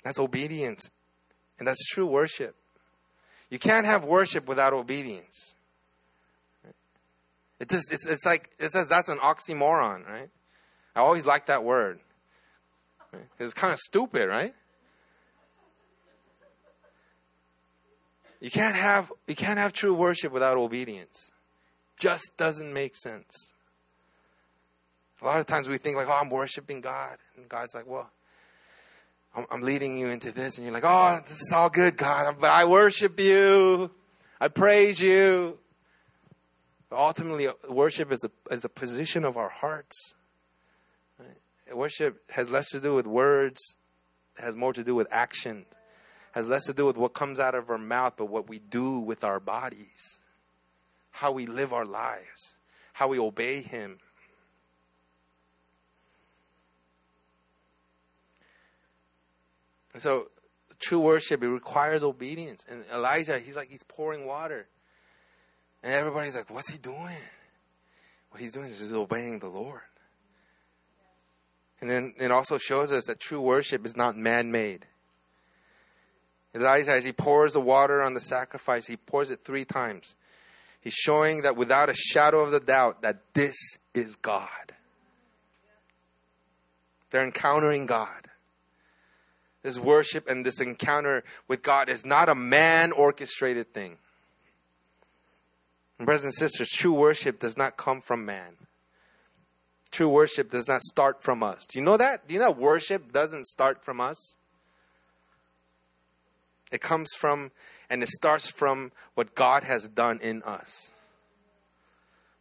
That's 0.03 0.19
obedience. 0.19 0.89
And 1.59 1.67
that's 1.67 1.85
true 1.85 2.05
worship. 2.05 2.55
You 3.49 3.59
can't 3.59 3.85
have 3.85 4.05
worship 4.05 4.47
without 4.47 4.73
obedience. 4.73 5.55
It 7.59 7.69
just 7.69 7.91
it's, 7.91 8.05
it's 8.05 8.25
like 8.25 8.49
it 8.59 8.71
says 8.71 8.89
that's 8.89 9.07
an 9.07 9.19
oxymoron, 9.19 10.07
right? 10.07 10.29
I 10.95 10.99
always 10.99 11.25
like 11.25 11.45
that 11.45 11.63
word. 11.63 11.99
It's 13.39 13.53
kind 13.53 13.71
of 13.71 13.79
stupid, 13.79 14.27
right? 14.27 14.53
You 18.41 18.51
can't 18.51 18.75
have 18.75 19.11
you 19.27 19.35
can't 19.35 19.57
have 19.57 19.71
true 19.73 19.93
worship 19.93 20.33
without 20.33 20.57
obedience. 20.57 21.31
Just 21.97 22.33
doesn't 22.37 22.73
make 22.73 22.95
sense. 22.95 23.53
A 25.21 25.25
lot 25.25 25.39
of 25.39 25.45
times 25.45 25.67
we 25.69 25.77
think 25.77 25.95
like, 25.95 26.07
"Oh, 26.07 26.13
I'm 26.13 26.29
worshiping 26.29 26.81
God," 26.81 27.17
and 27.37 27.47
God's 27.47 27.73
like, 27.73 27.87
"Well, 27.87 28.09
I'm, 29.35 29.45
I'm 29.49 29.61
leading 29.61 29.97
you 29.97 30.07
into 30.07 30.31
this," 30.31 30.57
and 30.57 30.65
you're 30.65 30.73
like, 30.73 30.83
"Oh, 30.85 31.21
this 31.25 31.39
is 31.41 31.51
all 31.53 31.69
good, 31.69 31.97
God, 31.97 32.35
but 32.39 32.49
I 32.49 32.65
worship 32.65 33.19
you, 33.19 33.91
I 34.39 34.49
praise 34.49 34.99
you." 34.99 35.57
But 36.89 36.99
ultimately, 36.99 37.47
worship 37.69 38.11
is 38.11 38.23
a 38.25 38.53
is 38.53 38.65
a 38.65 38.69
position 38.69 39.23
of 39.23 39.37
our 39.37 39.49
hearts. 39.49 40.15
Right? 41.17 41.75
Worship 41.75 42.29
has 42.31 42.49
less 42.49 42.69
to 42.69 42.81
do 42.81 42.93
with 42.93 43.07
words, 43.07 43.77
has 44.37 44.55
more 44.55 44.73
to 44.73 44.83
do 44.83 44.95
with 44.95 45.07
action 45.11 45.65
has 46.35 46.49
less 46.49 46.65
to 46.65 46.73
do 46.73 46.85
with 46.85 46.97
what 46.97 47.13
comes 47.13 47.39
out 47.39 47.55
of 47.55 47.69
our 47.69 47.77
mouth, 47.77 48.15
but 48.17 48.25
what 48.25 48.49
we 48.49 48.59
do 48.59 48.99
with 48.99 49.23
our 49.23 49.39
bodies, 49.39 50.19
how 51.15 51.31
we 51.31 51.45
live 51.45 51.71
our 51.71 51.85
lives, 51.85 52.57
how 52.91 53.07
we 53.07 53.17
obey 53.17 53.61
Him. 53.61 53.99
And 59.93 60.01
so, 60.01 60.27
true 60.77 60.99
worship 60.99 61.41
it 61.41 61.47
requires 61.47 62.03
obedience. 62.03 62.65
And 62.69 62.83
Elijah, 62.93 63.39
he's 63.39 63.55
like 63.55 63.69
he's 63.69 63.83
pouring 63.83 64.25
water, 64.25 64.67
and 65.81 65.93
everybody's 65.93 66.35
like, 66.35 66.49
"What's 66.49 66.69
he 66.69 66.77
doing?" 66.77 67.23
What 68.29 68.41
he's 68.41 68.51
doing 68.51 68.65
is 68.65 68.79
just 68.79 68.93
obeying 68.93 69.39
the 69.39 69.47
Lord. 69.47 69.79
And 71.79 71.89
then 71.89 72.13
it 72.17 72.29
also 72.29 72.57
shows 72.57 72.91
us 72.91 73.05
that 73.05 73.21
true 73.21 73.39
worship 73.39 73.85
is 73.85 73.95
not 73.95 74.17
man-made. 74.17 74.85
Elijah, 76.53 76.91
as 76.91 77.05
he 77.05 77.13
pours 77.13 77.53
the 77.53 77.61
water 77.61 78.01
on 78.01 78.13
the 78.13 78.19
sacrifice, 78.19 78.87
he 78.87 78.97
pours 78.97 79.31
it 79.31 79.45
three 79.45 79.63
times. 79.63 80.15
He's 80.85 80.93
showing 80.93 81.41
that 81.41 81.57
without 81.57 81.89
a 81.89 81.95
shadow 81.95 82.41
of 82.41 82.51
the 82.51 82.59
doubt 82.59 83.01
that 83.01 83.17
this 83.33 83.55
is 83.95 84.15
God. 84.17 84.49
They're 87.09 87.25
encountering 87.25 87.87
God. 87.87 88.29
This 89.63 89.79
worship 89.79 90.29
and 90.29 90.45
this 90.45 90.61
encounter 90.61 91.23
with 91.47 91.63
God 91.63 91.89
is 91.89 92.05
not 92.05 92.29
a 92.29 92.35
man 92.35 92.91
orchestrated 92.91 93.73
thing. 93.73 93.97
And 95.97 96.05
brothers 96.05 96.25
and 96.25 96.33
sisters, 96.35 96.69
true 96.69 96.93
worship 96.93 97.39
does 97.39 97.57
not 97.57 97.77
come 97.77 97.99
from 97.99 98.23
man. 98.23 98.55
True 99.89 100.09
worship 100.09 100.51
does 100.51 100.67
not 100.67 100.83
start 100.83 101.23
from 101.23 101.41
us. 101.41 101.65
Do 101.65 101.79
you 101.79 101.83
know 101.83 101.97
that? 101.97 102.27
Do 102.27 102.35
you 102.35 102.39
know 102.39 102.51
worship 102.51 103.11
doesn't 103.11 103.47
start 103.47 103.83
from 103.83 103.99
us? 103.99 104.37
It 106.71 106.81
comes 106.81 107.13
from 107.13 107.51
and 107.89 108.01
it 108.01 108.09
starts 108.09 108.49
from 108.49 108.91
what 109.13 109.35
God 109.35 109.63
has 109.63 109.87
done 109.87 110.19
in 110.21 110.41
us. 110.43 110.91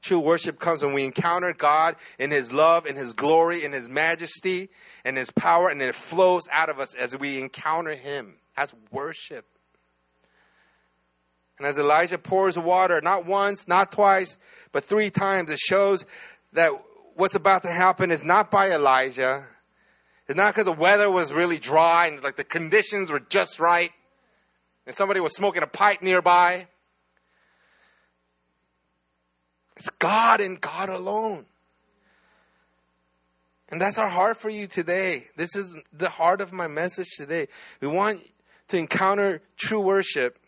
True 0.03 0.21
worship 0.21 0.59
comes 0.59 0.83
when 0.83 0.93
we 0.93 1.05
encounter 1.05 1.55
God 1.55 1.97
in 2.19 2.31
His 2.31 2.53
love, 2.53 2.87
in 2.87 2.97
His 2.97 3.15
glory, 3.15 3.65
in 3.65 3.73
His 3.73 3.89
majesty, 3.89 4.69
and 5.03 5.17
His 5.17 5.31
power, 5.31 5.71
and 5.71 5.81
it 5.81 5.95
flows 5.95 6.43
out 6.53 6.69
of 6.69 6.79
us 6.79 6.95
as 6.95 7.17
we 7.17 7.41
encounter 7.41 7.95
Him. 7.95 8.35
That's 8.55 8.75
worship. 8.91 9.47
And 11.57 11.67
as 11.67 11.79
Elijah 11.79 12.19
pours 12.19 12.59
water, 12.59 13.01
not 13.01 13.25
once, 13.25 13.67
not 13.67 13.93
twice, 13.93 14.37
but 14.73 14.85
three 14.85 15.09
times, 15.09 15.51
it 15.51 15.59
shows 15.59 16.05
that 16.53 16.73
what's 17.15 17.35
about 17.35 17.63
to 17.63 17.71
happen 17.71 18.11
is 18.11 18.25
not 18.25 18.51
by 18.51 18.73
Elijah. 18.73 19.47
It's 20.27 20.37
not 20.37 20.53
because 20.53 20.67
the 20.67 20.73
weather 20.73 21.11
was 21.11 21.33
really 21.33 21.59
dry 21.59 22.09
and 22.09 22.23
like 22.23 22.37
the 22.37 22.45
conditions 22.45 23.11
were 23.11 23.21
just 23.21 23.61
right 23.61 23.93
and 24.87 24.95
somebody 24.95 25.21
was 25.21 25.35
smoking 25.35 25.63
a 25.63 25.67
pipe 25.67 26.03
nearby. 26.03 26.67
It's 29.77 29.91
God 29.91 30.41
and 30.41 30.61
God 30.61 30.89
alone. 30.89 31.47
And 33.71 33.81
that's 33.81 33.99
our 33.99 34.09
heart 34.09 34.37
for 34.37 34.51
you 34.51 34.67
today. 34.67 35.29
This 35.37 35.57
is 35.57 35.75
the 35.93 36.09
heart 36.09 36.41
of 36.41 36.53
my 36.53 36.67
message 36.67 37.09
today. 37.17 37.49
We 37.81 37.89
want 37.89 38.23
to 38.69 38.77
encounter 38.77 39.41
true 39.57 39.81
worship. 39.81 40.39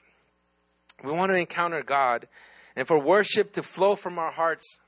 We 1.03 1.13
want 1.13 1.31
to 1.31 1.37
encounter 1.37 1.83
God. 1.83 2.29
And 2.77 2.87
for 2.87 2.99
worship 2.99 3.53
to 3.55 3.63
flow 3.63 3.97
from 3.97 4.19
our 4.19 4.31
hearts, 4.31 4.79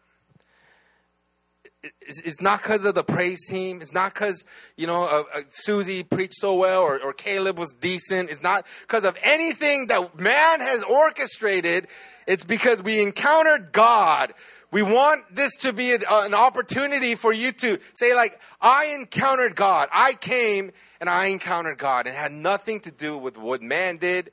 it's, 1.82 2.40
not 2.40 2.60
because 2.60 2.84
of 2.84 2.94
the 2.94 3.04
praise 3.04 3.46
team. 3.46 3.80
It's 3.80 3.92
not 3.92 4.12
because, 4.12 4.44
you 4.76 4.86
know, 4.86 5.04
uh, 5.04 5.22
uh, 5.32 5.40
Susie 5.48 6.02
preached 6.02 6.34
so 6.38 6.54
well 6.54 6.82
or, 6.82 7.00
or 7.00 7.12
Caleb 7.12 7.58
was 7.58 7.72
decent. 7.72 8.30
It's 8.30 8.42
not 8.42 8.66
because 8.82 9.04
of 9.04 9.16
anything 9.22 9.86
that 9.86 10.18
man 10.18 10.60
has 10.60 10.82
orchestrated. 10.82 11.86
It's 12.26 12.44
because 12.44 12.82
we 12.82 13.00
encountered 13.00 13.72
God. 13.72 14.34
We 14.70 14.82
want 14.82 15.34
this 15.34 15.56
to 15.58 15.72
be 15.72 15.92
a, 15.92 16.00
an 16.10 16.34
opportunity 16.34 17.14
for 17.14 17.32
you 17.32 17.52
to 17.52 17.78
say, 17.94 18.14
like, 18.14 18.40
I 18.60 18.86
encountered 18.86 19.54
God. 19.54 19.88
I 19.92 20.14
came 20.14 20.72
and 21.00 21.08
I 21.08 21.26
encountered 21.26 21.78
God. 21.78 22.06
It 22.06 22.14
had 22.14 22.32
nothing 22.32 22.80
to 22.80 22.90
do 22.90 23.16
with 23.16 23.38
what 23.38 23.62
man 23.62 23.98
did. 23.98 24.32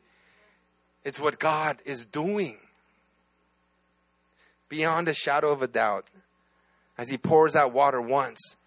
It's 1.03 1.19
what 1.19 1.37
God 1.37 1.81
is 1.85 2.07
doing. 2.07 2.57
Beyond 4.67 5.07
a 5.07 5.13
shadow 5.13 5.51
of 5.51 5.61
a 5.61 5.67
doubt 5.67 6.07
as 6.97 7.09
he 7.09 7.17
pours 7.17 7.55
out 7.55 7.73
water 7.73 8.01
once, 8.01 8.57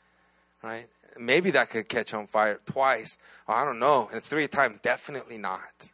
right? 0.63 0.87
Maybe 1.19 1.51
that 1.53 1.71
could 1.71 1.89
catch 1.89 2.15
on 2.15 2.27
fire 2.27 2.61
twice. 2.67 3.19
Oh, 3.49 3.53
I 3.53 3.65
don't 3.65 3.79
know. 3.79 4.09
And 4.13 4.23
three 4.23 4.47
times, 4.47 4.79
definitely 4.81 5.39
not. 5.39 5.89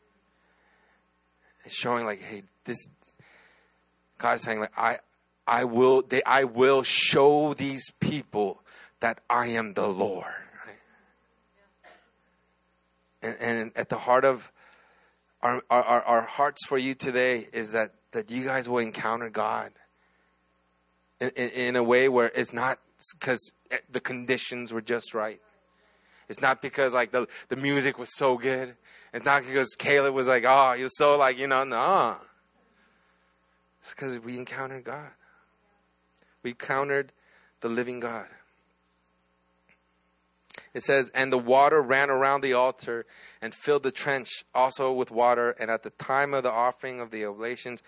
It's 1.65 1.75
showing 1.75 2.05
like, 2.05 2.21
hey, 2.21 2.43
this 2.65 2.89
God 4.19 4.35
is 4.35 4.43
saying 4.43 4.61
like, 4.61 4.77
I, 4.77 4.99
I 5.47 5.65
will, 5.65 6.03
they, 6.03 6.23
I 6.25 6.45
will 6.45 6.83
show 6.83 7.55
these 7.55 7.91
people 8.01 8.61
that 9.01 9.21
I 9.29 9.49
am 9.49 9.75
the 9.75 9.87
Lord. 9.87 10.25
Right? 10.67 10.77
And, 13.23 13.37
and 13.41 13.73
at 13.77 13.89
the 13.89 13.99
heart 13.99 14.25
of 14.25 14.51
our, 15.43 15.63
our, 15.71 16.03
our 16.03 16.21
hearts 16.23 16.67
for 16.67 16.79
you 16.79 16.95
today 16.95 17.49
is 17.53 17.73
that, 17.73 17.93
that 18.13 18.31
you 18.31 18.45
guys 18.45 18.69
will 18.69 18.79
encounter 18.79 19.29
God 19.29 19.73
in, 21.21 21.31
in, 21.31 21.77
a 21.77 21.83
way 21.83 22.09
where 22.09 22.31
it's 22.35 22.53
not 22.53 22.79
because 23.19 23.53
eh, 23.71 23.79
the 23.91 24.01
conditions 24.01 24.73
were 24.73 24.81
just 24.81 25.15
right. 25.15 25.41
It's 26.29 26.41
not 26.41 26.63
because 26.63 26.95
like 26.95 27.13
the 27.13 27.27
the 27.49 27.57
music 27.57 27.99
was 27.99 28.15
so 28.17 28.37
good. 28.37 28.75
It's 29.13 29.25
not 29.25 29.45
because 29.47 29.75
Caleb 29.79 30.15
was 30.15 30.27
like, 30.27 30.45
oh, 30.47 30.77
was 30.81 30.97
so 30.97 31.17
like 31.17 31.39
you 31.39 31.47
know, 31.47 31.65
no. 31.65 32.17
It's 33.81 33.91
because 33.91 34.19
we 34.19 34.37
encountered 34.37 34.85
God. 34.85 35.11
We 36.43 36.51
encountered 36.51 37.13
the 37.61 37.69
living 37.69 38.01
God. 38.01 38.27
It 40.73 40.83
says, 40.83 41.11
and 41.15 41.33
the 41.33 41.39
water 41.39 41.81
ran 41.81 42.11
around 42.11 42.41
the 42.41 42.53
altar 42.53 43.07
and 43.41 43.55
filled 43.55 43.85
the 43.85 43.93
trench 43.93 44.45
also 44.55 44.93
with 44.93 45.11
water. 45.11 45.51
And 45.51 45.71
at 45.71 45.83
the 45.83 45.91
time 45.91 46.35
of 46.35 46.43
the 46.43 46.51
offering 46.51 47.01
of 47.01 47.11
the 47.11 47.25
oblations, 47.25 47.83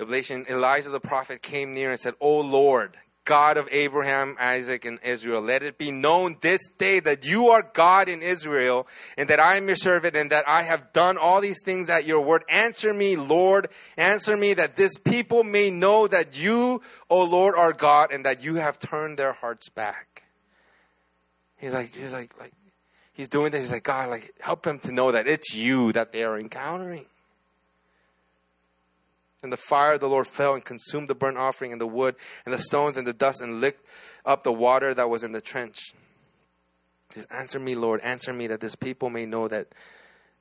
Revelation, 0.00 0.46
Elijah 0.48 0.88
the 0.88 0.98
prophet 0.98 1.42
came 1.42 1.74
near 1.74 1.90
and 1.90 2.00
said, 2.00 2.14
O 2.20 2.40
Lord, 2.40 2.96
God 3.26 3.58
of 3.58 3.68
Abraham, 3.70 4.34
Isaac, 4.40 4.86
and 4.86 4.98
Israel, 5.04 5.42
let 5.42 5.62
it 5.62 5.76
be 5.76 5.90
known 5.90 6.38
this 6.40 6.68
day 6.78 7.00
that 7.00 7.26
you 7.26 7.50
are 7.50 7.62
God 7.74 8.08
in 8.08 8.22
Israel, 8.22 8.86
and 9.18 9.28
that 9.28 9.38
I 9.38 9.56
am 9.56 9.66
your 9.66 9.76
servant, 9.76 10.16
and 10.16 10.30
that 10.30 10.48
I 10.48 10.62
have 10.62 10.94
done 10.94 11.18
all 11.18 11.42
these 11.42 11.62
things 11.62 11.90
at 11.90 12.06
your 12.06 12.22
word. 12.22 12.44
Answer 12.48 12.94
me, 12.94 13.16
Lord, 13.16 13.68
answer 13.98 14.38
me, 14.38 14.54
that 14.54 14.74
this 14.74 14.96
people 14.96 15.44
may 15.44 15.70
know 15.70 16.08
that 16.08 16.34
you, 16.34 16.80
O 17.10 17.22
Lord, 17.22 17.54
are 17.54 17.74
God, 17.74 18.10
and 18.10 18.24
that 18.24 18.42
you 18.42 18.54
have 18.54 18.78
turned 18.78 19.18
their 19.18 19.34
hearts 19.34 19.68
back. 19.68 20.22
He's 21.58 21.74
like, 21.74 21.94
he's 21.94 22.12
like, 22.12 22.32
like, 22.40 22.54
he's 23.12 23.28
doing 23.28 23.52
this. 23.52 23.64
He's 23.64 23.72
like, 23.72 23.84
God, 23.84 24.08
like, 24.08 24.32
help 24.40 24.66
him 24.66 24.78
to 24.78 24.92
know 24.92 25.12
that 25.12 25.26
it's 25.28 25.54
you 25.54 25.92
that 25.92 26.10
they 26.12 26.24
are 26.24 26.38
encountering. 26.38 27.04
And 29.42 29.52
the 29.52 29.56
fire 29.56 29.94
of 29.94 30.00
the 30.00 30.08
Lord 30.08 30.26
fell 30.26 30.54
and 30.54 30.64
consumed 30.64 31.08
the 31.08 31.14
burnt 31.14 31.38
offering 31.38 31.72
and 31.72 31.80
the 31.80 31.86
wood 31.86 32.14
and 32.44 32.52
the 32.52 32.58
stones 32.58 32.96
and 32.96 33.06
the 33.06 33.12
dust 33.12 33.40
and 33.40 33.60
licked 33.60 33.86
up 34.24 34.42
the 34.42 34.52
water 34.52 34.92
that 34.92 35.08
was 35.08 35.22
in 35.22 35.32
the 35.32 35.40
trench. 35.40 35.94
Says, 37.10 37.26
Answer 37.30 37.58
me, 37.58 37.74
Lord, 37.74 38.00
answer 38.02 38.32
me 38.32 38.46
that 38.48 38.60
this 38.60 38.74
people 38.74 39.10
may 39.10 39.26
know 39.26 39.48
that 39.48 39.68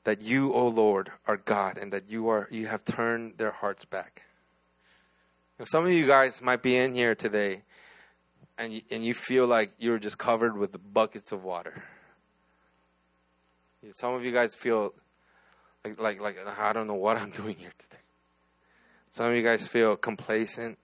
that 0.06 0.22
you, 0.22 0.54
O 0.54 0.68
Lord, 0.68 1.12
are 1.28 1.38
God 1.38 1.78
and 1.78 1.92
that 1.94 2.10
you 2.10 2.30
are 2.30 2.48
you 2.52 2.68
have 2.68 2.86
turned 2.86 3.38
their 3.38 3.52
hearts 3.52 3.86
back. 3.86 4.24
some 5.64 5.86
of 5.86 5.92
you 5.92 6.08
guys 6.08 6.42
might 6.42 6.62
be 6.62 6.76
in 6.76 6.96
here 6.96 7.16
today 7.16 7.64
and 8.58 8.74
you, 8.74 8.82
and 8.92 9.06
you 9.06 9.14
feel 9.14 9.48
like 9.48 9.72
you're 9.80 10.00
just 10.00 10.18
covered 10.18 10.58
with 10.58 10.76
buckets 10.94 11.32
of 11.32 11.44
water. 11.44 11.84
Some 13.94 14.14
of 14.14 14.26
you 14.26 14.32
guys 14.32 14.54
feel 14.56 14.94
like 15.86 16.00
like 16.00 16.22
like 16.22 16.38
I 16.60 16.74
don't 16.74 16.88
know 16.88 16.96
what 16.96 17.18
I'm 17.18 17.30
doing 17.42 17.56
here 17.56 17.74
today. 17.78 18.09
Some 19.12 19.28
of 19.28 19.36
you 19.36 19.44
guys 19.44 19.68
feel 19.68 19.96
complacent. 19.96 20.78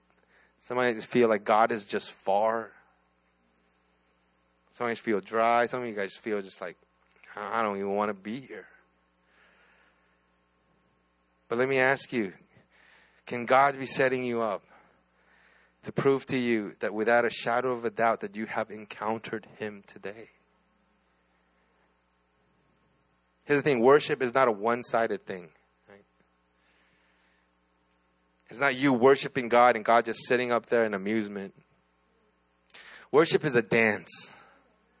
Some 0.60 0.78
of 0.78 0.94
you 0.94 1.00
feel 1.00 1.28
like 1.28 1.44
God 1.44 1.70
is 1.70 1.84
just 1.84 2.10
far. 2.10 2.70
Some 4.70 4.86
of 4.86 4.90
you 4.90 4.96
feel 4.96 5.20
dry. 5.20 5.66
Some 5.66 5.82
of 5.82 5.88
you 5.88 5.94
guys 5.94 6.16
feel 6.16 6.42
just 6.42 6.60
like 6.60 6.76
I 7.36 7.62
don't 7.62 7.76
even 7.76 7.94
want 7.94 8.10
to 8.10 8.14
be 8.14 8.40
here. 8.40 8.66
But 11.48 11.58
let 11.58 11.68
me 11.68 11.78
ask 11.78 12.12
you, 12.12 12.32
can 13.26 13.46
God 13.46 13.78
be 13.78 13.86
setting 13.86 14.24
you 14.24 14.42
up 14.42 14.64
to 15.84 15.92
prove 15.92 16.26
to 16.26 16.36
you 16.36 16.74
that 16.80 16.92
without 16.92 17.24
a 17.24 17.30
shadow 17.30 17.72
of 17.72 17.84
a 17.84 17.90
doubt 17.90 18.20
that 18.20 18.34
you 18.34 18.46
have 18.46 18.70
encountered 18.70 19.46
him 19.58 19.84
today? 19.86 20.30
Here's 23.44 23.58
the 23.58 23.62
thing, 23.62 23.80
worship 23.80 24.20
is 24.22 24.34
not 24.34 24.48
a 24.48 24.52
one-sided 24.52 25.24
thing. 25.24 25.50
It's 28.48 28.60
not 28.60 28.76
you 28.76 28.92
worshiping 28.92 29.48
God 29.48 29.76
and 29.76 29.84
God 29.84 30.04
just 30.04 30.26
sitting 30.26 30.52
up 30.52 30.66
there 30.66 30.84
in 30.84 30.94
amusement. 30.94 31.54
Worship 33.10 33.44
is 33.44 33.56
a 33.56 33.62
dance. 33.62 34.10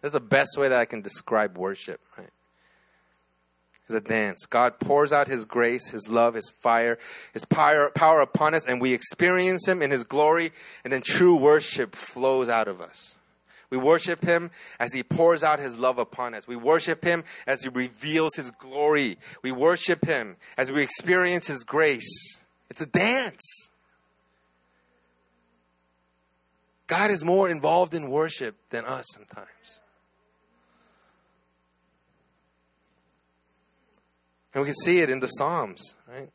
That's 0.00 0.14
the 0.14 0.20
best 0.20 0.56
way 0.56 0.68
that 0.68 0.78
I 0.78 0.84
can 0.84 1.00
describe 1.00 1.56
worship, 1.56 2.00
right? 2.16 2.30
It's 3.86 3.94
a 3.94 4.00
dance. 4.00 4.46
God 4.46 4.80
pours 4.80 5.12
out 5.12 5.28
His 5.28 5.44
grace, 5.44 5.90
His 5.90 6.08
love, 6.08 6.34
His 6.34 6.50
fire, 6.60 6.98
His 7.32 7.44
power, 7.44 7.90
power 7.94 8.20
upon 8.20 8.54
us, 8.54 8.66
and 8.66 8.80
we 8.80 8.92
experience 8.92 9.66
Him 9.66 9.80
in 9.80 9.92
His 9.92 10.02
glory, 10.02 10.52
and 10.82 10.92
then 10.92 11.02
true 11.02 11.36
worship 11.36 11.94
flows 11.94 12.48
out 12.48 12.66
of 12.66 12.80
us. 12.80 13.14
We 13.70 13.78
worship 13.78 14.24
Him 14.24 14.50
as 14.80 14.92
He 14.92 15.04
pours 15.04 15.44
out 15.44 15.60
His 15.60 15.78
love 15.78 15.98
upon 15.98 16.34
us. 16.34 16.48
We 16.48 16.56
worship 16.56 17.04
Him 17.04 17.22
as 17.46 17.62
He 17.62 17.68
reveals 17.68 18.34
His 18.34 18.50
glory. 18.50 19.18
We 19.42 19.52
worship 19.52 20.04
Him 20.04 20.36
as 20.56 20.72
we 20.72 20.82
experience 20.82 21.46
His 21.46 21.62
grace. 21.62 22.40
It's 22.76 22.82
a 22.82 22.86
dance. 22.86 23.70
God 26.86 27.10
is 27.10 27.24
more 27.24 27.48
involved 27.48 27.94
in 27.94 28.10
worship 28.10 28.54
than 28.68 28.84
us 28.84 29.06
sometimes. 29.14 29.80
And 34.52 34.62
we 34.62 34.66
can 34.66 34.74
see 34.74 34.98
it 34.98 35.08
in 35.08 35.20
the 35.20 35.26
Psalms, 35.26 35.94
right? 36.06 36.28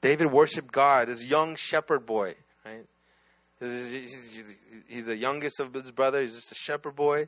David 0.00 0.30
worshiped 0.30 0.70
God, 0.70 1.08
as 1.08 1.24
a 1.24 1.26
young 1.26 1.56
shepherd 1.56 2.06
boy, 2.06 2.36
right? 2.64 2.86
He's 3.58 5.06
the 5.06 5.16
youngest 5.16 5.58
of 5.58 5.74
his 5.74 5.90
brother. 5.90 6.20
He's 6.20 6.36
just 6.36 6.52
a 6.52 6.54
shepherd 6.54 6.94
boy. 6.94 7.26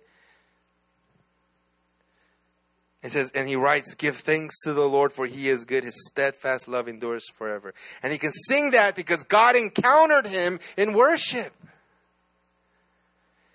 It 3.03 3.13
says, 3.13 3.31
and 3.33 3.49
he 3.49 3.55
writes, 3.55 3.95
Give 3.95 4.17
thanks 4.17 4.57
to 4.65 4.73
the 4.73 4.89
Lord, 4.89 5.13
for 5.13 5.27
he 5.27 5.49
is 5.49 5.65
good. 5.65 5.85
His 5.85 6.09
steadfast 6.09 6.67
love 6.67 6.89
endures 6.89 7.29
forever. 7.29 7.73
And 8.03 8.13
he 8.13 8.19
can 8.19 8.33
sing 8.33 8.73
that 8.73 8.97
because 8.97 9.23
God 9.23 9.55
encountered 9.55 10.27
him 10.27 10.59
in 10.77 10.95
worship. 10.95 11.53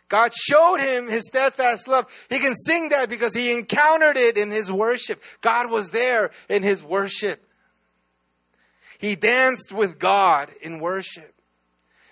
God 0.08 0.32
showed 0.34 0.78
him 0.78 1.10
his 1.10 1.26
steadfast 1.28 1.88
love. 1.88 2.06
He 2.30 2.40
can 2.40 2.54
sing 2.54 2.90
that 2.90 3.10
because 3.10 3.34
he 3.34 3.52
encountered 3.52 4.16
it 4.16 4.38
in 4.38 4.52
his 4.52 4.72
worship. 4.72 5.22
God 5.42 5.72
was 5.72 5.90
there 5.90 6.32
in 6.48 6.64
his 6.64 6.84
worship. 6.84 7.44
He 9.00 9.16
danced 9.16 9.72
with 9.72 10.00
God 10.00 10.52
in 10.62 10.80
worship. 10.80 11.34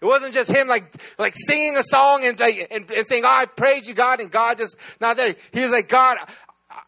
It 0.01 0.05
wasn't 0.05 0.34
just 0.34 0.49
him 0.49 0.67
like 0.67 0.91
like 1.19 1.36
singing 1.36 1.77
a 1.77 1.84
song 1.84 2.25
and 2.25 2.39
like 2.39 2.67
and, 2.71 2.89
and 2.89 3.05
saying, 3.05 3.23
"Oh, 3.23 3.29
I 3.29 3.45
praise 3.45 3.88
you, 3.88 3.93
God," 3.93 4.19
and 4.19 4.32
God 4.32 4.57
just 4.57 4.75
not 4.99 5.15
there. 5.15 5.36
He 5.53 5.61
was 5.61 5.71
like, 5.71 5.89
"God, 5.89 6.17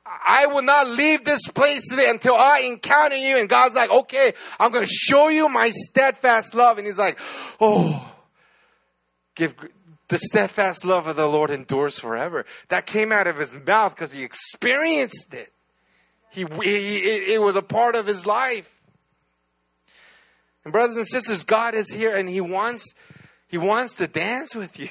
I 0.05 0.45
will 0.47 0.61
not 0.61 0.87
leave 0.87 1.23
this 1.23 1.47
place 1.47 1.87
today 1.89 2.09
until 2.09 2.35
I 2.35 2.59
encounter 2.59 3.15
you." 3.15 3.37
And 3.37 3.49
God's 3.49 3.75
like, 3.75 3.91
"Okay, 3.91 4.33
I'm 4.59 4.71
going 4.71 4.85
to 4.85 4.91
show 4.91 5.27
you 5.29 5.49
my 5.49 5.69
steadfast 5.69 6.55
love." 6.55 6.77
And 6.77 6.87
he's 6.87 6.99
like, 6.99 7.19
"Oh, 7.59 8.11
give 9.35 9.55
the 10.07 10.17
steadfast 10.17 10.85
love 10.85 11.07
of 11.07 11.15
the 11.15 11.25
Lord 11.27 11.49
endures 11.49 11.97
forever. 11.97 12.45
That 12.69 12.85
came 12.85 13.11
out 13.11 13.25
of 13.25 13.37
his 13.37 13.51
mouth 13.65 13.95
because 13.95 14.11
he 14.11 14.23
experienced 14.23 15.33
it. 15.33 15.51
He, 16.29 16.45
he, 16.61 17.33
it 17.33 17.41
was 17.41 17.55
a 17.55 17.61
part 17.61 17.95
of 17.95 18.05
his 18.05 18.25
life. 18.25 18.69
And 20.63 20.71
brothers 20.71 20.97
and 20.97 21.07
sisters, 21.07 21.43
God 21.43 21.73
is 21.73 21.89
here 21.89 22.15
and 22.15 22.29
he 22.29 22.41
wants, 22.41 22.93
he 23.47 23.57
wants 23.57 23.95
to 23.95 24.07
dance 24.07 24.55
with 24.55 24.79
you. 24.79 24.89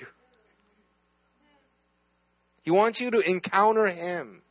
He 2.63 2.71
wants 2.71 3.01
you 3.01 3.11
to 3.13 3.19
encounter 3.21 3.87
him 3.89 4.42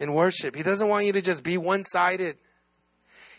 in 0.00 0.12
worship. 0.14 0.54
He 0.54 0.62
doesn't 0.62 0.88
want 0.88 1.06
you 1.06 1.12
to 1.12 1.20
just 1.20 1.42
be 1.42 1.58
one 1.58 1.84
sided. 1.84 2.36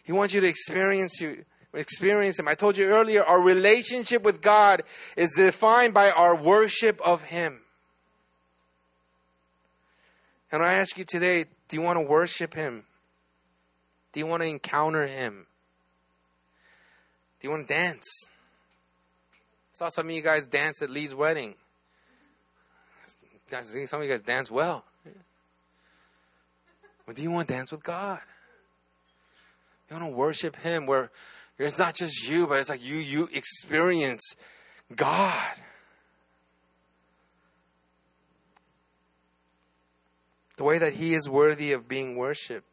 He 0.03 0.11
wants 0.11 0.33
you 0.33 0.41
to 0.41 0.47
experience 0.47 1.21
you, 1.21 1.45
experience 1.73 2.39
Him. 2.39 2.47
I 2.47 2.55
told 2.55 2.77
you 2.77 2.87
earlier, 2.87 3.23
our 3.23 3.41
relationship 3.41 4.23
with 4.23 4.41
God 4.41 4.83
is 5.15 5.31
defined 5.31 5.93
by 5.93 6.11
our 6.11 6.35
worship 6.35 6.99
of 7.01 7.23
Him. 7.23 7.61
And 10.51 10.63
I 10.63 10.73
ask 10.73 10.97
you 10.97 11.05
today 11.05 11.45
do 11.67 11.77
you 11.77 11.81
want 11.81 11.97
to 11.97 12.01
worship 12.01 12.55
Him? 12.55 12.83
Do 14.11 14.19
you 14.19 14.25
want 14.25 14.41
to 14.41 14.49
encounter 14.49 15.05
Him? 15.05 15.45
Do 17.39 17.47
you 17.47 17.51
want 17.51 17.67
to 17.67 17.73
dance? 17.73 18.07
I 18.25 19.73
saw 19.73 19.89
some 19.89 20.07
of 20.07 20.11
you 20.11 20.21
guys 20.21 20.47
dance 20.47 20.81
at 20.81 20.89
Lee's 20.89 21.13
wedding. 21.13 21.55
Some 23.47 24.01
of 24.01 24.05
you 24.05 24.11
guys 24.11 24.21
dance 24.21 24.51
well. 24.51 24.83
Do 27.15 27.23
you 27.23 27.31
want 27.31 27.47
to 27.47 27.53
dance 27.53 27.71
with 27.71 27.83
God? 27.83 28.19
You 29.89 29.97
want 29.97 30.11
to 30.11 30.15
worship 30.15 30.55
Him 30.57 30.85
where 30.85 31.11
it's 31.57 31.79
not 31.79 31.95
just 31.95 32.27
you, 32.27 32.47
but 32.47 32.59
it's 32.59 32.69
like 32.69 32.83
you 32.83 32.97
you 32.97 33.29
experience 33.33 34.35
God. 34.95 35.53
The 40.57 40.63
way 40.63 40.77
that 40.77 40.93
He 40.93 41.13
is 41.13 41.27
worthy 41.29 41.71
of 41.71 41.87
being 41.87 42.15
worshiped. 42.15 42.67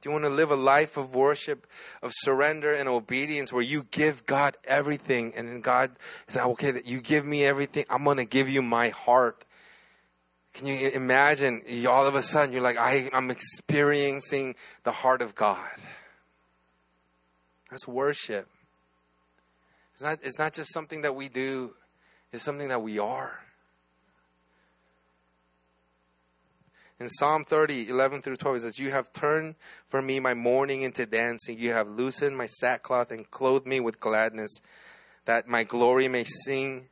Do 0.00 0.08
you 0.08 0.12
want 0.12 0.24
to 0.24 0.30
live 0.30 0.52
a 0.52 0.56
life 0.56 0.96
of 0.96 1.14
worship, 1.14 1.66
of 2.02 2.12
surrender 2.14 2.72
and 2.72 2.88
obedience 2.88 3.52
where 3.52 3.62
you 3.62 3.84
give 3.90 4.26
God 4.26 4.56
everything 4.64 5.32
and 5.36 5.48
then 5.48 5.60
God 5.60 5.90
is 6.28 6.36
like, 6.36 6.46
okay, 6.46 6.82
you 6.84 7.00
give 7.00 7.26
me 7.26 7.44
everything, 7.44 7.84
I'm 7.90 8.04
going 8.04 8.18
to 8.18 8.24
give 8.24 8.48
you 8.48 8.62
my 8.62 8.90
heart. 8.90 9.44
Can 10.58 10.66
you 10.66 10.88
imagine 10.88 11.62
all 11.86 12.04
of 12.04 12.16
a 12.16 12.22
sudden 12.22 12.52
you're 12.52 12.62
like, 12.62 12.76
I, 12.76 13.08
I'm 13.12 13.30
experiencing 13.30 14.56
the 14.82 14.90
heart 14.90 15.22
of 15.22 15.36
God. 15.36 15.70
That's 17.70 17.86
worship. 17.86 18.48
It's 19.92 20.02
not, 20.02 20.18
it's 20.20 20.36
not 20.36 20.54
just 20.54 20.72
something 20.72 21.02
that 21.02 21.14
we 21.14 21.28
do, 21.28 21.74
it's 22.32 22.42
something 22.42 22.66
that 22.68 22.82
we 22.82 22.98
are. 22.98 23.38
In 26.98 27.08
Psalm 27.08 27.44
30, 27.44 27.88
11 27.88 28.22
through 28.22 28.38
12, 28.38 28.56
it 28.56 28.60
says, 28.62 28.78
You 28.80 28.90
have 28.90 29.12
turned 29.12 29.54
for 29.86 30.02
me 30.02 30.18
my 30.18 30.34
mourning 30.34 30.82
into 30.82 31.06
dancing. 31.06 31.56
You 31.56 31.72
have 31.72 31.88
loosened 31.88 32.36
my 32.36 32.46
sackcloth 32.46 33.12
and 33.12 33.30
clothed 33.30 33.68
me 33.68 33.78
with 33.78 34.00
gladness, 34.00 34.50
that 35.24 35.46
my 35.46 35.62
glory 35.62 36.08
may 36.08 36.24
sing 36.24 36.88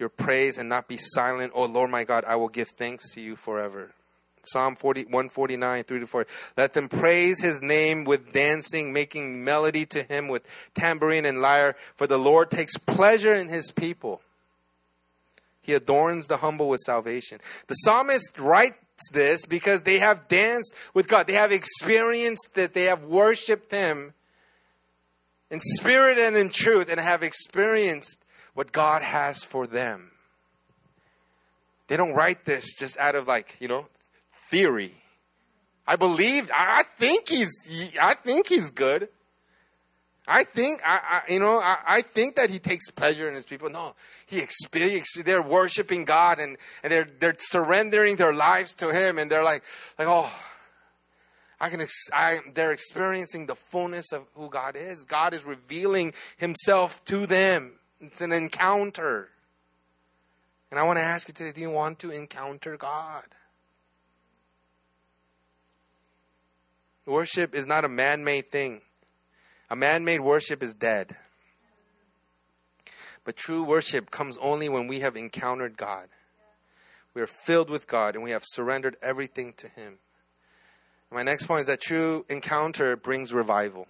your 0.00 0.08
praise 0.08 0.58
and 0.58 0.68
not 0.68 0.88
be 0.88 0.96
silent. 0.96 1.52
O 1.54 1.64
Lord 1.66 1.90
my 1.90 2.04
God, 2.04 2.24
I 2.26 2.36
will 2.36 2.48
give 2.48 2.70
thanks 2.70 3.12
to 3.14 3.20
you 3.20 3.36
forever. 3.36 3.92
Psalm 4.44 4.74
40, 4.74 5.04
149, 5.04 5.84
3 5.84 6.00
to 6.00 6.06
4. 6.06 6.26
Let 6.56 6.72
them 6.72 6.88
praise 6.88 7.40
his 7.40 7.60
name 7.60 8.04
with 8.04 8.32
dancing, 8.32 8.92
making 8.92 9.44
melody 9.44 9.84
to 9.86 10.02
him 10.02 10.28
with 10.28 10.46
tambourine 10.74 11.26
and 11.26 11.42
lyre, 11.42 11.76
for 11.94 12.06
the 12.06 12.18
Lord 12.18 12.50
takes 12.50 12.76
pleasure 12.78 13.34
in 13.34 13.48
his 13.48 13.70
people. 13.70 14.22
He 15.60 15.74
adorns 15.74 16.26
the 16.26 16.38
humble 16.38 16.68
with 16.68 16.80
salvation. 16.80 17.38
The 17.66 17.74
psalmist 17.74 18.38
writes 18.38 18.78
this 19.12 19.44
because 19.44 19.82
they 19.82 19.98
have 19.98 20.26
danced 20.28 20.74
with 20.94 21.06
God. 21.06 21.26
They 21.26 21.34
have 21.34 21.52
experienced 21.52 22.48
that 22.54 22.72
they 22.72 22.84
have 22.84 23.04
worshiped 23.04 23.70
him 23.70 24.14
in 25.50 25.60
spirit 25.60 26.18
and 26.18 26.36
in 26.36 26.48
truth 26.48 26.88
and 26.88 26.98
have 26.98 27.22
experienced 27.22 28.19
what 28.54 28.72
God 28.72 29.02
has 29.02 29.44
for 29.44 29.66
them. 29.66 30.10
they 31.88 31.96
don't 31.96 32.14
write 32.14 32.44
this 32.44 32.74
just 32.78 32.98
out 32.98 33.14
of 33.14 33.26
like, 33.26 33.56
you 33.60 33.68
know, 33.68 33.86
theory. 34.50 34.94
I 35.86 35.96
believed, 35.96 36.50
I 36.54 36.84
think 36.98 37.28
he's, 37.28 37.50
I 38.00 38.14
think 38.14 38.48
he's 38.48 38.70
good. 38.70 39.08
I 40.28 40.44
think, 40.44 40.80
I, 40.86 41.22
I 41.26 41.32
you 41.32 41.40
know, 41.40 41.58
I, 41.58 41.78
I, 41.84 42.02
think 42.02 42.36
that 42.36 42.50
he 42.50 42.60
takes 42.60 42.90
pleasure 42.90 43.28
in 43.28 43.34
his 43.34 43.44
people. 43.44 43.68
No, 43.70 43.94
he 44.26 44.38
experience, 44.38 45.12
they're 45.16 45.42
worshiping 45.42 46.04
God 46.04 46.38
and, 46.38 46.56
and 46.84 46.92
they're, 46.92 47.08
they're 47.18 47.34
surrendering 47.36 48.14
their 48.14 48.32
lives 48.32 48.74
to 48.76 48.92
him 48.92 49.18
and 49.18 49.28
they're 49.28 49.42
like, 49.42 49.64
like, 49.98 50.06
oh, 50.06 50.30
I 51.60 51.68
can, 51.68 51.80
ex- 51.80 52.10
I, 52.12 52.38
they're 52.54 52.72
experiencing 52.72 53.46
the 53.46 53.56
fullness 53.56 54.12
of 54.12 54.24
who 54.34 54.48
God 54.48 54.76
is. 54.76 55.04
God 55.04 55.34
is 55.34 55.44
revealing 55.44 56.14
himself 56.36 57.04
to 57.06 57.26
them. 57.26 57.72
It's 58.00 58.20
an 58.20 58.32
encounter. 58.32 59.28
And 60.70 60.78
I 60.78 60.84
want 60.84 60.98
to 60.98 61.02
ask 61.02 61.28
you 61.28 61.34
today, 61.34 61.52
do 61.52 61.60
you 61.60 61.70
want 61.70 61.98
to 62.00 62.10
encounter 62.10 62.76
God? 62.76 63.24
Worship 67.06 67.54
is 67.54 67.66
not 67.66 67.84
a 67.84 67.88
man 67.88 68.24
made 68.24 68.50
thing. 68.50 68.82
A 69.68 69.76
man 69.76 70.04
made 70.04 70.20
worship 70.20 70.62
is 70.62 70.74
dead. 70.74 71.16
But 73.24 73.36
true 73.36 73.64
worship 73.64 74.10
comes 74.10 74.38
only 74.38 74.68
when 74.68 74.86
we 74.86 75.00
have 75.00 75.16
encountered 75.16 75.76
God. 75.76 76.08
We 77.12 77.20
are 77.20 77.26
filled 77.26 77.68
with 77.68 77.88
God 77.88 78.14
and 78.14 78.22
we 78.22 78.30
have 78.30 78.44
surrendered 78.46 78.96
everything 79.02 79.52
to 79.54 79.68
Him. 79.68 79.98
My 81.10 81.24
next 81.24 81.46
point 81.46 81.62
is 81.62 81.66
that 81.66 81.80
true 81.80 82.24
encounter 82.28 82.96
brings 82.96 83.32
revival. 83.32 83.88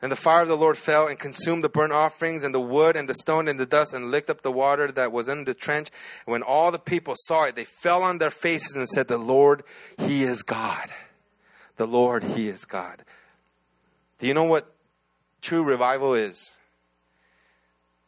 And 0.00 0.12
the 0.12 0.16
fire 0.16 0.42
of 0.42 0.48
the 0.48 0.56
Lord 0.56 0.78
fell 0.78 1.08
and 1.08 1.18
consumed 1.18 1.64
the 1.64 1.68
burnt 1.68 1.92
offerings 1.92 2.44
and 2.44 2.54
the 2.54 2.60
wood 2.60 2.94
and 2.94 3.08
the 3.08 3.14
stone 3.14 3.48
and 3.48 3.58
the 3.58 3.66
dust 3.66 3.92
and 3.92 4.12
licked 4.12 4.30
up 4.30 4.42
the 4.42 4.52
water 4.52 4.92
that 4.92 5.10
was 5.10 5.28
in 5.28 5.44
the 5.44 5.54
trench. 5.54 5.90
And 6.24 6.32
when 6.32 6.42
all 6.42 6.70
the 6.70 6.78
people 6.78 7.14
saw 7.16 7.44
it, 7.44 7.56
they 7.56 7.64
fell 7.64 8.04
on 8.04 8.18
their 8.18 8.30
faces 8.30 8.74
and 8.74 8.88
said, 8.88 9.08
The 9.08 9.18
Lord, 9.18 9.64
He 9.98 10.22
is 10.22 10.42
God. 10.42 10.92
The 11.76 11.86
Lord, 11.86 12.22
He 12.22 12.48
is 12.48 12.64
God. 12.64 13.02
Do 14.20 14.28
you 14.28 14.34
know 14.34 14.44
what 14.44 14.72
true 15.42 15.64
revival 15.64 16.14
is? 16.14 16.52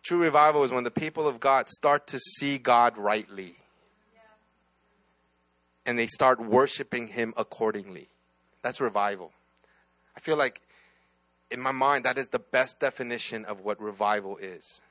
True 0.03 0.19
revival 0.19 0.63
is 0.63 0.71
when 0.71 0.85
the 0.85 0.91
people 0.91 1.27
of 1.27 1.41
God 1.41 1.67
start 1.69 2.07
to 2.09 2.19
see 2.19 2.57
God 2.57 2.97
rightly 2.97 3.57
and 5.85 5.99
they 5.99 6.07
start 6.07 6.41
worshiping 6.41 7.09
Him 7.09 7.35
accordingly. 7.37 8.09
That's 8.63 8.81
revival. 8.81 9.33
I 10.17 10.21
feel 10.21 10.37
like 10.37 10.61
in 11.51 11.61
my 11.61 11.73
mind 11.73 12.05
that 12.05 12.19
is 12.19 12.29
the 12.29 12.39
best 12.39 12.81
definition 12.81 13.45
of 13.45 13.61
what 13.61 13.81
revival 13.81 14.37
is. 14.37 14.83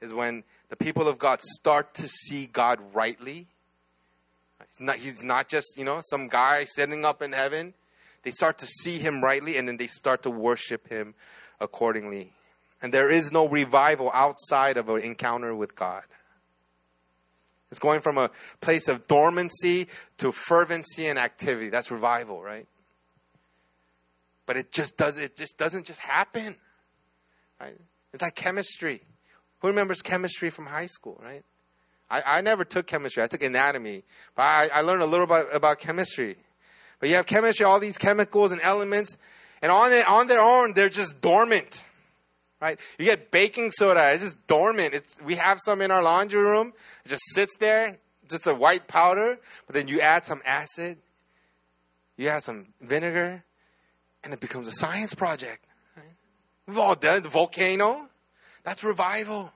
Is 0.00 0.12
when 0.12 0.44
the 0.68 0.76
people 0.76 1.08
of 1.08 1.18
God 1.18 1.42
start 1.42 1.94
to 1.94 2.08
see 2.08 2.46
God 2.46 2.78
rightly. 2.94 3.48
He's 4.70 4.80
not, 4.80 4.96
he's 4.96 5.24
not 5.24 5.48
just, 5.48 5.76
you 5.76 5.84
know, 5.84 6.00
some 6.02 6.28
guy 6.28 6.64
sitting 6.64 7.04
up 7.04 7.22
in 7.22 7.32
heaven 7.32 7.74
they 8.22 8.30
start 8.30 8.58
to 8.58 8.66
see 8.66 8.98
him 8.98 9.22
rightly 9.22 9.56
and 9.56 9.68
then 9.68 9.76
they 9.76 9.86
start 9.86 10.22
to 10.24 10.30
worship 10.30 10.88
him 10.88 11.14
accordingly. 11.60 12.32
And 12.82 12.92
there 12.92 13.10
is 13.10 13.32
no 13.32 13.48
revival 13.48 14.10
outside 14.12 14.76
of 14.76 14.88
an 14.88 15.00
encounter 15.00 15.54
with 15.54 15.74
God. 15.74 16.04
It's 17.70 17.80
going 17.80 18.00
from 18.00 18.18
a 18.18 18.30
place 18.60 18.88
of 18.88 19.06
dormancy 19.08 19.88
to 20.18 20.32
fervency 20.32 21.06
and 21.06 21.18
activity. 21.18 21.68
That's 21.68 21.90
revival, 21.90 22.42
right? 22.42 22.66
But 24.48 24.56
it 24.56 24.72
just 24.72 24.96
does 24.96 25.18
it 25.18 25.36
just 25.36 25.58
doesn't 25.58 25.84
just 25.84 26.00
happen. 26.00 26.56
Right? 27.60 27.76
It's 28.14 28.22
like 28.22 28.34
chemistry. 28.34 29.02
Who 29.58 29.68
remembers 29.68 30.00
chemistry 30.00 30.48
from 30.48 30.64
high 30.64 30.86
school, 30.86 31.20
right? 31.22 31.44
I, 32.08 32.38
I 32.38 32.40
never 32.40 32.64
took 32.64 32.86
chemistry. 32.86 33.22
I 33.22 33.26
took 33.26 33.42
anatomy. 33.42 34.04
But 34.34 34.42
I, 34.44 34.68
I 34.72 34.80
learned 34.80 35.02
a 35.02 35.06
little 35.06 35.26
bit 35.26 35.48
about 35.52 35.80
chemistry. 35.80 36.36
But 36.98 37.10
you 37.10 37.16
have 37.16 37.26
chemistry, 37.26 37.66
all 37.66 37.78
these 37.78 37.98
chemicals 37.98 38.50
and 38.50 38.62
elements, 38.62 39.18
and 39.60 39.70
on, 39.70 39.92
it, 39.92 40.08
on 40.08 40.28
their 40.28 40.40
own, 40.40 40.72
they're 40.72 40.88
just 40.88 41.20
dormant. 41.20 41.84
Right? 42.58 42.80
You 42.98 43.04
get 43.04 43.30
baking 43.30 43.72
soda, 43.72 44.12
it's 44.12 44.24
just 44.24 44.46
dormant. 44.46 44.94
It's, 44.94 45.20
we 45.20 45.34
have 45.34 45.58
some 45.60 45.82
in 45.82 45.90
our 45.90 46.02
laundry 46.02 46.40
room. 46.40 46.72
It 47.04 47.10
just 47.10 47.34
sits 47.34 47.54
there, 47.58 47.98
just 48.30 48.46
a 48.46 48.54
white 48.54 48.88
powder, 48.88 49.38
but 49.66 49.74
then 49.74 49.88
you 49.88 50.00
add 50.00 50.24
some 50.24 50.40
acid, 50.46 50.96
you 52.16 52.28
add 52.28 52.44
some 52.44 52.68
vinegar, 52.80 53.44
and 54.24 54.32
it 54.32 54.40
becomes 54.40 54.68
a 54.68 54.72
science 54.72 55.14
project. 55.14 55.64
Right? 55.96 56.04
We've 56.66 56.78
all 56.78 56.94
done. 56.94 57.22
The 57.22 57.28
volcano, 57.28 58.08
that's 58.64 58.84
revival. 58.84 59.52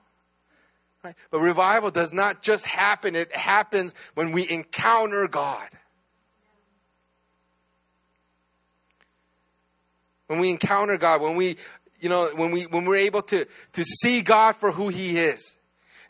Right? 1.03 1.15
But 1.31 1.41
revival 1.41 1.91
does 1.91 2.13
not 2.13 2.41
just 2.41 2.65
happen, 2.65 3.15
it 3.15 3.35
happens 3.35 3.93
when 4.13 4.31
we 4.31 4.49
encounter 4.49 5.27
God. 5.27 5.69
when 10.27 10.39
we 10.39 10.49
encounter 10.49 10.97
God, 10.97 11.21
when 11.21 11.35
we, 11.35 11.57
you 11.99 12.09
know, 12.09 12.29
when 12.35 12.51
we 12.51 12.63
when 12.63 12.85
we're 12.85 12.95
able 12.97 13.21
to 13.23 13.45
to 13.73 13.83
see 13.83 14.21
God 14.21 14.55
for 14.55 14.71
who 14.71 14.89
He 14.89 15.17
is, 15.17 15.55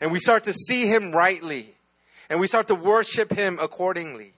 and 0.00 0.12
we 0.12 0.18
start 0.18 0.44
to 0.44 0.52
see 0.52 0.86
Him 0.86 1.12
rightly, 1.12 1.74
and 2.28 2.40
we 2.40 2.46
start 2.46 2.68
to 2.68 2.74
worship 2.74 3.32
Him 3.32 3.58
accordingly. 3.60 4.33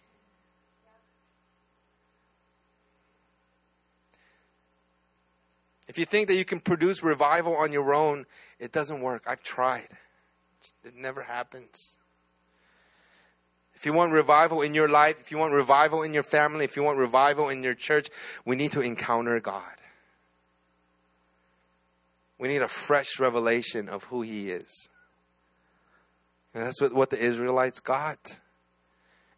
If 5.97 6.01
you 6.01 6.05
think 6.05 6.29
that 6.29 6.35
you 6.35 6.45
can 6.45 6.61
produce 6.61 7.03
revival 7.03 7.57
on 7.57 7.73
your 7.73 7.95
own, 7.95 8.27
it 8.59 8.71
doesn't 8.71 9.01
work. 9.01 9.25
I've 9.27 9.43
tried. 9.43 9.89
It 10.85 10.95
never 10.95 11.23
happens. 11.23 11.97
If 13.75 13.87
you 13.87 13.95
want 13.95 14.13
revival 14.13 14.61
in 14.61 14.75
your 14.75 14.91
life, 14.91 15.17
if 15.21 15.31
you 15.31 15.39
want 15.39 15.55
revival 15.55 16.03
in 16.03 16.13
your 16.13 16.23
family, 16.23 16.67
if 16.67 16.77
you 16.77 16.83
want 16.83 16.99
revival 16.99 17.49
in 17.49 17.63
your 17.63 17.73
church, 17.73 18.11
we 18.45 18.57
need 18.57 18.73
to 18.73 18.83
encounter 18.83 19.41
God. 19.41 19.63
We 22.39 22.49
need 22.49 22.61
a 22.61 22.69
fresh 22.69 23.19
revelation 23.19 23.89
of 23.89 24.05
who 24.05 24.21
He 24.21 24.51
is. 24.51 24.91
And 26.53 26.63
that's 26.63 26.79
what, 26.79 26.93
what 26.93 27.09
the 27.09 27.19
Israelites 27.19 27.81
got. 27.81 28.39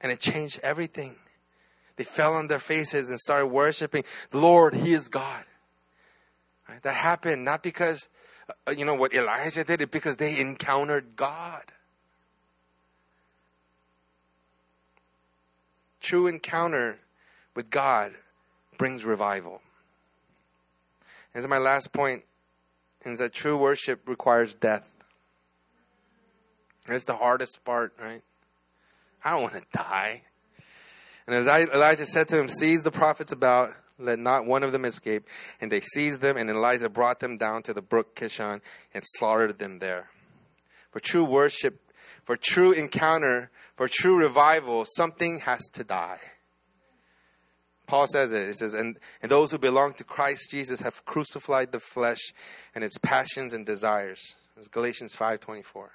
And 0.00 0.10
it 0.10 0.18
changed 0.18 0.58
everything. 0.64 1.14
They 1.94 2.02
fell 2.02 2.34
on 2.34 2.48
their 2.48 2.58
faces 2.58 3.10
and 3.10 3.18
started 3.20 3.46
worshiping 3.46 4.02
the 4.30 4.38
Lord, 4.38 4.74
He 4.74 4.92
is 4.92 5.06
God. 5.06 5.44
Right? 6.68 6.82
That 6.82 6.94
happened 6.94 7.44
not 7.44 7.62
because, 7.62 8.08
uh, 8.66 8.72
you 8.72 8.84
know, 8.84 8.94
what 8.94 9.14
Elijah 9.14 9.64
did, 9.64 9.80
it 9.80 9.90
because 9.90 10.16
they 10.16 10.38
encountered 10.38 11.16
God. 11.16 11.64
True 16.00 16.26
encounter 16.26 16.98
with 17.54 17.70
God 17.70 18.12
brings 18.76 19.04
revival. 19.04 19.60
As 21.34 21.46
my 21.46 21.58
last 21.58 21.92
point 21.92 22.24
is 23.04 23.18
that 23.18 23.32
true 23.32 23.56
worship 23.56 24.08
requires 24.08 24.54
death. 24.54 24.88
It's 26.88 27.04
the 27.04 27.16
hardest 27.16 27.64
part, 27.64 27.92
right? 28.00 28.22
I 29.24 29.30
don't 29.30 29.42
want 29.42 29.54
to 29.54 29.62
die. 29.72 30.22
And 31.26 31.36
as 31.36 31.46
Elijah 31.46 32.06
said 32.06 32.28
to 32.28 32.40
him, 32.40 32.48
Seize 32.48 32.82
the 32.82 32.90
prophets 32.90 33.32
of 33.32 33.40
Baal, 33.40 33.70
let 33.98 34.18
not 34.18 34.46
one 34.46 34.62
of 34.62 34.72
them 34.72 34.84
escape. 34.84 35.26
And 35.60 35.70
they 35.70 35.80
seized 35.80 36.20
them, 36.20 36.36
and 36.36 36.48
Elijah 36.48 36.88
brought 36.88 37.20
them 37.20 37.36
down 37.36 37.62
to 37.64 37.74
the 37.74 37.82
brook 37.82 38.14
Kishon 38.14 38.60
and 38.94 39.04
slaughtered 39.04 39.58
them 39.58 39.78
there. 39.78 40.10
For 40.90 41.00
true 41.00 41.24
worship, 41.24 41.92
for 42.24 42.36
true 42.36 42.72
encounter, 42.72 43.50
for 43.76 43.88
true 43.88 44.16
revival, 44.16 44.84
something 44.86 45.40
has 45.40 45.68
to 45.70 45.84
die. 45.84 46.20
Paul 47.86 48.06
says 48.06 48.32
it. 48.32 48.46
He 48.46 48.52
says, 48.52 48.74
and, 48.74 48.98
and 49.22 49.30
those 49.30 49.50
who 49.50 49.58
belong 49.58 49.94
to 49.94 50.04
Christ 50.04 50.50
Jesus 50.50 50.82
have 50.82 51.04
crucified 51.06 51.72
the 51.72 51.80
flesh 51.80 52.20
and 52.74 52.84
its 52.84 52.98
passions 52.98 53.54
and 53.54 53.64
desires. 53.64 54.20
It's 54.58 54.68
Galatians 54.68 55.16
5.24. 55.16 55.88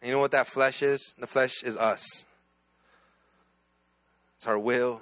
And 0.00 0.08
you 0.08 0.12
know 0.12 0.20
what 0.20 0.30
that 0.30 0.46
flesh 0.46 0.82
is? 0.82 1.14
The 1.18 1.26
flesh 1.26 1.62
is 1.64 1.76
us. 1.76 2.26
It's 4.36 4.46
our 4.46 4.58
will. 4.58 5.00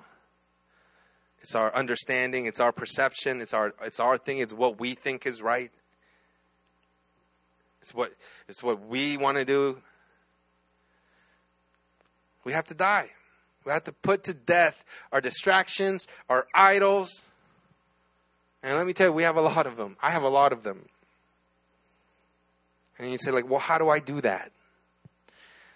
It's 1.40 1.54
our 1.54 1.74
understanding. 1.74 2.46
It's 2.46 2.60
our 2.60 2.72
perception. 2.72 3.40
It's 3.40 3.54
our, 3.54 3.72
it's 3.82 4.00
our 4.00 4.18
thing. 4.18 4.38
It's 4.38 4.52
what 4.52 4.78
we 4.78 4.94
think 4.94 5.26
is 5.26 5.42
right. 5.42 5.70
It's 7.80 7.94
what, 7.94 8.12
it's 8.48 8.62
what 8.62 8.86
we 8.86 9.16
want 9.16 9.38
to 9.38 9.44
do. 9.44 9.78
We 12.44 12.52
have 12.52 12.66
to 12.66 12.74
die. 12.74 13.10
We 13.64 13.72
have 13.72 13.84
to 13.84 13.92
put 13.92 14.24
to 14.24 14.34
death 14.34 14.84
our 15.12 15.20
distractions, 15.20 16.06
our 16.28 16.46
idols. 16.54 17.24
And 18.62 18.76
let 18.76 18.86
me 18.86 18.92
tell 18.92 19.08
you, 19.08 19.12
we 19.12 19.22
have 19.22 19.36
a 19.36 19.42
lot 19.42 19.66
of 19.66 19.76
them. 19.76 19.96
I 20.02 20.10
have 20.10 20.22
a 20.22 20.28
lot 20.28 20.52
of 20.52 20.62
them. 20.62 20.86
And 22.98 23.10
you 23.10 23.18
say, 23.18 23.30
like, 23.30 23.48
well, 23.48 23.60
how 23.60 23.78
do 23.78 23.88
I 23.88 23.98
do 23.98 24.20
that? 24.20 24.52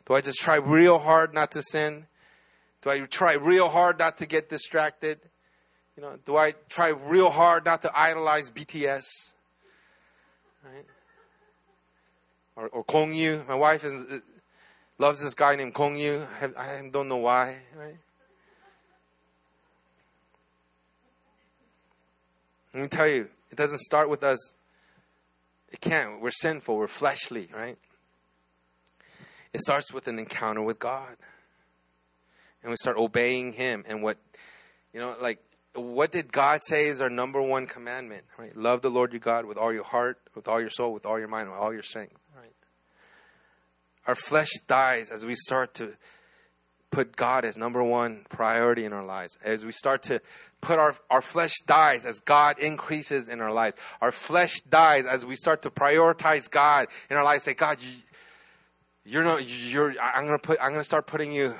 Do 0.06 0.14
I 0.14 0.20
just 0.20 0.38
try 0.38 0.56
real 0.56 0.98
hard 0.98 1.32
not 1.32 1.52
to 1.52 1.62
sin? 1.62 2.06
Do 2.82 2.90
I 2.90 2.98
try 3.00 3.32
real 3.34 3.70
hard 3.70 3.98
not 3.98 4.18
to 4.18 4.26
get 4.26 4.50
distracted? 4.50 5.20
You 5.96 6.02
know, 6.02 6.18
do 6.24 6.36
I 6.36 6.54
try 6.68 6.88
real 6.88 7.30
hard 7.30 7.64
not 7.64 7.82
to 7.82 7.98
idolize 7.98 8.50
BTS? 8.50 9.04
Right? 10.64 10.84
Or, 12.56 12.68
or 12.68 12.84
Gong 12.84 13.14
Yoo. 13.14 13.44
My 13.46 13.54
wife 13.54 13.84
is 13.84 13.92
uh, 13.92 14.18
loves 14.98 15.22
this 15.22 15.34
guy 15.34 15.54
named 15.54 15.74
Gong 15.74 15.96
Yoo. 15.96 16.26
I, 16.40 16.46
I 16.56 16.88
don't 16.90 17.08
know 17.08 17.18
why, 17.18 17.58
right? 17.76 17.96
Let 22.72 22.82
me 22.82 22.88
tell 22.88 23.06
you, 23.06 23.28
it 23.52 23.56
doesn't 23.56 23.78
start 23.78 24.08
with 24.08 24.24
us. 24.24 24.54
It 25.70 25.80
can't. 25.80 26.20
We're 26.20 26.32
sinful. 26.32 26.76
We're 26.76 26.88
fleshly, 26.88 27.48
right? 27.54 27.78
It 29.52 29.60
starts 29.60 29.92
with 29.92 30.08
an 30.08 30.18
encounter 30.18 30.60
with 30.60 30.80
God. 30.80 31.16
And 32.62 32.70
we 32.70 32.76
start 32.76 32.96
obeying 32.96 33.52
Him. 33.52 33.84
And 33.86 34.02
what, 34.02 34.16
you 34.92 35.00
know, 35.00 35.14
like, 35.20 35.38
what 35.74 36.12
did 36.12 36.32
God 36.32 36.60
say 36.64 36.86
is 36.86 37.00
our 37.00 37.10
number 37.10 37.42
one 37.42 37.66
commandment? 37.66 38.24
Right? 38.38 38.56
Love 38.56 38.82
the 38.82 38.90
Lord 38.90 39.12
your 39.12 39.20
God 39.20 39.44
with 39.44 39.58
all 39.58 39.72
your 39.72 39.84
heart, 39.84 40.18
with 40.34 40.48
all 40.48 40.60
your 40.60 40.70
soul, 40.70 40.92
with 40.92 41.06
all 41.06 41.18
your 41.18 41.28
mind, 41.28 41.50
with 41.50 41.58
all 41.58 41.72
your 41.72 41.82
strength. 41.82 42.14
Right? 42.36 42.54
Our 44.06 44.14
flesh 44.14 44.50
dies 44.66 45.10
as 45.10 45.26
we 45.26 45.34
start 45.34 45.74
to 45.74 45.94
put 46.90 47.16
God 47.16 47.44
as 47.44 47.58
number 47.58 47.82
one 47.82 48.24
priority 48.28 48.84
in 48.84 48.92
our 48.92 49.04
lives. 49.04 49.36
As 49.42 49.64
we 49.64 49.72
start 49.72 50.04
to 50.04 50.20
put 50.60 50.78
our, 50.78 50.94
our 51.10 51.22
flesh 51.22 51.54
dies 51.66 52.06
as 52.06 52.20
God 52.20 52.58
increases 52.58 53.28
in 53.28 53.40
our 53.40 53.52
lives. 53.52 53.76
Our 54.00 54.12
flesh 54.12 54.60
dies 54.60 55.04
as 55.06 55.26
we 55.26 55.34
start 55.34 55.62
to 55.62 55.70
prioritize 55.70 56.48
God 56.48 56.86
in 57.10 57.16
our 57.16 57.24
lives. 57.24 57.44
Say, 57.44 57.54
God, 57.54 57.78
you, 57.82 57.90
you're 59.04 59.24
not, 59.24 59.44
you're, 59.44 59.94
I'm 60.00 60.26
going 60.26 60.38
to 60.38 60.42
put, 60.42 60.58
I'm 60.60 60.70
going 60.70 60.80
to 60.80 60.84
start 60.84 61.06
putting 61.06 61.32
you 61.32 61.56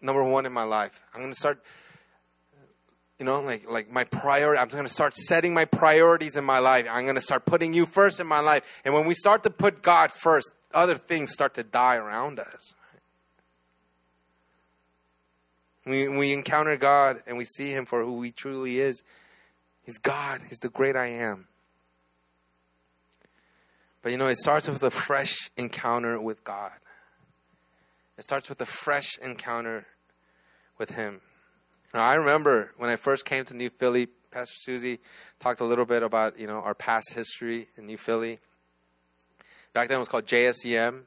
number 0.00 0.22
one 0.22 0.46
in 0.46 0.52
my 0.52 0.62
life. 0.62 1.02
I'm 1.12 1.20
going 1.20 1.32
to 1.32 1.38
start, 1.38 1.62
you 3.18 3.24
know, 3.24 3.40
like, 3.40 3.68
like 3.68 3.90
my 3.90 4.04
priority. 4.04 4.60
I'm 4.60 4.68
going 4.68 4.84
to 4.84 4.92
start 4.92 5.14
setting 5.14 5.52
my 5.52 5.64
priorities 5.64 6.36
in 6.36 6.44
my 6.44 6.60
life. 6.60 6.86
I'm 6.88 7.04
going 7.04 7.16
to 7.16 7.20
start 7.20 7.44
putting 7.44 7.74
you 7.74 7.84
first 7.84 8.20
in 8.20 8.26
my 8.26 8.40
life. 8.40 8.64
And 8.84 8.94
when 8.94 9.06
we 9.06 9.14
start 9.14 9.42
to 9.42 9.50
put 9.50 9.82
God 9.82 10.12
first, 10.12 10.52
other 10.72 10.96
things 10.96 11.32
start 11.32 11.54
to 11.54 11.64
die 11.64 11.96
around 11.96 12.38
us. 12.38 12.74
We, 15.84 16.08
we 16.08 16.32
encounter 16.32 16.76
God 16.76 17.22
and 17.26 17.38
we 17.38 17.44
see 17.44 17.70
Him 17.70 17.86
for 17.86 18.04
who 18.04 18.22
He 18.22 18.30
truly 18.30 18.78
is. 18.78 19.02
He's 19.82 19.98
God, 19.98 20.42
He's 20.48 20.58
the 20.58 20.68
great 20.68 20.96
I 20.96 21.06
am. 21.06 21.48
But 24.02 24.12
you 24.12 24.18
know, 24.18 24.28
it 24.28 24.36
starts 24.36 24.68
with 24.68 24.82
a 24.82 24.90
fresh 24.90 25.50
encounter 25.56 26.20
with 26.20 26.44
God. 26.44 26.72
It 28.16 28.22
starts 28.22 28.48
with 28.48 28.60
a 28.60 28.66
fresh 28.66 29.18
encounter 29.18 29.86
with 30.76 30.90
Him. 30.90 31.22
I 31.94 32.14
remember 32.14 32.72
when 32.76 32.90
I 32.90 32.96
first 32.96 33.24
came 33.24 33.44
to 33.46 33.54
New 33.54 33.70
Philly, 33.70 34.08
Pastor 34.30 34.56
Susie 34.56 34.98
talked 35.40 35.60
a 35.60 35.64
little 35.64 35.86
bit 35.86 36.02
about 36.02 36.38
you 36.38 36.46
know 36.46 36.58
our 36.60 36.74
past 36.74 37.14
history 37.14 37.68
in 37.76 37.86
New 37.86 37.96
Philly. 37.96 38.40
Back 39.72 39.88
then 39.88 39.96
it 39.96 40.00
was 40.00 40.08
called 40.08 40.26
JSEM. 40.26 41.02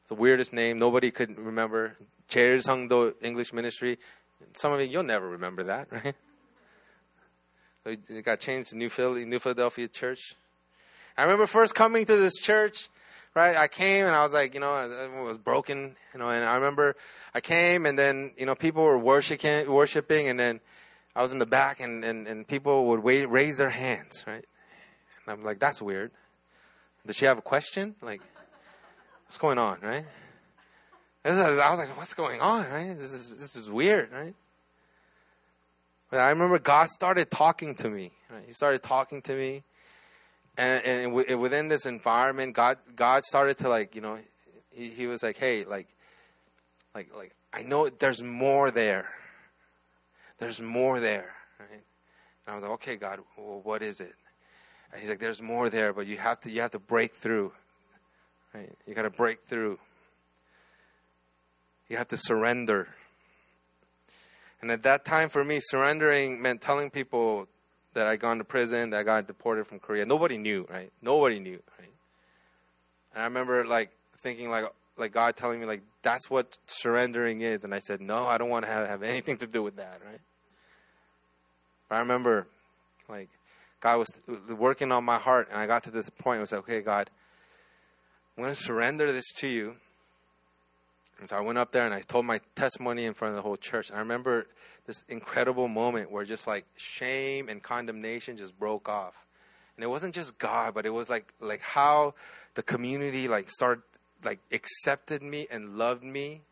It's 0.00 0.08
the 0.08 0.14
weirdest 0.14 0.52
name. 0.52 0.78
Nobody 0.78 1.10
could 1.10 1.38
remember. 1.38 1.96
Jersangdo 2.28 3.14
English 3.22 3.52
Ministry. 3.52 3.98
Some 4.54 4.72
of 4.72 4.80
you, 4.80 4.86
you'll 4.86 5.02
never 5.02 5.28
remember 5.28 5.64
that, 5.64 5.88
right? 5.92 6.14
It 7.86 8.24
got 8.24 8.40
changed 8.40 8.70
to 8.70 8.76
New 8.76 8.88
Philly, 8.88 9.24
New 9.24 9.38
Philadelphia 9.38 9.88
Church. 9.88 10.36
I 11.16 11.22
remember 11.22 11.46
first 11.46 11.74
coming 11.74 12.06
to 12.06 12.16
this 12.16 12.34
church 12.34 12.88
right? 13.34 13.56
I 13.56 13.68
came 13.68 14.06
and 14.06 14.14
I 14.14 14.22
was 14.22 14.32
like, 14.32 14.54
you 14.54 14.60
know, 14.60 14.72
I 14.72 15.20
was 15.20 15.38
broken, 15.38 15.96
you 16.12 16.20
know, 16.20 16.28
and 16.28 16.44
I 16.44 16.54
remember 16.54 16.96
I 17.34 17.40
came 17.40 17.86
and 17.86 17.98
then, 17.98 18.32
you 18.36 18.46
know, 18.46 18.54
people 18.54 18.82
were 18.82 18.98
worshiping, 18.98 19.70
worshiping 19.70 20.28
and 20.28 20.38
then 20.38 20.60
I 21.16 21.22
was 21.22 21.32
in 21.32 21.38
the 21.38 21.46
back 21.46 21.80
and, 21.80 22.04
and, 22.04 22.26
and 22.26 22.46
people 22.46 22.86
would 22.86 23.00
wait, 23.00 23.26
raise 23.26 23.56
their 23.58 23.70
hands, 23.70 24.24
right? 24.26 24.44
And 25.26 25.32
I'm 25.32 25.44
like, 25.44 25.58
that's 25.58 25.82
weird. 25.82 26.10
Does 27.06 27.16
she 27.16 27.26
have 27.26 27.38
a 27.38 27.42
question? 27.42 27.94
Like, 28.00 28.20
what's 29.26 29.38
going 29.38 29.58
on, 29.58 29.78
right? 29.82 30.06
Is, 31.24 31.38
I 31.38 31.70
was 31.70 31.78
like, 31.78 31.96
what's 31.96 32.14
going 32.14 32.40
on, 32.40 32.68
right? 32.70 32.96
This 32.96 33.12
is, 33.12 33.38
this 33.38 33.56
is 33.56 33.70
weird, 33.70 34.12
right? 34.12 34.34
But 36.10 36.20
I 36.20 36.30
remember 36.30 36.58
God 36.58 36.88
started 36.90 37.30
talking 37.30 37.74
to 37.76 37.90
me. 37.90 38.12
Right? 38.30 38.44
He 38.46 38.52
started 38.52 38.82
talking 38.82 39.22
to 39.22 39.34
me. 39.34 39.64
And, 40.56 40.84
and 40.84 41.40
within 41.40 41.68
this 41.68 41.84
environment, 41.84 42.54
God, 42.54 42.78
God 42.94 43.24
started 43.24 43.58
to 43.58 43.68
like, 43.68 43.94
you 43.94 44.00
know, 44.00 44.18
he, 44.70 44.88
he 44.88 45.06
was 45.06 45.22
like, 45.22 45.36
hey, 45.36 45.64
like, 45.64 45.88
like, 46.94 47.10
like, 47.16 47.34
I 47.52 47.62
know 47.62 47.88
there's 47.88 48.22
more 48.22 48.70
there. 48.70 49.08
There's 50.38 50.60
more 50.60 51.00
there, 51.00 51.34
right? 51.58 51.70
And 51.72 52.52
I 52.52 52.54
was 52.54 52.62
like, 52.62 52.72
okay, 52.72 52.96
God, 52.96 53.20
well, 53.36 53.60
what 53.62 53.82
is 53.82 54.00
it? 54.00 54.14
And 54.92 55.00
he's 55.00 55.08
like, 55.08 55.18
there's 55.18 55.42
more 55.42 55.70
there, 55.70 55.92
but 55.92 56.06
you 56.06 56.16
have 56.18 56.40
to, 56.42 56.50
you 56.50 56.60
have 56.60 56.70
to 56.72 56.78
break 56.78 57.14
through, 57.14 57.52
right? 58.52 58.70
You 58.86 58.94
got 58.94 59.02
to 59.02 59.10
break 59.10 59.42
through. 59.44 59.78
You 61.88 61.96
have 61.96 62.08
to 62.08 62.16
surrender. 62.16 62.88
And 64.60 64.70
at 64.70 64.84
that 64.84 65.04
time, 65.04 65.28
for 65.28 65.44
me, 65.44 65.58
surrendering 65.60 66.40
meant 66.40 66.60
telling 66.60 66.90
people 66.90 67.48
that 67.94 68.06
I 68.06 68.16
gone 68.16 68.38
to 68.38 68.44
prison, 68.44 68.90
that 68.90 69.00
I 69.00 69.02
got 69.02 69.26
deported 69.26 69.66
from 69.66 69.78
Korea. 69.78 70.04
Nobody 70.04 70.36
knew, 70.36 70.66
right? 70.70 70.92
Nobody 71.00 71.40
knew, 71.40 71.60
right? 71.78 71.90
And 73.14 73.22
I 73.22 73.24
remember 73.24 73.64
like 73.66 73.90
thinking 74.18 74.50
like 74.50 74.66
like 74.96 75.12
God 75.12 75.36
telling 75.36 75.60
me 75.60 75.66
like 75.66 75.82
that's 76.02 76.28
what 76.28 76.58
surrendering 76.66 77.40
is, 77.40 77.64
and 77.64 77.74
I 77.74 77.78
said 77.78 78.00
no, 78.00 78.26
I 78.26 78.38
don't 78.38 78.50
want 78.50 78.64
to 78.64 78.70
have, 78.70 78.86
have 78.88 79.02
anything 79.02 79.38
to 79.38 79.46
do 79.46 79.62
with 79.62 79.76
that, 79.76 80.00
right? 80.04 80.20
But 81.88 81.96
I 81.96 81.98
remember 82.00 82.46
like 83.08 83.30
God 83.80 83.98
was 83.98 84.08
working 84.56 84.92
on 84.92 85.04
my 85.04 85.18
heart, 85.18 85.48
and 85.50 85.58
I 85.58 85.66
got 85.66 85.84
to 85.84 85.90
this 85.90 86.08
point. 86.08 86.38
I 86.38 86.40
was 86.40 86.52
like, 86.52 86.60
okay, 86.62 86.80
God, 86.80 87.10
I'm 88.36 88.42
going 88.42 88.54
to 88.54 88.60
surrender 88.60 89.12
this 89.12 89.30
to 89.36 89.46
you. 89.46 89.76
And 91.20 91.28
so 91.28 91.36
I 91.36 91.40
went 91.40 91.58
up 91.58 91.70
there 91.70 91.84
and 91.84 91.94
I 91.94 92.00
told 92.00 92.24
my 92.24 92.40
testimony 92.56 93.04
in 93.04 93.14
front 93.14 93.32
of 93.32 93.36
the 93.36 93.42
whole 93.42 93.56
church. 93.56 93.90
And 93.90 93.96
I 93.96 94.00
remember 94.00 94.46
this 94.86 95.04
incredible 95.08 95.68
moment 95.68 96.10
where 96.10 96.24
just 96.24 96.46
like 96.46 96.66
shame 96.76 97.48
and 97.48 97.62
condemnation 97.62 98.36
just 98.36 98.58
broke 98.58 98.88
off. 98.88 99.26
And 99.76 99.84
it 99.84 99.88
wasn't 99.88 100.14
just 100.14 100.38
God, 100.38 100.74
but 100.74 100.86
it 100.86 100.90
was 100.90 101.10
like 101.10 101.32
like 101.40 101.60
how 101.60 102.14
the 102.54 102.62
community 102.62 103.28
like 103.28 103.50
started 103.50 103.82
like 104.22 104.38
accepted 104.52 105.22
me 105.22 105.46
and 105.50 105.76
loved 105.78 106.04
me, 106.04 106.42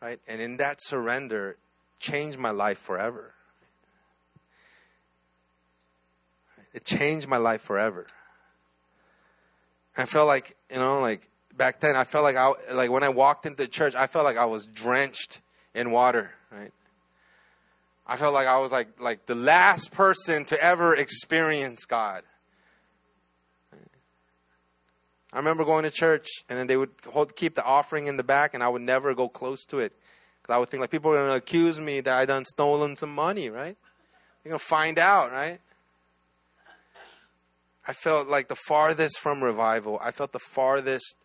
right? 0.00 0.20
And 0.26 0.40
in 0.40 0.56
that 0.56 0.82
surrender 0.82 1.56
changed 2.00 2.38
my 2.38 2.50
life 2.50 2.78
forever. 2.78 3.32
It 6.74 6.84
changed 6.84 7.28
my 7.28 7.36
life 7.36 7.62
forever. 7.62 8.06
I 9.96 10.06
felt 10.06 10.26
like, 10.26 10.56
you 10.70 10.78
know, 10.78 11.00
like 11.00 11.28
back 11.56 11.80
then 11.80 11.96
I 11.96 12.04
felt 12.04 12.24
like 12.24 12.36
I 12.36 12.52
like 12.72 12.90
when 12.90 13.02
I 13.02 13.10
walked 13.10 13.44
into 13.46 13.66
church, 13.68 13.94
I 13.94 14.06
felt 14.06 14.24
like 14.24 14.38
I 14.38 14.46
was 14.46 14.66
drenched 14.66 15.40
in 15.74 15.90
water, 15.90 16.30
right? 16.50 16.72
I 18.06 18.16
felt 18.16 18.34
like 18.34 18.46
I 18.46 18.58
was 18.58 18.72
like 18.72 19.00
like 19.00 19.26
the 19.26 19.34
last 19.34 19.92
person 19.92 20.44
to 20.46 20.62
ever 20.62 20.94
experience 20.94 21.84
God. 21.84 22.22
I 25.32 25.38
remember 25.38 25.64
going 25.64 25.84
to 25.84 25.90
church 25.90 26.28
and 26.48 26.58
then 26.58 26.66
they 26.66 26.76
would 26.76 26.90
hold, 27.06 27.34
keep 27.36 27.54
the 27.54 27.64
offering 27.64 28.06
in 28.06 28.18
the 28.18 28.22
back 28.22 28.52
and 28.52 28.62
I 28.62 28.68
would 28.68 28.82
never 28.82 29.14
go 29.14 29.28
close 29.28 29.64
to 29.66 29.78
it. 29.78 29.92
Cuz 30.42 30.54
I 30.54 30.58
would 30.58 30.68
think 30.68 30.82
like 30.82 30.90
people 30.90 31.10
are 31.12 31.16
going 31.16 31.30
to 31.30 31.36
accuse 31.36 31.80
me 31.80 32.00
that 32.00 32.18
I 32.18 32.26
done 32.26 32.44
stolen 32.44 32.96
some 32.96 33.14
money, 33.14 33.48
right? 33.48 33.76
They're 34.42 34.50
going 34.50 34.58
to 34.58 34.64
find 34.64 34.98
out, 34.98 35.32
right? 35.32 35.58
I 37.86 37.94
felt 37.94 38.28
like 38.28 38.48
the 38.48 38.56
farthest 38.56 39.18
from 39.18 39.42
revival. 39.42 39.98
I 40.02 40.10
felt 40.10 40.32
the 40.32 40.38
farthest 40.38 41.16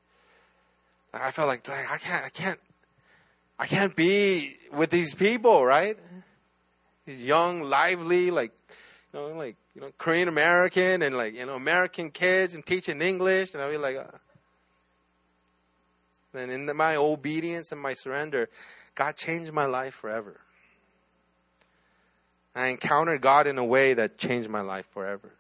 I 1.14 1.32
felt 1.32 1.48
like, 1.48 1.68
like 1.68 1.92
I 1.92 1.98
can't, 1.98 2.26
I 2.26 2.30
can't, 2.30 2.60
I 3.60 3.66
can't 3.66 3.96
be 3.96 4.56
with 4.72 4.90
these 4.90 5.14
people, 5.14 5.66
right? 5.66 5.98
These 7.08 7.24
young, 7.24 7.62
lively, 7.62 8.32
like, 8.32 8.52
you 9.14 9.20
know, 9.20 9.28
like, 9.30 9.56
you 9.74 9.80
know, 9.80 9.92
Korean 9.98 10.28
American 10.28 11.02
and 11.02 11.16
like, 11.16 11.36
you 11.36 11.46
know, 11.46 11.56
American 11.56 12.12
kids 12.12 12.54
and 12.54 12.66
teaching 12.66 13.02
English. 13.02 13.54
And 13.54 13.64
I'll 13.64 13.72
be 13.72 13.78
like, 13.78 13.96
uh. 13.96 14.04
and 16.38 16.52
in 16.52 16.66
the, 16.66 16.74
my 16.74 16.98
obedience 16.98 17.72
and 17.72 17.80
my 17.80 17.94
surrender, 17.94 18.50
God 18.94 19.16
changed 19.16 19.54
my 19.54 19.66
life 19.66 19.94
forever. 19.94 20.42
I 22.54 22.68
encountered 22.68 23.22
God 23.22 23.48
in 23.48 23.58
a 23.58 23.64
way 23.64 23.94
that 23.94 24.18
changed 24.18 24.50
my 24.50 24.62
life 24.62 24.88
forever. 24.92 25.32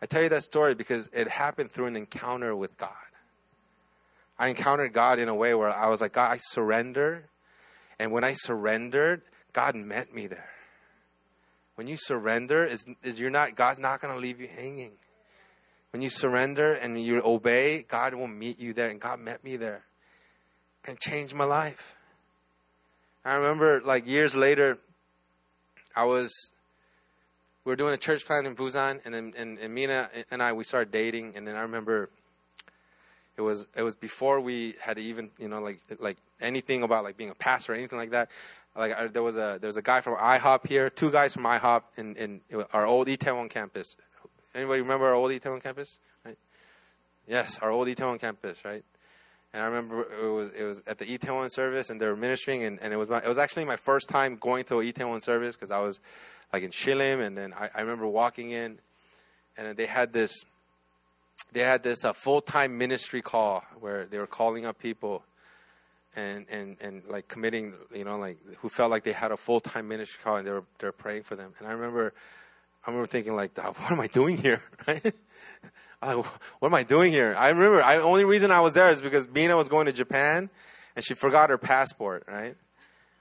I 0.00 0.06
tell 0.06 0.24
you 0.24 0.28
that 0.30 0.42
story 0.42 0.74
because 0.74 1.08
it 1.12 1.28
happened 1.28 1.70
through 1.70 1.86
an 1.86 1.94
encounter 1.94 2.56
with 2.56 2.76
God. 2.76 2.90
I 4.40 4.48
encountered 4.48 4.92
God 4.92 5.20
in 5.20 5.28
a 5.28 5.34
way 5.36 5.54
where 5.54 5.70
I 5.70 5.86
was 5.86 6.00
like, 6.00 6.14
God, 6.14 6.32
I 6.32 6.38
surrender. 6.38 7.26
And 8.00 8.10
when 8.10 8.24
I 8.24 8.32
surrendered, 8.32 9.22
God 9.52 9.76
met 9.76 10.12
me 10.12 10.26
there. 10.26 10.48
When 11.74 11.86
you 11.86 11.96
surrender, 11.96 12.64
is, 12.64 12.84
is 13.02 13.18
you're 13.18 13.30
not 13.30 13.56
God's 13.56 13.78
not 13.78 14.00
going 14.00 14.12
to 14.14 14.20
leave 14.20 14.40
you 14.40 14.48
hanging. 14.48 14.92
When 15.90 16.02
you 16.02 16.08
surrender 16.08 16.72
and 16.72 17.00
you 17.00 17.20
obey, 17.22 17.82
God 17.82 18.14
will 18.14 18.28
meet 18.28 18.58
you 18.58 18.72
there, 18.72 18.90
and 18.90 19.00
God 19.00 19.20
met 19.20 19.44
me 19.44 19.56
there, 19.56 19.84
and 20.86 20.98
changed 20.98 21.34
my 21.34 21.44
life. 21.44 21.96
I 23.24 23.34
remember, 23.34 23.80
like 23.82 24.06
years 24.06 24.34
later, 24.34 24.78
I 25.94 26.04
was 26.04 26.32
we 27.64 27.70
were 27.70 27.76
doing 27.76 27.94
a 27.94 27.98
church 27.98 28.26
plant 28.26 28.46
in 28.46 28.56
Busan, 28.56 29.00
and 29.04 29.14
then 29.14 29.34
and, 29.36 29.58
and 29.58 29.74
Mina 29.74 30.08
and 30.30 30.42
I 30.42 30.52
we 30.52 30.64
started 30.64 30.90
dating, 30.90 31.34
and 31.36 31.46
then 31.46 31.56
I 31.56 31.62
remember 31.62 32.10
It 33.36 33.42
was 33.42 33.66
it 33.76 33.82
was 33.82 33.94
before 33.94 34.40
we 34.40 34.74
had 34.80 34.98
even 34.98 35.30
you 35.38 35.48
know 35.48 35.60
like 35.60 35.80
like 36.00 36.18
anything 36.40 36.82
about 36.82 37.04
like 37.04 37.16
being 37.16 37.30
a 37.30 37.34
pastor 37.34 37.72
or 37.72 37.76
anything 37.76 37.98
like 37.98 38.10
that. 38.10 38.30
Like 38.76 38.96
I, 38.96 39.06
there 39.08 39.22
was 39.22 39.36
a 39.36 39.58
there 39.60 39.68
was 39.68 39.76
a 39.76 39.82
guy 39.82 40.00
from 40.00 40.16
IHOP 40.16 40.66
here, 40.66 40.88
two 40.88 41.10
guys 41.10 41.34
from 41.34 41.44
IHOP 41.44 41.82
in 41.96 42.16
in 42.16 42.40
our 42.72 42.86
old 42.86 43.06
Itaewon 43.08 43.50
campus. 43.50 43.96
Anybody 44.54 44.80
remember 44.80 45.06
our 45.06 45.14
old 45.14 45.30
Itaewon 45.30 45.62
campus? 45.62 45.98
Right? 46.24 46.38
Yes, 47.26 47.58
our 47.60 47.70
old 47.70 47.88
Itaewon 47.88 48.20
campus, 48.20 48.64
right? 48.64 48.84
And 49.52 49.62
I 49.62 49.66
remember 49.66 50.02
it 50.02 50.32
was 50.32 50.52
it 50.54 50.64
was 50.64 50.82
at 50.86 50.98
the 50.98 51.04
Itaewon 51.04 51.50
service, 51.50 51.90
and 51.90 52.00
they 52.00 52.06
were 52.06 52.16
ministering, 52.16 52.64
and, 52.64 52.80
and 52.80 52.92
it 52.92 52.96
was 52.96 53.10
my, 53.10 53.18
it 53.18 53.28
was 53.28 53.38
actually 53.38 53.66
my 53.66 53.76
first 53.76 54.08
time 54.08 54.36
going 54.36 54.64
to 54.64 54.80
a 54.80 54.84
Itaewon 54.84 55.22
service 55.22 55.54
because 55.54 55.70
I 55.70 55.80
was 55.80 56.00
like 56.52 56.62
in 56.62 56.70
Shilim, 56.70 57.24
and 57.24 57.36
then 57.36 57.52
I, 57.52 57.68
I 57.74 57.80
remember 57.82 58.06
walking 58.06 58.52
in, 58.52 58.78
and 59.58 59.76
they 59.76 59.86
had 59.86 60.14
this 60.14 60.44
they 61.52 61.60
had 61.60 61.82
this 61.82 62.04
uh, 62.04 62.14
full 62.14 62.40
time 62.40 62.78
ministry 62.78 63.20
call 63.20 63.64
where 63.78 64.06
they 64.06 64.18
were 64.18 64.26
calling 64.26 64.64
up 64.64 64.78
people 64.78 65.22
and, 66.14 66.46
and, 66.50 66.76
and 66.80 67.02
like 67.06 67.28
committing, 67.28 67.74
you 67.94 68.04
know, 68.04 68.18
like 68.18 68.38
who 68.58 68.68
felt 68.68 68.90
like 68.90 69.04
they 69.04 69.12
had 69.12 69.32
a 69.32 69.36
full 69.36 69.60
time 69.60 69.88
ministry 69.88 70.20
call 70.22 70.36
and 70.36 70.46
they 70.46 70.52
were 70.52 70.64
they 70.78 70.86
were 70.86 70.92
praying 70.92 71.22
for 71.22 71.36
them. 71.36 71.54
And 71.58 71.68
I 71.68 71.72
remember 71.72 72.12
I 72.86 72.90
remember 72.90 73.06
thinking 73.06 73.34
like, 73.34 73.52
ah, 73.58 73.72
what 73.76 73.92
am 73.92 74.00
I 74.00 74.06
doing 74.08 74.36
here? 74.36 74.62
Right? 74.86 75.14
Ah, 76.04 76.10
I, 76.10 76.14
what 76.16 76.68
am 76.68 76.74
I 76.74 76.82
doing 76.82 77.12
here? 77.12 77.32
I 77.38 77.50
remember 77.50 77.76
the 77.76 78.02
only 78.02 78.24
reason 78.24 78.50
I 78.50 78.58
was 78.58 78.72
there 78.72 78.90
is 78.90 79.00
because 79.00 79.28
Mina 79.28 79.56
was 79.56 79.68
going 79.68 79.86
to 79.86 79.92
Japan 79.92 80.50
and 80.96 81.04
she 81.04 81.14
forgot 81.14 81.48
her 81.50 81.58
passport, 81.58 82.24
right? 82.26 82.56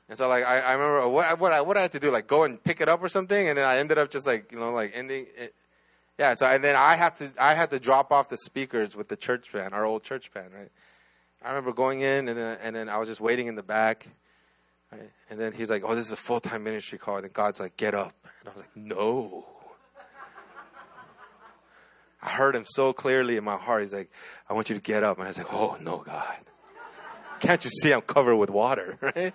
And 0.10 0.18
so 0.18 0.28
like 0.28 0.44
I, 0.44 0.60
I 0.60 0.72
remember 0.74 1.02
uh, 1.02 1.08
what 1.08 1.40
what 1.40 1.54
I 1.54 1.62
what 1.62 1.78
I 1.78 1.82
had 1.84 1.92
to 1.92 2.00
do 2.00 2.10
like 2.10 2.26
go 2.26 2.44
and 2.44 2.62
pick 2.62 2.82
it 2.82 2.90
up 2.90 3.04
or 3.04 3.08
something, 3.08 3.48
and 3.48 3.56
then 3.56 3.66
I 3.66 3.78
ended 3.78 4.00
up 4.00 4.10
just 4.10 4.26
like 4.26 4.52
you 4.52 4.60
know 4.60 4.72
like 4.72 4.92
ending 4.96 5.28
it, 5.38 5.54
yeah, 6.18 6.34
so 6.34 6.46
and 6.46 6.64
then 6.64 6.76
I 6.76 6.96
had 6.96 7.16
to 7.18 7.32
I 7.40 7.54
had 7.54 7.70
to 7.70 7.80
drop 7.80 8.12
off 8.12 8.30
the 8.30 8.38
speakers 8.38 8.96
with 8.96 9.08
the 9.08 9.16
church 9.16 9.54
band, 9.54 9.74
our 9.74 9.86
old 9.86 10.04
church 10.04 10.34
band, 10.34 10.54
right? 10.54 10.72
I 11.44 11.50
remember 11.50 11.74
going 11.74 12.02
in 12.02 12.28
and 12.28 12.38
then, 12.38 12.58
and 12.62 12.76
then 12.76 12.90
I 12.90 12.98
was 12.98 13.08
just 13.08 13.22
waiting 13.22 13.48
in 13.48 13.56
the 13.56 13.64
back, 13.64 14.08
right? 14.92 15.10
And 15.30 15.40
then 15.40 15.54
he's 15.54 15.70
like, 15.70 15.84
"Oh, 15.86 15.96
this 15.96 16.06
is 16.06 16.12
a 16.12 16.18
full 16.18 16.40
time 16.40 16.64
ministry 16.64 16.98
call." 16.98 17.16
And 17.16 17.26
then 17.26 17.32
God's 17.34 17.60
like, 17.60 17.78
"Get 17.78 17.94
up," 17.94 18.14
and 18.40 18.50
I 18.50 18.54
was 18.54 18.62
like, 18.62 18.76
"No." 18.76 19.46
I 22.24 22.30
heard 22.30 22.56
him 22.56 22.66
so 22.66 22.94
clearly 22.94 23.38
in 23.38 23.44
my 23.44 23.58
heart. 23.58 23.82
He's 23.82 23.94
like, 23.94 24.12
"I 24.48 24.54
want 24.54 24.70
you 24.70 24.76
to 24.76 24.82
get 24.82 25.04
up," 25.04 25.18
and 25.18 25.26
I 25.26 25.28
was 25.30 25.38
like, 25.38 25.52
"Oh 25.52 25.78
no, 25.82 25.98
God! 25.98 26.38
Can't 27.40 27.64
you 27.66 27.72
see 27.72 27.92
I'm 27.92 28.02
covered 28.02 28.36
with 28.36 28.52
water, 28.52 28.98
right? 29.02 29.34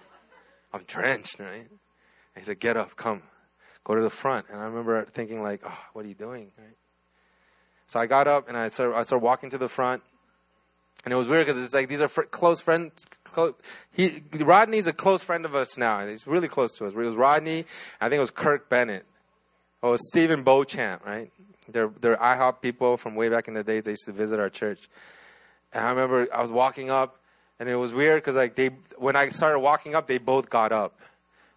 I'm 0.72 0.84
drenched, 0.86 1.40
right?" 1.40 1.68
And 1.68 2.36
he 2.36 2.42
said, 2.42 2.61
"Get 2.61 2.76
up, 2.76 2.96
come." 2.96 3.22
go 3.86 3.94
to 3.94 4.02
the 4.02 4.11
front. 4.11 4.46
And 4.50 4.61
I 4.61 4.64
remember 4.64 5.04
thinking 5.04 5.42
like, 5.42 5.62
oh, 5.64 5.78
what 5.92 6.04
are 6.04 6.09
you 6.09 6.14
doing? 6.14 6.50
Right? 6.59 6.76
So 7.86 8.00
I 8.00 8.07
got 8.07 8.26
up 8.26 8.48
and 8.48 8.57
I 8.57 8.66
started, 8.66 8.96
I 8.96 9.04
started 9.04 9.24
walking 9.24 9.50
to 9.50 9.59
the 9.59 9.68
front. 9.68 10.02
And 11.05 11.12
it 11.12 11.16
was 11.16 11.28
weird 11.28 11.47
because 11.47 11.62
it's 11.62 11.72
like 11.72 11.88
these 11.88 12.03
are 12.03 12.09
fr- 12.09 12.22
close 12.22 12.61
friends. 12.61 13.07
Close, 13.24 13.55
he 13.92 14.22
Rodney's 14.32 14.86
a 14.86 14.92
close 14.92 15.22
friend 15.22 15.44
of 15.44 15.55
us 15.55 15.78
now. 15.78 16.01
and 16.01 16.11
He's 16.11 16.26
really 16.26 16.49
close 16.49 16.74
to 16.78 16.86
us. 16.86 16.94
It 16.94 16.97
was 16.97 17.14
Rodney. 17.14 17.64
I 18.01 18.09
think 18.09 18.18
it 18.18 18.20
was 18.20 18.30
Kirk 18.30 18.68
Bennett. 18.68 19.05
Oh, 19.82 19.88
it 19.88 19.92
was 19.92 20.09
Stephen 20.09 20.42
Beauchamp, 20.42 21.05
right? 21.07 21.30
They're 21.68 21.90
they're 22.01 22.16
IHOP 22.16 22.61
people 22.61 22.97
from 22.97 23.14
way 23.14 23.28
back 23.28 23.47
in 23.47 23.55
the 23.55 23.62
days. 23.62 23.84
They 23.84 23.92
used 23.92 24.07
to 24.07 24.12
visit 24.12 24.40
our 24.40 24.51
church. 24.51 24.88
And 25.72 25.84
I 25.84 25.90
remember 25.90 26.26
I 26.34 26.40
was 26.40 26.51
walking 26.51 26.90
up, 26.90 27.20
and 27.61 27.68
it 27.68 27.76
was 27.76 27.92
weird 27.92 28.22
because 28.22 28.36
like 28.36 28.55
they 28.57 28.70
when 28.97 29.14
I 29.16 29.28
started 29.30 29.61
walking 29.61 29.94
up, 29.94 30.07
they 30.07 30.18
both 30.18 30.51
got 30.51 30.72
up, 30.72 31.01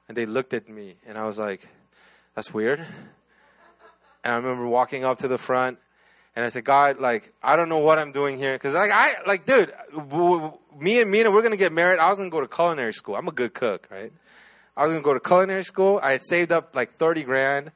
and 0.08 0.16
they 0.16 0.26
looked 0.26 0.54
at 0.54 0.70
me, 0.70 0.96
and 1.08 1.18
I 1.18 1.26
was 1.26 1.40
like, 1.40 1.68
that's 2.36 2.54
weird. 2.54 2.80
And 4.24 4.34
I 4.34 4.36
remember 4.36 4.68
walking 4.68 5.06
up 5.06 5.20
to 5.20 5.28
the 5.28 5.38
front 5.38 5.80
and 6.40 6.46
I 6.46 6.50
said, 6.50 6.64
God, 6.64 7.02
like, 7.02 7.34
I 7.44 7.58
don't 7.58 7.68
know 7.68 7.80
what 7.80 8.00
I'm 8.00 8.14
doing 8.14 8.38
here. 8.38 8.58
Cause 8.58 8.74
like, 8.74 8.92
I, 8.94 9.16
like, 9.28 9.46
dude, 9.46 9.74
me 10.80 11.02
and 11.02 11.12
Mina, 11.12 11.32
we're 11.32 11.42
going 11.42 11.52
to 11.52 11.58
get 11.58 11.74
married. 11.74 12.00
I 12.00 12.08
was 12.08 12.16
going 12.16 12.30
to 12.30 12.34
go 12.34 12.40
to 12.40 12.48
culinary 12.48 12.94
school. 12.94 13.18
I'm 13.18 13.28
a 13.28 13.34
good 13.34 13.54
cook, 13.54 13.90
right? 13.92 14.14
I 14.78 14.84
was 14.84 14.92
going 14.92 15.02
to 15.02 15.06
go 15.06 15.14
to 15.14 15.20
culinary 15.20 15.66
school. 15.66 16.00
I 16.02 16.14
had 16.14 16.24
saved 16.24 16.54
up 16.54 16.74
like 16.74 16.96
30 16.96 17.24
grand 17.24 17.74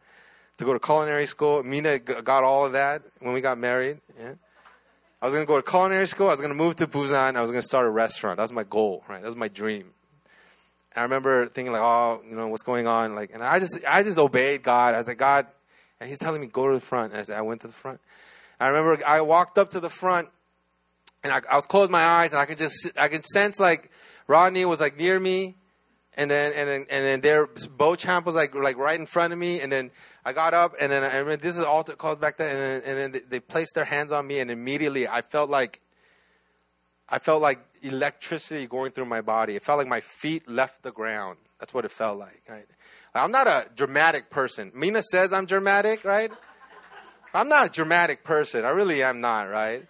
to 0.60 0.64
go 0.64 0.72
to 0.72 0.80
culinary 0.80 1.26
school. 1.26 1.62
Mina 1.62 2.00
got 2.00 2.46
all 2.46 2.66
of 2.66 2.72
that 2.72 3.02
when 3.20 3.34
we 3.34 3.42
got 3.42 3.58
married. 3.58 4.00
Yeah. 4.18 4.36
I 5.22 5.26
was 5.26 5.34
going 5.34 5.46
to 5.46 5.48
go 5.48 5.60
to 5.60 5.70
culinary 5.70 6.08
school. 6.08 6.28
I 6.28 6.32
was 6.32 6.40
going 6.40 6.54
to 6.54 6.58
move 6.58 6.78
to 6.78 6.88
Busan. 6.88 7.36
I 7.36 7.42
was 7.42 7.52
going 7.52 7.62
to 7.62 7.68
start 7.68 7.86
a 7.86 7.90
restaurant. 7.90 8.38
That 8.38 8.44
was 8.44 8.54
my 8.54 8.64
goal, 8.64 9.04
right? 9.10 9.22
That 9.22 9.28
was 9.28 9.36
my 9.36 9.50
dream. 9.50 9.92
I 10.96 11.02
remember 11.02 11.48
thinking 11.48 11.74
like, 11.74 11.82
oh, 11.82 12.22
you 12.26 12.38
know, 12.38 12.48
what's 12.48 12.64
going 12.64 12.88
on? 12.88 13.14
Like, 13.14 13.32
and 13.34 13.44
I 13.44 13.60
just, 13.60 13.84
I 13.86 14.04
just 14.04 14.18
obeyed 14.18 14.64
God. 14.64 14.94
I 14.94 15.00
was 15.00 15.10
like, 15.10 15.18
God, 15.18 15.48
and 16.00 16.08
He's 16.08 16.20
telling 16.20 16.40
me 16.40 16.48
go 16.48 16.70
to 16.70 16.76
the 16.76 16.82
front. 16.82 17.12
And 17.12 17.20
I 17.20 17.24
said, 17.24 17.38
I 17.38 17.42
went 17.42 17.60
to 17.62 17.68
the 17.68 17.74
front. 17.74 18.00
I 18.60 18.68
remember 18.68 19.06
I 19.06 19.22
walked 19.22 19.58
up 19.58 19.72
to 19.72 19.80
the 19.80 19.90
front, 19.90 20.30
and 21.24 21.34
I, 21.34 21.42
I 21.52 21.56
was 21.56 21.66
closed 21.66 21.92
my 21.92 22.04
eyes, 22.04 22.32
and 22.34 22.42
I 22.42 22.46
could 22.46 22.58
just, 22.58 22.92
I 22.98 23.08
could 23.08 23.24
sense 23.24 23.60
like 23.60 23.92
Rodney 24.28 24.66
was 24.66 24.80
like 24.80 24.98
near 24.98 25.20
me, 25.20 25.56
and 26.16 26.30
then, 26.30 26.54
and 26.54 26.70
then, 26.70 26.86
and 26.90 27.06
then 27.06 27.22
there, 27.22 27.48
Beauchamp 27.78 28.26
was 28.26 28.36
like, 28.36 28.54
like 28.54 28.78
right 28.78 29.00
in 29.00 29.06
front 29.06 29.34
of 29.34 29.40
me, 29.40 29.62
and 29.62 29.72
then 29.72 29.92
I 30.24 30.34
got 30.34 30.54
up, 30.54 30.74
and 30.80 30.92
then 30.92 31.04
I 31.04 31.18
remember 31.18 31.38
this 31.38 31.58
is 31.58 31.64
altar 31.64 31.96
calls 31.96 32.18
back 32.18 32.38
then, 32.38 32.50
and 32.50 32.60
then, 32.60 32.82
and 32.86 32.98
then 32.98 33.12
they, 33.12 33.20
they 33.20 33.40
placed 33.40 33.76
their 33.76 33.86
hands 33.86 34.12
on 34.12 34.28
me, 34.28 34.40
and 34.40 34.52
immediately 34.52 35.08
I 35.08 35.22
felt 35.22 35.50
like, 35.50 35.82
I 37.10 37.20
felt 37.20 37.42
like 37.42 37.60
electricity 37.82 38.66
going 38.66 38.92
through 38.92 39.06
my 39.06 39.22
body. 39.22 39.56
It 39.56 39.64
felt 39.64 39.78
like 39.78 39.88
my 39.88 40.02
feet 40.02 40.50
left 40.50 40.84
the 40.84 40.92
ground. 40.92 41.38
That's 41.60 41.74
what 41.74 41.86
it 41.86 41.92
felt 41.92 42.18
like, 42.18 42.44
right? 42.50 42.66
I'm 43.14 43.32
not 43.32 43.48
a 43.48 43.68
dramatic 43.76 44.30
person. 44.30 44.72
Mina 44.74 45.04
says 45.04 45.34
I'm 45.34 45.46
dramatic, 45.46 46.04
right? 46.04 46.32
I'm 47.34 47.50
not 47.50 47.66
a 47.68 47.70
dramatic 47.70 48.24
person. 48.24 48.64
I 48.64 48.70
really 48.70 49.02
am 49.02 49.20
not, 49.20 49.50
right? 49.50 49.86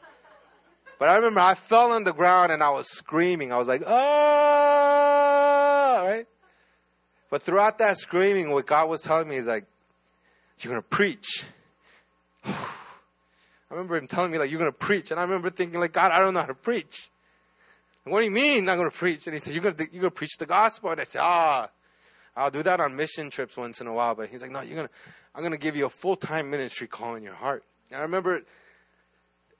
But 0.98 1.10
I 1.10 1.16
remember 1.18 1.42
I 1.42 1.56
fell 1.56 1.92
on 1.92 2.06
the 2.06 2.14
ground 2.14 2.52
and 2.52 2.64
I 2.64 2.70
was 2.70 2.88
screaming. 2.88 3.52
I 3.52 3.58
was 3.58 3.68
like, 3.68 3.84
oh, 3.86 3.92
right? 6.08 6.26
But 7.30 7.42
throughout 7.42 7.80
that 7.80 7.98
screaming, 7.98 8.52
what 8.52 8.66
God 8.66 8.88
was 8.90 9.02
telling 9.02 9.28
me 9.28 9.36
is 9.36 9.48
like, 9.48 9.66
you're 10.60 10.72
going 10.72 10.82
to 10.82 10.88
preach. 10.88 11.44
I 12.46 12.54
remember 13.70 13.98
him 13.98 14.08
telling 14.08 14.32
me 14.32 14.38
like, 14.38 14.50
you're 14.50 14.60
going 14.60 14.72
to 14.72 14.78
preach. 14.78 15.12
And 15.12 15.20
I 15.20 15.24
remember 15.24 15.50
thinking 15.50 15.80
like, 15.80 15.92
God, 15.94 16.12
I 16.12 16.20
don't 16.20 16.34
know 16.34 16.42
how 16.42 16.46
to 16.46 16.54
preach. 16.54 17.10
What 18.06 18.20
do 18.20 18.26
you 18.26 18.32
mean 18.32 18.70
I'm 18.70 18.78
going 18.78 18.90
to 18.90 18.96
preach? 18.96 19.28
And 19.28 19.34
he 19.34 19.40
said, 19.40 19.54
you're 19.54 19.64
going 19.64 19.76
to, 19.76 19.84
you're 19.92 20.02
going 20.02 20.12
to 20.12 20.16
preach 20.16 20.38
the 20.38 20.46
gospel. 20.46 20.92
And 20.92 21.02
I 21.02 21.06
said, 21.06 21.22
ah, 21.22 21.70
I'll 22.36 22.52
do 22.52 22.64
that 22.64 22.80
on 22.80 22.96
mission 22.96 23.30
trips 23.30 23.58
once 23.58 23.82
in 23.82 23.88
a 23.88 23.94
while. 23.94 24.16
But 24.16 24.30
he's 24.30 24.42
like, 24.42 24.52
no, 24.52 24.62
you're 24.62 24.76
going 24.76 24.88
to, 24.88 24.94
I'm 25.36 25.42
going 25.42 25.52
to 25.52 25.58
give 25.58 25.76
you 25.76 25.86
a 25.86 25.90
full-time 25.90 26.50
ministry 26.50 26.88
call 26.88 27.16
in 27.16 27.24
your 27.24 27.34
heart. 27.34 27.64
And 27.90 28.00
I 28.00 28.04
remember 28.04 28.42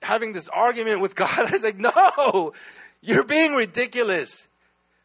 having 0.02 0.32
this 0.32 0.48
argument 0.48 1.00
with 1.00 1.14
God. 1.16 1.38
I 1.38 1.50
was 1.50 1.64
like, 1.64 1.78
no, 1.78 2.52
you're 3.00 3.24
being 3.24 3.52
ridiculous. 3.52 4.46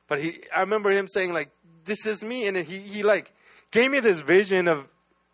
But 0.07 0.19
he, 0.19 0.39
I 0.55 0.61
remember 0.61 0.91
him 0.91 1.07
saying 1.07 1.33
like, 1.33 1.49
this 1.85 2.05
is 2.05 2.23
me. 2.23 2.47
And 2.47 2.57
he, 2.57 2.79
he 2.79 3.03
like 3.03 3.33
gave 3.71 3.91
me 3.91 3.99
this 3.99 4.19
vision 4.19 4.67
of, 4.67 4.87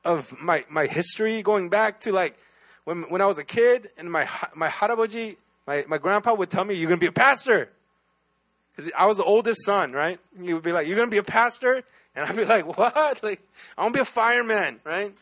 of 0.03 0.33
my, 0.39 0.65
my 0.69 0.85
history 0.85 1.41
going 1.41 1.69
back 1.69 2.01
to 2.01 2.11
like 2.11 2.37
when, 2.85 3.03
when 3.03 3.21
I 3.21 3.25
was 3.25 3.37
a 3.37 3.43
kid 3.43 3.89
and 3.97 4.11
my, 4.11 4.29
my 4.55 4.69
haraboji, 4.69 5.37
my, 5.67 5.83
my 5.87 5.97
grandpa 5.97 6.33
would 6.33 6.49
tell 6.49 6.63
me, 6.63 6.75
you're 6.75 6.87
going 6.87 6.99
to 6.99 7.03
be 7.03 7.09
a 7.09 7.11
pastor. 7.11 7.69
Because 8.75 8.91
I 8.97 9.05
was 9.07 9.17
the 9.17 9.23
oldest 9.23 9.65
son, 9.65 9.91
right? 9.91 10.19
He 10.41 10.53
would 10.53 10.63
be 10.63 10.71
like, 10.71 10.87
You're 10.87 10.97
going 10.97 11.09
to 11.09 11.13
be 11.13 11.19
a 11.19 11.23
pastor? 11.23 11.83
And 12.15 12.25
I'd 12.25 12.35
be 12.35 12.45
like, 12.45 12.65
What? 12.77 13.23
Like, 13.23 13.41
I 13.77 13.81
want 13.81 13.93
to 13.93 13.97
be 13.99 14.01
a 14.01 14.05
fireman, 14.05 14.79
right? 14.83 15.13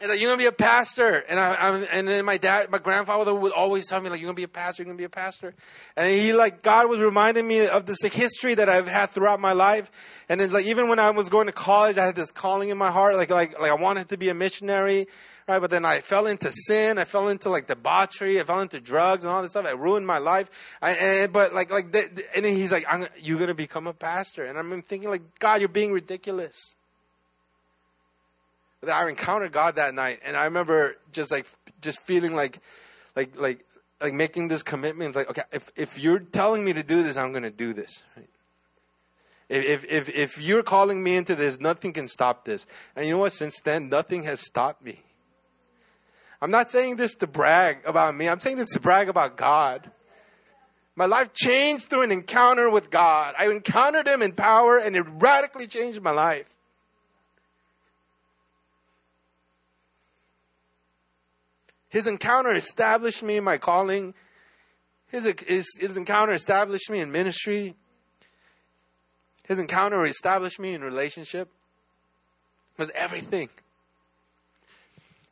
And 0.00 0.10
like, 0.10 0.20
you're 0.20 0.30
gonna 0.30 0.38
be 0.38 0.46
a 0.46 0.52
pastor, 0.52 1.24
and 1.28 1.40
I, 1.40 1.54
I, 1.54 1.78
and 1.84 2.06
then 2.06 2.26
my 2.26 2.36
dad, 2.36 2.70
my 2.70 2.76
grandfather 2.76 3.34
would 3.34 3.52
always 3.52 3.88
tell 3.88 4.02
me 4.02 4.10
like, 4.10 4.20
you're 4.20 4.26
gonna 4.26 4.34
be 4.34 4.42
a 4.42 4.48
pastor, 4.48 4.82
you're 4.82 4.88
gonna 4.88 4.98
be 4.98 5.04
a 5.04 5.08
pastor, 5.08 5.54
and 5.96 6.12
he 6.12 6.34
like 6.34 6.60
God 6.60 6.90
was 6.90 7.00
reminding 7.00 7.48
me 7.48 7.66
of 7.66 7.86
this 7.86 8.02
like, 8.02 8.12
history 8.12 8.54
that 8.54 8.68
I've 8.68 8.88
had 8.88 9.10
throughout 9.10 9.40
my 9.40 9.52
life, 9.52 9.90
and 10.28 10.40
then 10.40 10.50
like 10.50 10.66
even 10.66 10.88
when 10.88 10.98
I 10.98 11.08
was 11.10 11.30
going 11.30 11.46
to 11.46 11.52
college, 11.52 11.96
I 11.96 12.04
had 12.04 12.16
this 12.16 12.32
calling 12.32 12.68
in 12.68 12.76
my 12.76 12.90
heart, 12.90 13.16
like 13.16 13.30
like 13.30 13.58
like 13.58 13.70
I 13.70 13.76
wanted 13.76 14.10
to 14.10 14.18
be 14.18 14.28
a 14.28 14.34
missionary, 14.34 15.06
right? 15.46 15.58
But 15.58 15.70
then 15.70 15.84
I 15.84 16.00
fell 16.00 16.26
into 16.26 16.50
sin. 16.50 16.98
I 16.98 17.04
fell 17.04 17.28
into 17.28 17.50
like 17.50 17.66
debauchery. 17.66 18.40
I 18.40 18.44
fell 18.44 18.60
into 18.60 18.80
drugs 18.80 19.24
and 19.24 19.32
all 19.32 19.42
this 19.42 19.52
stuff. 19.52 19.66
I 19.66 19.72
ruined 19.72 20.06
my 20.06 20.18
life. 20.18 20.50
I, 20.80 20.92
and, 20.92 21.32
but 21.32 21.54
like, 21.54 21.70
like, 21.70 21.92
the, 21.92 22.10
the, 22.12 22.36
and 22.36 22.44
then 22.44 22.54
he's 22.54 22.72
like, 22.72 22.86
"You're 23.20 23.38
gonna 23.38 23.54
become 23.54 23.86
a 23.86 23.92
pastor," 23.92 24.44
and 24.44 24.58
I'm 24.58 24.82
thinking 24.82 25.10
like, 25.10 25.38
God, 25.38 25.60
you're 25.60 25.68
being 25.68 25.92
ridiculous. 25.92 26.76
But 28.80 28.90
I 28.90 29.08
encountered 29.08 29.52
God 29.52 29.76
that 29.76 29.94
night, 29.94 30.20
and 30.24 30.36
I 30.36 30.44
remember 30.44 30.96
just 31.12 31.30
like, 31.30 31.46
just 31.80 32.00
feeling 32.02 32.34
like, 32.34 32.60
like, 33.16 33.38
like, 33.38 33.64
like 34.00 34.12
making 34.12 34.48
this 34.48 34.62
commitment. 34.62 35.16
Like, 35.16 35.30
okay, 35.30 35.44
if 35.52 35.70
if 35.76 35.98
you're 35.98 36.18
telling 36.18 36.64
me 36.64 36.72
to 36.74 36.82
do 36.82 37.02
this, 37.02 37.16
I'm 37.16 37.32
gonna 37.32 37.50
do 37.50 37.72
this. 37.72 38.02
Right? 38.16 38.28
If, 39.48 39.84
if, 39.84 40.08
if 40.08 40.40
you're 40.40 40.62
calling 40.62 41.02
me 41.02 41.16
into 41.16 41.34
this, 41.34 41.60
nothing 41.60 41.92
can 41.92 42.08
stop 42.08 42.44
this. 42.44 42.66
And 42.96 43.06
you 43.06 43.12
know 43.12 43.18
what? 43.18 43.32
Since 43.32 43.60
then, 43.62 43.88
nothing 43.90 44.24
has 44.24 44.40
stopped 44.40 44.82
me. 44.82 45.02
I'm 46.40 46.50
not 46.50 46.68
saying 46.68 46.96
this 46.96 47.14
to 47.16 47.26
brag 47.26 47.78
about 47.86 48.14
me. 48.14 48.28
I'm 48.28 48.40
saying 48.40 48.58
this 48.58 48.72
to 48.72 48.80
brag 48.80 49.08
about 49.08 49.36
God. 49.36 49.90
My 50.96 51.06
life 51.06 51.32
changed 51.32 51.88
through 51.88 52.02
an 52.02 52.12
encounter 52.12 52.70
with 52.70 52.90
God. 52.90 53.34
I 53.38 53.46
encountered 53.46 54.06
Him 54.06 54.22
in 54.22 54.32
power 54.32 54.76
and 54.76 54.94
it 54.96 55.04
radically 55.08 55.66
changed 55.66 56.00
my 56.02 56.12
life. 56.12 56.46
His 61.88 62.06
encounter 62.06 62.52
established 62.54 63.22
me 63.22 63.36
in 63.36 63.44
my 63.44 63.56
calling. 63.56 64.14
His, 65.08 65.32
his, 65.46 65.66
his 65.78 65.96
encounter 65.96 66.32
established 66.32 66.90
me 66.90 66.98
in 66.98 67.12
ministry. 67.12 67.76
His 69.46 69.60
encounter 69.60 70.04
established 70.04 70.58
me 70.58 70.74
in 70.74 70.82
relationship. 70.82 71.48
It 72.72 72.78
was 72.78 72.90
everything. 72.94 73.48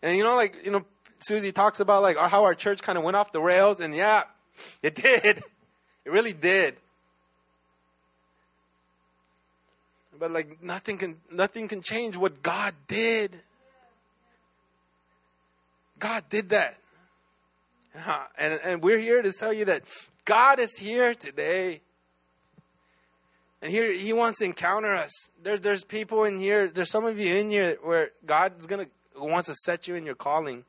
And 0.02 0.16
you 0.16 0.24
know, 0.24 0.36
like, 0.36 0.64
you 0.64 0.70
know, 0.70 0.84
Susie 1.20 1.52
talks 1.52 1.80
about 1.80 2.02
like 2.02 2.16
how 2.16 2.44
our 2.44 2.54
church 2.54 2.82
kind 2.82 2.98
of 2.98 3.04
went 3.04 3.16
off 3.16 3.32
the 3.32 3.40
rails, 3.40 3.80
and 3.80 3.94
yeah, 3.94 4.24
it 4.82 4.94
did. 4.94 5.42
It 6.04 6.10
really 6.10 6.32
did. 6.32 6.76
But 10.18 10.30
like 10.30 10.62
nothing 10.62 10.98
can 10.98 11.16
nothing 11.30 11.68
can 11.68 11.80
change 11.80 12.16
what 12.16 12.42
God 12.42 12.74
did. 12.88 13.40
God 15.98 16.24
did 16.28 16.48
that. 16.48 16.76
Uh-huh. 17.94 18.24
And, 18.36 18.60
and 18.64 18.82
we're 18.82 18.98
here 18.98 19.22
to 19.22 19.32
tell 19.32 19.52
you 19.52 19.66
that 19.66 19.82
God 20.24 20.58
is 20.58 20.76
here 20.76 21.14
today. 21.14 21.80
And 23.60 23.70
here 23.70 23.92
he 23.92 24.12
wants 24.12 24.40
to 24.40 24.44
encounter 24.44 24.94
us. 24.94 25.12
There, 25.42 25.58
there's 25.58 25.84
people 25.84 26.24
in 26.24 26.40
here, 26.40 26.68
there's 26.68 26.90
some 26.90 27.04
of 27.04 27.20
you 27.20 27.36
in 27.36 27.50
here 27.50 27.78
where 27.82 28.10
God's 28.26 28.66
gonna 28.66 28.86
wants 29.30 29.48
to 29.48 29.54
set 29.54 29.88
you 29.88 29.94
in 29.94 30.06
your 30.06 30.14
calling. 30.14 30.64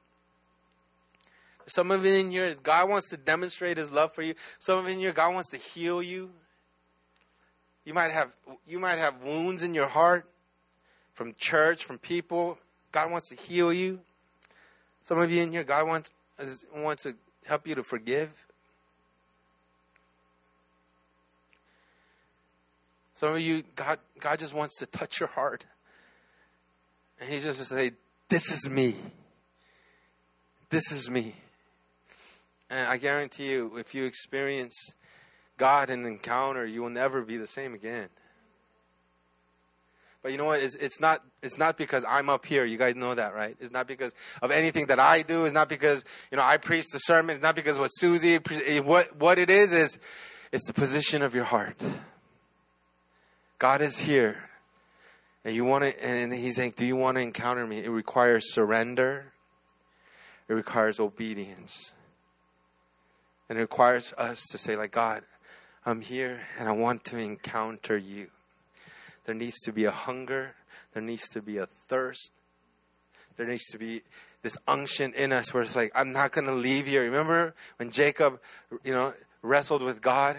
Some 1.66 1.92
of 1.92 2.06
you 2.06 2.14
in 2.14 2.32
here, 2.32 2.54
God 2.62 2.90
wants 2.90 3.10
to 3.10 3.18
demonstrate 3.18 3.78
his 3.78 3.92
love 3.92 4.14
for 4.14 4.22
you. 4.22 4.36
Some 4.60 4.80
of 4.80 4.86
you 4.86 4.92
in 4.92 5.00
here, 5.00 5.14
God 5.14 5.34
wants 5.34 5.50
to 5.52 5.58
heal 5.58 6.04
you. 6.04 6.30
You 7.86 7.94
might 7.94 8.12
have 8.12 8.34
you 8.68 8.80
might 8.80 8.98
have 8.98 9.22
wounds 9.22 9.64
in 9.64 9.74
your 9.74 9.88
heart 9.88 10.26
from 11.14 11.34
church, 11.38 11.86
from 11.86 11.98
people. 11.98 12.58
God 12.92 13.12
wants 13.12 13.30
to 13.30 13.36
heal 13.36 13.74
you. 13.74 14.00
Some 15.04 15.20
of 15.20 15.32
you 15.32 15.42
in 15.42 15.52
here, 15.52 15.64
God 15.64 15.88
wants 15.88 16.12
wants 16.76 17.04
to 17.04 17.16
help 17.46 17.68
you 17.68 17.76
to 17.76 17.84
forgive. 17.84 18.48
Some 23.14 23.36
of 23.36 23.42
you, 23.42 23.64
God, 23.76 24.00
God 24.20 24.40
just 24.40 24.54
wants 24.54 24.78
to 24.78 24.86
touch 24.86 25.20
your 25.20 25.30
heart. 25.30 25.66
And 27.20 27.30
He's 27.30 27.44
just 27.44 27.60
to 27.60 27.66
say, 27.66 27.92
This 28.30 28.52
is 28.52 28.70
me. 28.70 28.96
This 30.70 30.92
is 30.92 31.10
me. 31.10 31.36
And 32.70 32.88
I 32.88 32.98
guarantee 32.98 33.52
you, 33.52 33.78
if 33.78 33.94
you 33.94 34.06
experience 34.06 34.96
God 35.58 35.90
in 35.90 36.06
encounter, 36.06 36.66
you 36.66 36.82
will 36.82 36.90
never 36.90 37.22
be 37.22 37.38
the 37.38 37.48
same 37.48 37.74
again. 37.74 38.10
But 40.24 40.32
you 40.32 40.38
know 40.38 40.46
what? 40.46 40.62
It's, 40.62 40.76
it's 40.76 41.02
not. 41.02 41.22
It's 41.42 41.58
not 41.58 41.78
because 41.78 42.06
I'm 42.08 42.30
up 42.30 42.46
here. 42.46 42.64
You 42.64 42.78
guys 42.78 42.96
know 42.96 43.14
that, 43.14 43.36
right? 43.36 43.58
It's 43.60 43.74
not 43.74 43.88
because 43.88 44.14
of 44.42 44.52
anything 44.52 44.86
that 44.88 44.98
I 44.98 45.22
do. 45.22 45.44
It's 45.44 45.54
not 45.54 45.68
because 45.68 46.06
you 46.32 46.38
know 46.38 46.44
I 46.44 46.56
preach 46.56 46.86
the 46.94 47.00
sermon. 47.00 47.36
It's 47.36 47.44
not 47.44 47.56
because 47.56 47.78
what 47.78 47.90
Susie. 47.90 48.36
Eh, 48.36 48.80
what 48.80 49.14
what 49.18 49.38
it 49.38 49.50
is 49.50 49.74
is, 49.74 50.00
it's 50.54 50.66
the 50.66 50.74
position 50.74 51.22
of 51.22 51.36
your 51.36 51.44
heart. 51.44 51.84
God 53.60 53.82
is 53.82 54.00
here, 54.00 54.38
and 55.44 55.56
you 55.56 55.66
want 55.66 55.84
to. 55.84 56.06
And 56.06 56.34
He's 56.34 56.56
saying, 56.56 56.74
"Do 56.76 56.86
you 56.86 56.96
want 56.96 57.18
to 57.18 57.22
encounter 57.22 57.66
me?" 57.66 57.80
It 57.80 57.90
requires 57.90 58.54
surrender. 58.54 59.34
It 60.48 60.54
requires 60.54 61.00
obedience, 61.00 61.94
and 63.50 63.58
it 63.58 63.62
requires 63.62 64.14
us 64.18 64.44
to 64.52 64.58
say, 64.58 64.76
"Like 64.76 64.92
God, 64.92 65.24
I'm 65.86 66.02
here, 66.02 66.42
and 66.58 66.68
I 66.68 66.74
want 66.74 67.04
to 67.06 67.18
encounter 67.18 67.98
you." 67.98 68.30
There 69.26 69.36
needs 69.36 69.60
to 69.62 69.72
be 69.72 69.86
a 69.86 69.92
hunger. 69.92 70.56
There 70.94 71.02
needs 71.02 71.30
to 71.30 71.42
be 71.42 71.58
a 71.58 71.66
thirst. 71.66 72.32
There 73.38 73.48
needs 73.48 73.66
to 73.72 73.78
be 73.78 74.04
this 74.42 74.58
unction 74.68 75.14
in 75.14 75.32
us 75.32 75.54
where 75.54 75.64
it's 75.64 75.76
like, 75.76 75.92
I'm 75.96 76.12
not 76.12 76.34
going 76.34 76.48
to 76.48 76.54
leave 76.54 76.86
here. 76.86 77.02
Remember 77.04 77.56
when 77.78 77.90
Jacob, 77.90 78.40
you 78.84 78.94
know, 78.94 79.14
wrestled 79.42 79.82
with 79.82 80.02
God? 80.02 80.38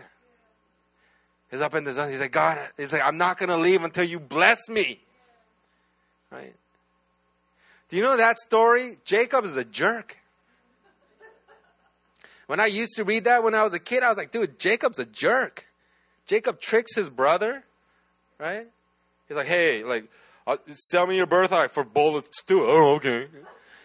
He's 1.50 1.60
up 1.60 1.74
in 1.74 1.84
the 1.84 1.92
sun. 1.92 2.10
He's 2.10 2.20
like, 2.20 2.32
God, 2.32 2.58
he's 2.76 2.92
like, 2.92 3.02
I'm 3.02 3.18
not 3.18 3.38
going 3.38 3.50
to 3.50 3.56
leave 3.56 3.84
until 3.84 4.04
you 4.04 4.18
bless 4.18 4.68
me. 4.68 5.00
Right? 6.30 6.54
Do 7.88 7.96
you 7.96 8.02
know 8.02 8.16
that 8.16 8.38
story? 8.38 8.98
Jacob 9.04 9.44
is 9.44 9.56
a 9.56 9.64
jerk. 9.64 10.16
When 12.46 12.60
I 12.60 12.66
used 12.66 12.96
to 12.96 13.04
read 13.04 13.24
that 13.24 13.42
when 13.42 13.54
I 13.54 13.62
was 13.62 13.72
a 13.72 13.78
kid, 13.78 14.02
I 14.02 14.08
was 14.08 14.18
like, 14.18 14.30
dude, 14.30 14.58
Jacob's 14.58 14.98
a 14.98 15.06
jerk. 15.06 15.66
Jacob 16.26 16.60
tricks 16.60 16.94
his 16.94 17.08
brother, 17.08 17.64
right? 18.38 18.66
He's 19.28 19.36
like, 19.36 19.46
hey, 19.46 19.84
like, 19.84 20.04
uh, 20.46 20.56
sell 20.74 21.06
me 21.06 21.16
your 21.16 21.26
birthright 21.26 21.70
for 21.70 21.84
bowl 21.84 22.16
of 22.16 22.26
stew. 22.32 22.64
Oh, 22.66 22.96
okay. 22.96 23.28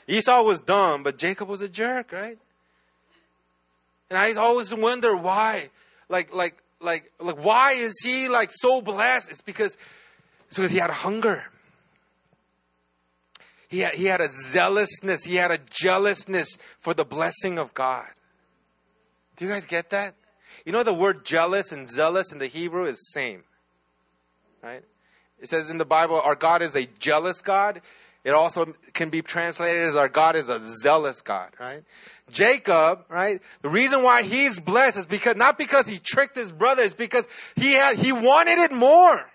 Esau 0.08 0.42
was 0.44 0.60
dumb, 0.60 1.04
but 1.04 1.18
Jacob 1.18 1.48
was 1.48 1.62
a 1.62 1.70
jerk, 1.70 2.12
right? 2.12 2.38
And 4.10 4.18
I 4.18 4.34
always 4.34 4.74
wonder 4.74 5.16
why, 5.16 5.70
like, 6.10 6.34
like, 6.34 6.58
like, 6.82 7.12
like, 7.20 7.44
why 7.44 7.74
is 7.74 8.00
he 8.04 8.30
like 8.30 8.52
so 8.52 8.82
blessed? 8.82 9.30
It's 9.30 9.42
because, 9.42 9.78
it's 10.48 10.56
because 10.56 10.72
he 10.72 10.78
had 10.78 10.90
a 10.90 10.94
hunger. 10.94 11.46
He 13.68 13.80
had, 13.80 13.94
he 13.94 14.06
had 14.06 14.22
a 14.22 14.28
zealousness. 14.30 15.24
He 15.24 15.36
had 15.36 15.52
a 15.52 15.60
jealousness 15.70 16.58
for 16.80 16.94
the 16.94 17.06
blessing 17.06 17.60
of 17.60 17.74
God. 17.74 18.08
Do 19.36 19.46
you 19.46 19.52
guys 19.52 19.66
get 19.66 19.92
that? 19.92 20.16
You 20.66 20.72
know 20.72 20.84
the 20.84 20.94
word 20.94 21.24
jealous 21.24 21.72
and 21.72 21.88
zealous 21.88 22.32
in 22.32 22.40
the 22.40 22.48
Hebrew 22.48 22.86
is 22.86 23.12
same, 23.14 23.44
right? 24.62 24.84
It 25.40 25.48
says 25.48 25.70
in 25.70 25.78
the 25.78 25.86
Bible, 25.86 26.20
our 26.20 26.36
God 26.36 26.62
is 26.62 26.76
a 26.76 26.86
jealous 27.00 27.42
God. 27.42 27.82
It 28.24 28.32
also 28.32 28.74
can 28.94 29.10
be 29.10 29.22
translated 29.22 29.88
as 29.88 29.96
our 29.96 30.10
God 30.10 30.36
is 30.36 30.50
a 30.50 30.60
zealous 30.60 31.22
God, 31.22 31.52
right? 31.60 31.84
Jacob, 32.30 33.06
right? 33.10 33.42
The 33.62 33.70
reason 33.70 34.04
why 34.04 34.24
he's 34.24 34.60
blessed 34.60 34.98
is 34.98 35.06
because, 35.06 35.36
not 35.36 35.58
because 35.58 35.88
he 35.88 36.00
tricked 36.00 36.36
his 36.36 36.52
brothers, 36.52 36.94
because 36.94 37.28
he 37.56 37.74
had, 37.74 37.98
he 37.98 38.12
wanted 38.12 38.60
it 38.60 38.72
more. 38.72 39.26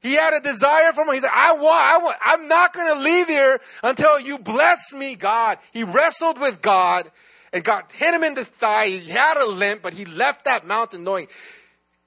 He 0.00 0.14
had 0.14 0.34
a 0.34 0.40
desire 0.40 0.92
for 0.92 1.04
more. 1.04 1.14
He 1.14 1.20
said, 1.20 1.30
I 1.32 1.52
want, 1.52 1.64
I 1.64 1.98
want, 1.98 2.16
I'm 2.20 2.48
not 2.48 2.72
going 2.72 2.94
to 2.94 3.00
leave 3.00 3.28
here 3.28 3.60
until 3.84 4.18
you 4.18 4.38
bless 4.38 4.92
me, 4.92 5.14
God. 5.14 5.58
He 5.72 5.84
wrestled 5.84 6.40
with 6.40 6.60
God 6.60 7.10
and 7.52 7.62
God 7.62 7.84
hit 7.92 8.14
him 8.14 8.24
in 8.24 8.34
the 8.34 8.44
thigh. 8.44 8.88
He 8.88 9.10
had 9.10 9.36
a 9.36 9.46
limp, 9.46 9.82
but 9.82 9.92
he 9.92 10.04
left 10.04 10.46
that 10.46 10.66
mountain 10.66 11.04
knowing 11.04 11.28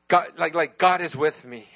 God, 0.07 0.33
like, 0.37 0.55
like 0.55 0.77
God 0.77 1.01
is 1.01 1.15
with 1.15 1.45
me. 1.45 1.67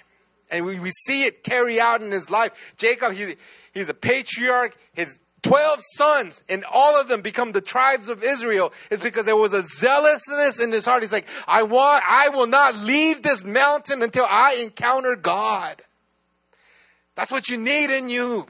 And 0.49 0.65
we, 0.65 0.79
we 0.79 0.89
see 0.91 1.23
it 1.23 1.43
carry 1.43 1.79
out 1.79 2.01
in 2.01 2.11
his 2.11 2.29
life. 2.29 2.73
Jacob, 2.77 3.13
he, 3.13 3.35
he's 3.73 3.89
a 3.89 3.93
patriarch. 3.93 4.75
His 4.93 5.19
12 5.43 5.79
sons, 5.95 6.43
and 6.49 6.65
all 6.71 6.99
of 6.99 7.07
them 7.07 7.21
become 7.21 7.51
the 7.51 7.61
tribes 7.61 8.09
of 8.09 8.23
Israel, 8.23 8.73
is 8.91 8.99
because 8.99 9.25
there 9.25 9.37
was 9.37 9.53
a 9.53 9.63
zealousness 9.63 10.59
in 10.59 10.71
his 10.71 10.85
heart. 10.85 11.03
He's 11.03 11.13
like, 11.13 11.27
I 11.47 11.63
want, 11.63 12.03
I 12.07 12.29
will 12.29 12.47
not 12.47 12.75
leave 12.75 13.21
this 13.21 13.43
mountain 13.45 14.01
until 14.01 14.25
I 14.29 14.55
encounter 14.55 15.15
God. 15.15 15.81
That's 17.15 17.31
what 17.31 17.49
you 17.49 17.57
need 17.57 17.89
in 17.89 18.09
you. 18.09 18.47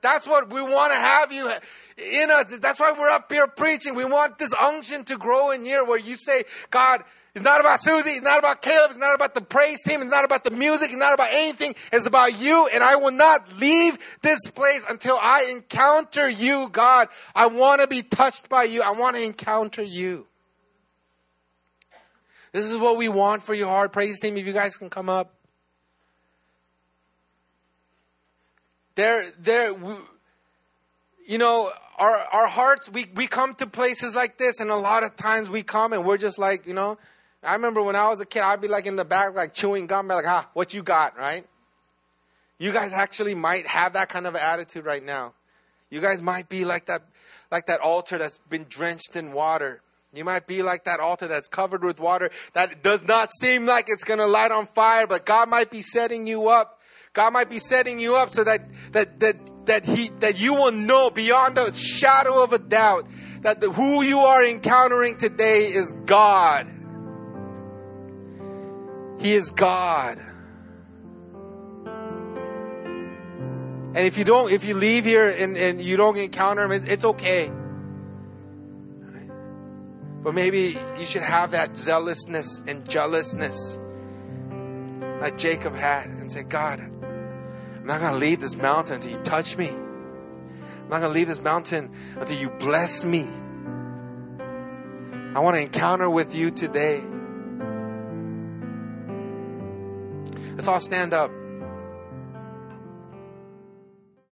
That's 0.00 0.26
what 0.26 0.52
we 0.52 0.62
want 0.62 0.92
to 0.92 0.98
have 0.98 1.32
you 1.32 1.50
in 1.96 2.30
us. 2.30 2.56
That's 2.58 2.78
why 2.78 2.92
we're 2.96 3.10
up 3.10 3.30
here 3.30 3.48
preaching. 3.48 3.94
We 3.94 4.04
want 4.04 4.38
this 4.38 4.54
unction 4.54 5.04
to 5.04 5.16
grow 5.16 5.50
in 5.50 5.64
here 5.64 5.84
where 5.84 5.98
you 5.98 6.16
say, 6.16 6.44
God, 6.70 7.02
it's 7.34 7.44
not 7.44 7.60
about 7.60 7.80
Susie. 7.80 8.10
It's 8.10 8.22
not 8.22 8.38
about 8.38 8.62
Caleb. 8.62 8.90
It's 8.90 8.98
not 8.98 9.14
about 9.14 9.34
the 9.34 9.40
praise 9.40 9.82
team. 9.82 10.02
It's 10.02 10.10
not 10.10 10.24
about 10.24 10.44
the 10.44 10.50
music. 10.50 10.88
It's 10.88 10.98
not 10.98 11.14
about 11.14 11.28
anything. 11.30 11.74
It's 11.92 12.06
about 12.06 12.40
you. 12.40 12.66
And 12.66 12.82
I 12.82 12.96
will 12.96 13.12
not 13.12 13.58
leave 13.58 13.98
this 14.22 14.40
place 14.50 14.84
until 14.88 15.18
I 15.20 15.50
encounter 15.52 16.28
you, 16.28 16.68
God. 16.70 17.08
I 17.34 17.46
want 17.46 17.80
to 17.80 17.86
be 17.86 18.02
touched 18.02 18.48
by 18.48 18.64
you. 18.64 18.82
I 18.82 18.92
want 18.92 19.16
to 19.16 19.22
encounter 19.22 19.82
you. 19.82 20.26
This 22.52 22.64
is 22.64 22.76
what 22.76 22.96
we 22.96 23.08
want 23.08 23.42
for 23.42 23.54
your 23.54 23.68
heart. 23.68 23.92
Praise 23.92 24.20
team, 24.20 24.36
if 24.36 24.46
you 24.46 24.52
guys 24.52 24.76
can 24.76 24.90
come 24.90 25.08
up. 25.08 25.34
There, 28.94 29.26
there, 29.38 29.76
you 31.24 31.38
know, 31.38 31.70
our, 31.98 32.16
our 32.16 32.46
hearts, 32.48 32.90
we, 32.90 33.06
we 33.14 33.26
come 33.28 33.54
to 33.56 33.66
places 33.66 34.16
like 34.16 34.38
this, 34.38 34.58
and 34.58 34.70
a 34.70 34.76
lot 34.76 35.04
of 35.04 35.14
times 35.14 35.48
we 35.50 35.62
come 35.62 35.92
and 35.92 36.04
we're 36.04 36.16
just 36.16 36.38
like, 36.38 36.66
you 36.66 36.74
know, 36.74 36.98
I 37.48 37.54
remember 37.54 37.82
when 37.82 37.96
I 37.96 38.08
was 38.10 38.20
a 38.20 38.26
kid, 38.26 38.42
I'd 38.42 38.60
be 38.60 38.68
like 38.68 38.84
in 38.84 38.96
the 38.96 39.06
back, 39.06 39.34
like 39.34 39.54
chewing 39.54 39.86
gum, 39.86 40.06
be 40.06 40.12
like, 40.12 40.26
ah, 40.28 40.46
what 40.52 40.74
you 40.74 40.82
got, 40.82 41.16
right? 41.16 41.46
You 42.58 42.72
guys 42.72 42.92
actually 42.92 43.34
might 43.34 43.66
have 43.66 43.94
that 43.94 44.10
kind 44.10 44.26
of 44.26 44.36
attitude 44.36 44.84
right 44.84 45.02
now. 45.02 45.32
You 45.88 46.02
guys 46.02 46.20
might 46.20 46.50
be 46.50 46.66
like 46.66 46.86
that, 46.86 47.02
like 47.50 47.64
that 47.66 47.80
altar 47.80 48.18
that's 48.18 48.36
been 48.50 48.66
drenched 48.68 49.16
in 49.16 49.32
water. 49.32 49.80
You 50.12 50.26
might 50.26 50.46
be 50.46 50.62
like 50.62 50.84
that 50.84 51.00
altar 51.00 51.26
that's 51.26 51.48
covered 51.48 51.82
with 51.82 52.00
water 52.00 52.28
that 52.52 52.82
does 52.82 53.02
not 53.02 53.30
seem 53.40 53.64
like 53.64 53.88
it's 53.88 54.04
going 54.04 54.18
to 54.18 54.26
light 54.26 54.50
on 54.50 54.66
fire, 54.66 55.06
but 55.06 55.24
God 55.24 55.48
might 55.48 55.70
be 55.70 55.80
setting 55.80 56.26
you 56.26 56.48
up. 56.48 56.78
God 57.14 57.32
might 57.32 57.48
be 57.48 57.58
setting 57.58 57.98
you 57.98 58.16
up 58.16 58.30
so 58.30 58.44
that, 58.44 58.60
that, 58.92 59.20
that, 59.20 59.36
that 59.64 59.84
he, 59.86 60.10
that 60.20 60.38
you 60.38 60.52
will 60.52 60.72
know 60.72 61.08
beyond 61.08 61.56
a 61.56 61.72
shadow 61.72 62.42
of 62.42 62.52
a 62.52 62.58
doubt 62.58 63.06
that 63.40 63.62
the, 63.62 63.72
who 63.72 64.02
you 64.02 64.18
are 64.18 64.44
encountering 64.44 65.16
today 65.16 65.72
is 65.72 65.94
God. 66.04 66.74
He 69.18 69.32
is 69.32 69.50
God. 69.50 70.18
And 73.94 74.06
if 74.06 74.16
you 74.16 74.24
don't, 74.24 74.52
if 74.52 74.64
you 74.64 74.74
leave 74.74 75.04
here 75.04 75.28
and, 75.28 75.56
and 75.56 75.82
you 75.82 75.96
don't 75.96 76.16
encounter 76.16 76.62
him, 76.62 76.72
it, 76.72 76.88
it's 76.88 77.04
okay. 77.04 77.50
But 80.22 80.34
maybe 80.34 80.78
you 80.98 81.04
should 81.04 81.22
have 81.22 81.52
that 81.52 81.76
zealousness 81.76 82.62
and 82.66 82.88
jealousness 82.88 83.80
that 85.20 85.36
Jacob 85.36 85.74
had 85.74 86.06
and 86.06 86.30
say, 86.30 86.42
God, 86.44 86.80
I'm 86.80 87.84
not 87.84 88.00
going 88.00 88.12
to 88.12 88.18
leave 88.18 88.40
this 88.40 88.54
mountain 88.56 88.96
until 88.96 89.10
you 89.10 89.18
touch 89.18 89.56
me. 89.56 89.68
I'm 89.68 90.88
not 90.88 91.00
going 91.00 91.12
to 91.12 91.18
leave 91.18 91.28
this 91.28 91.40
mountain 91.40 91.92
until 92.20 92.38
you 92.38 92.50
bless 92.50 93.04
me. 93.04 93.26
I 95.34 95.40
want 95.40 95.56
to 95.56 95.60
encounter 95.60 96.08
with 96.08 96.34
you 96.34 96.50
today. 96.50 97.02
Let's 100.58 100.66
all 100.66 100.80
stand 100.80 101.14
up. 101.14 101.30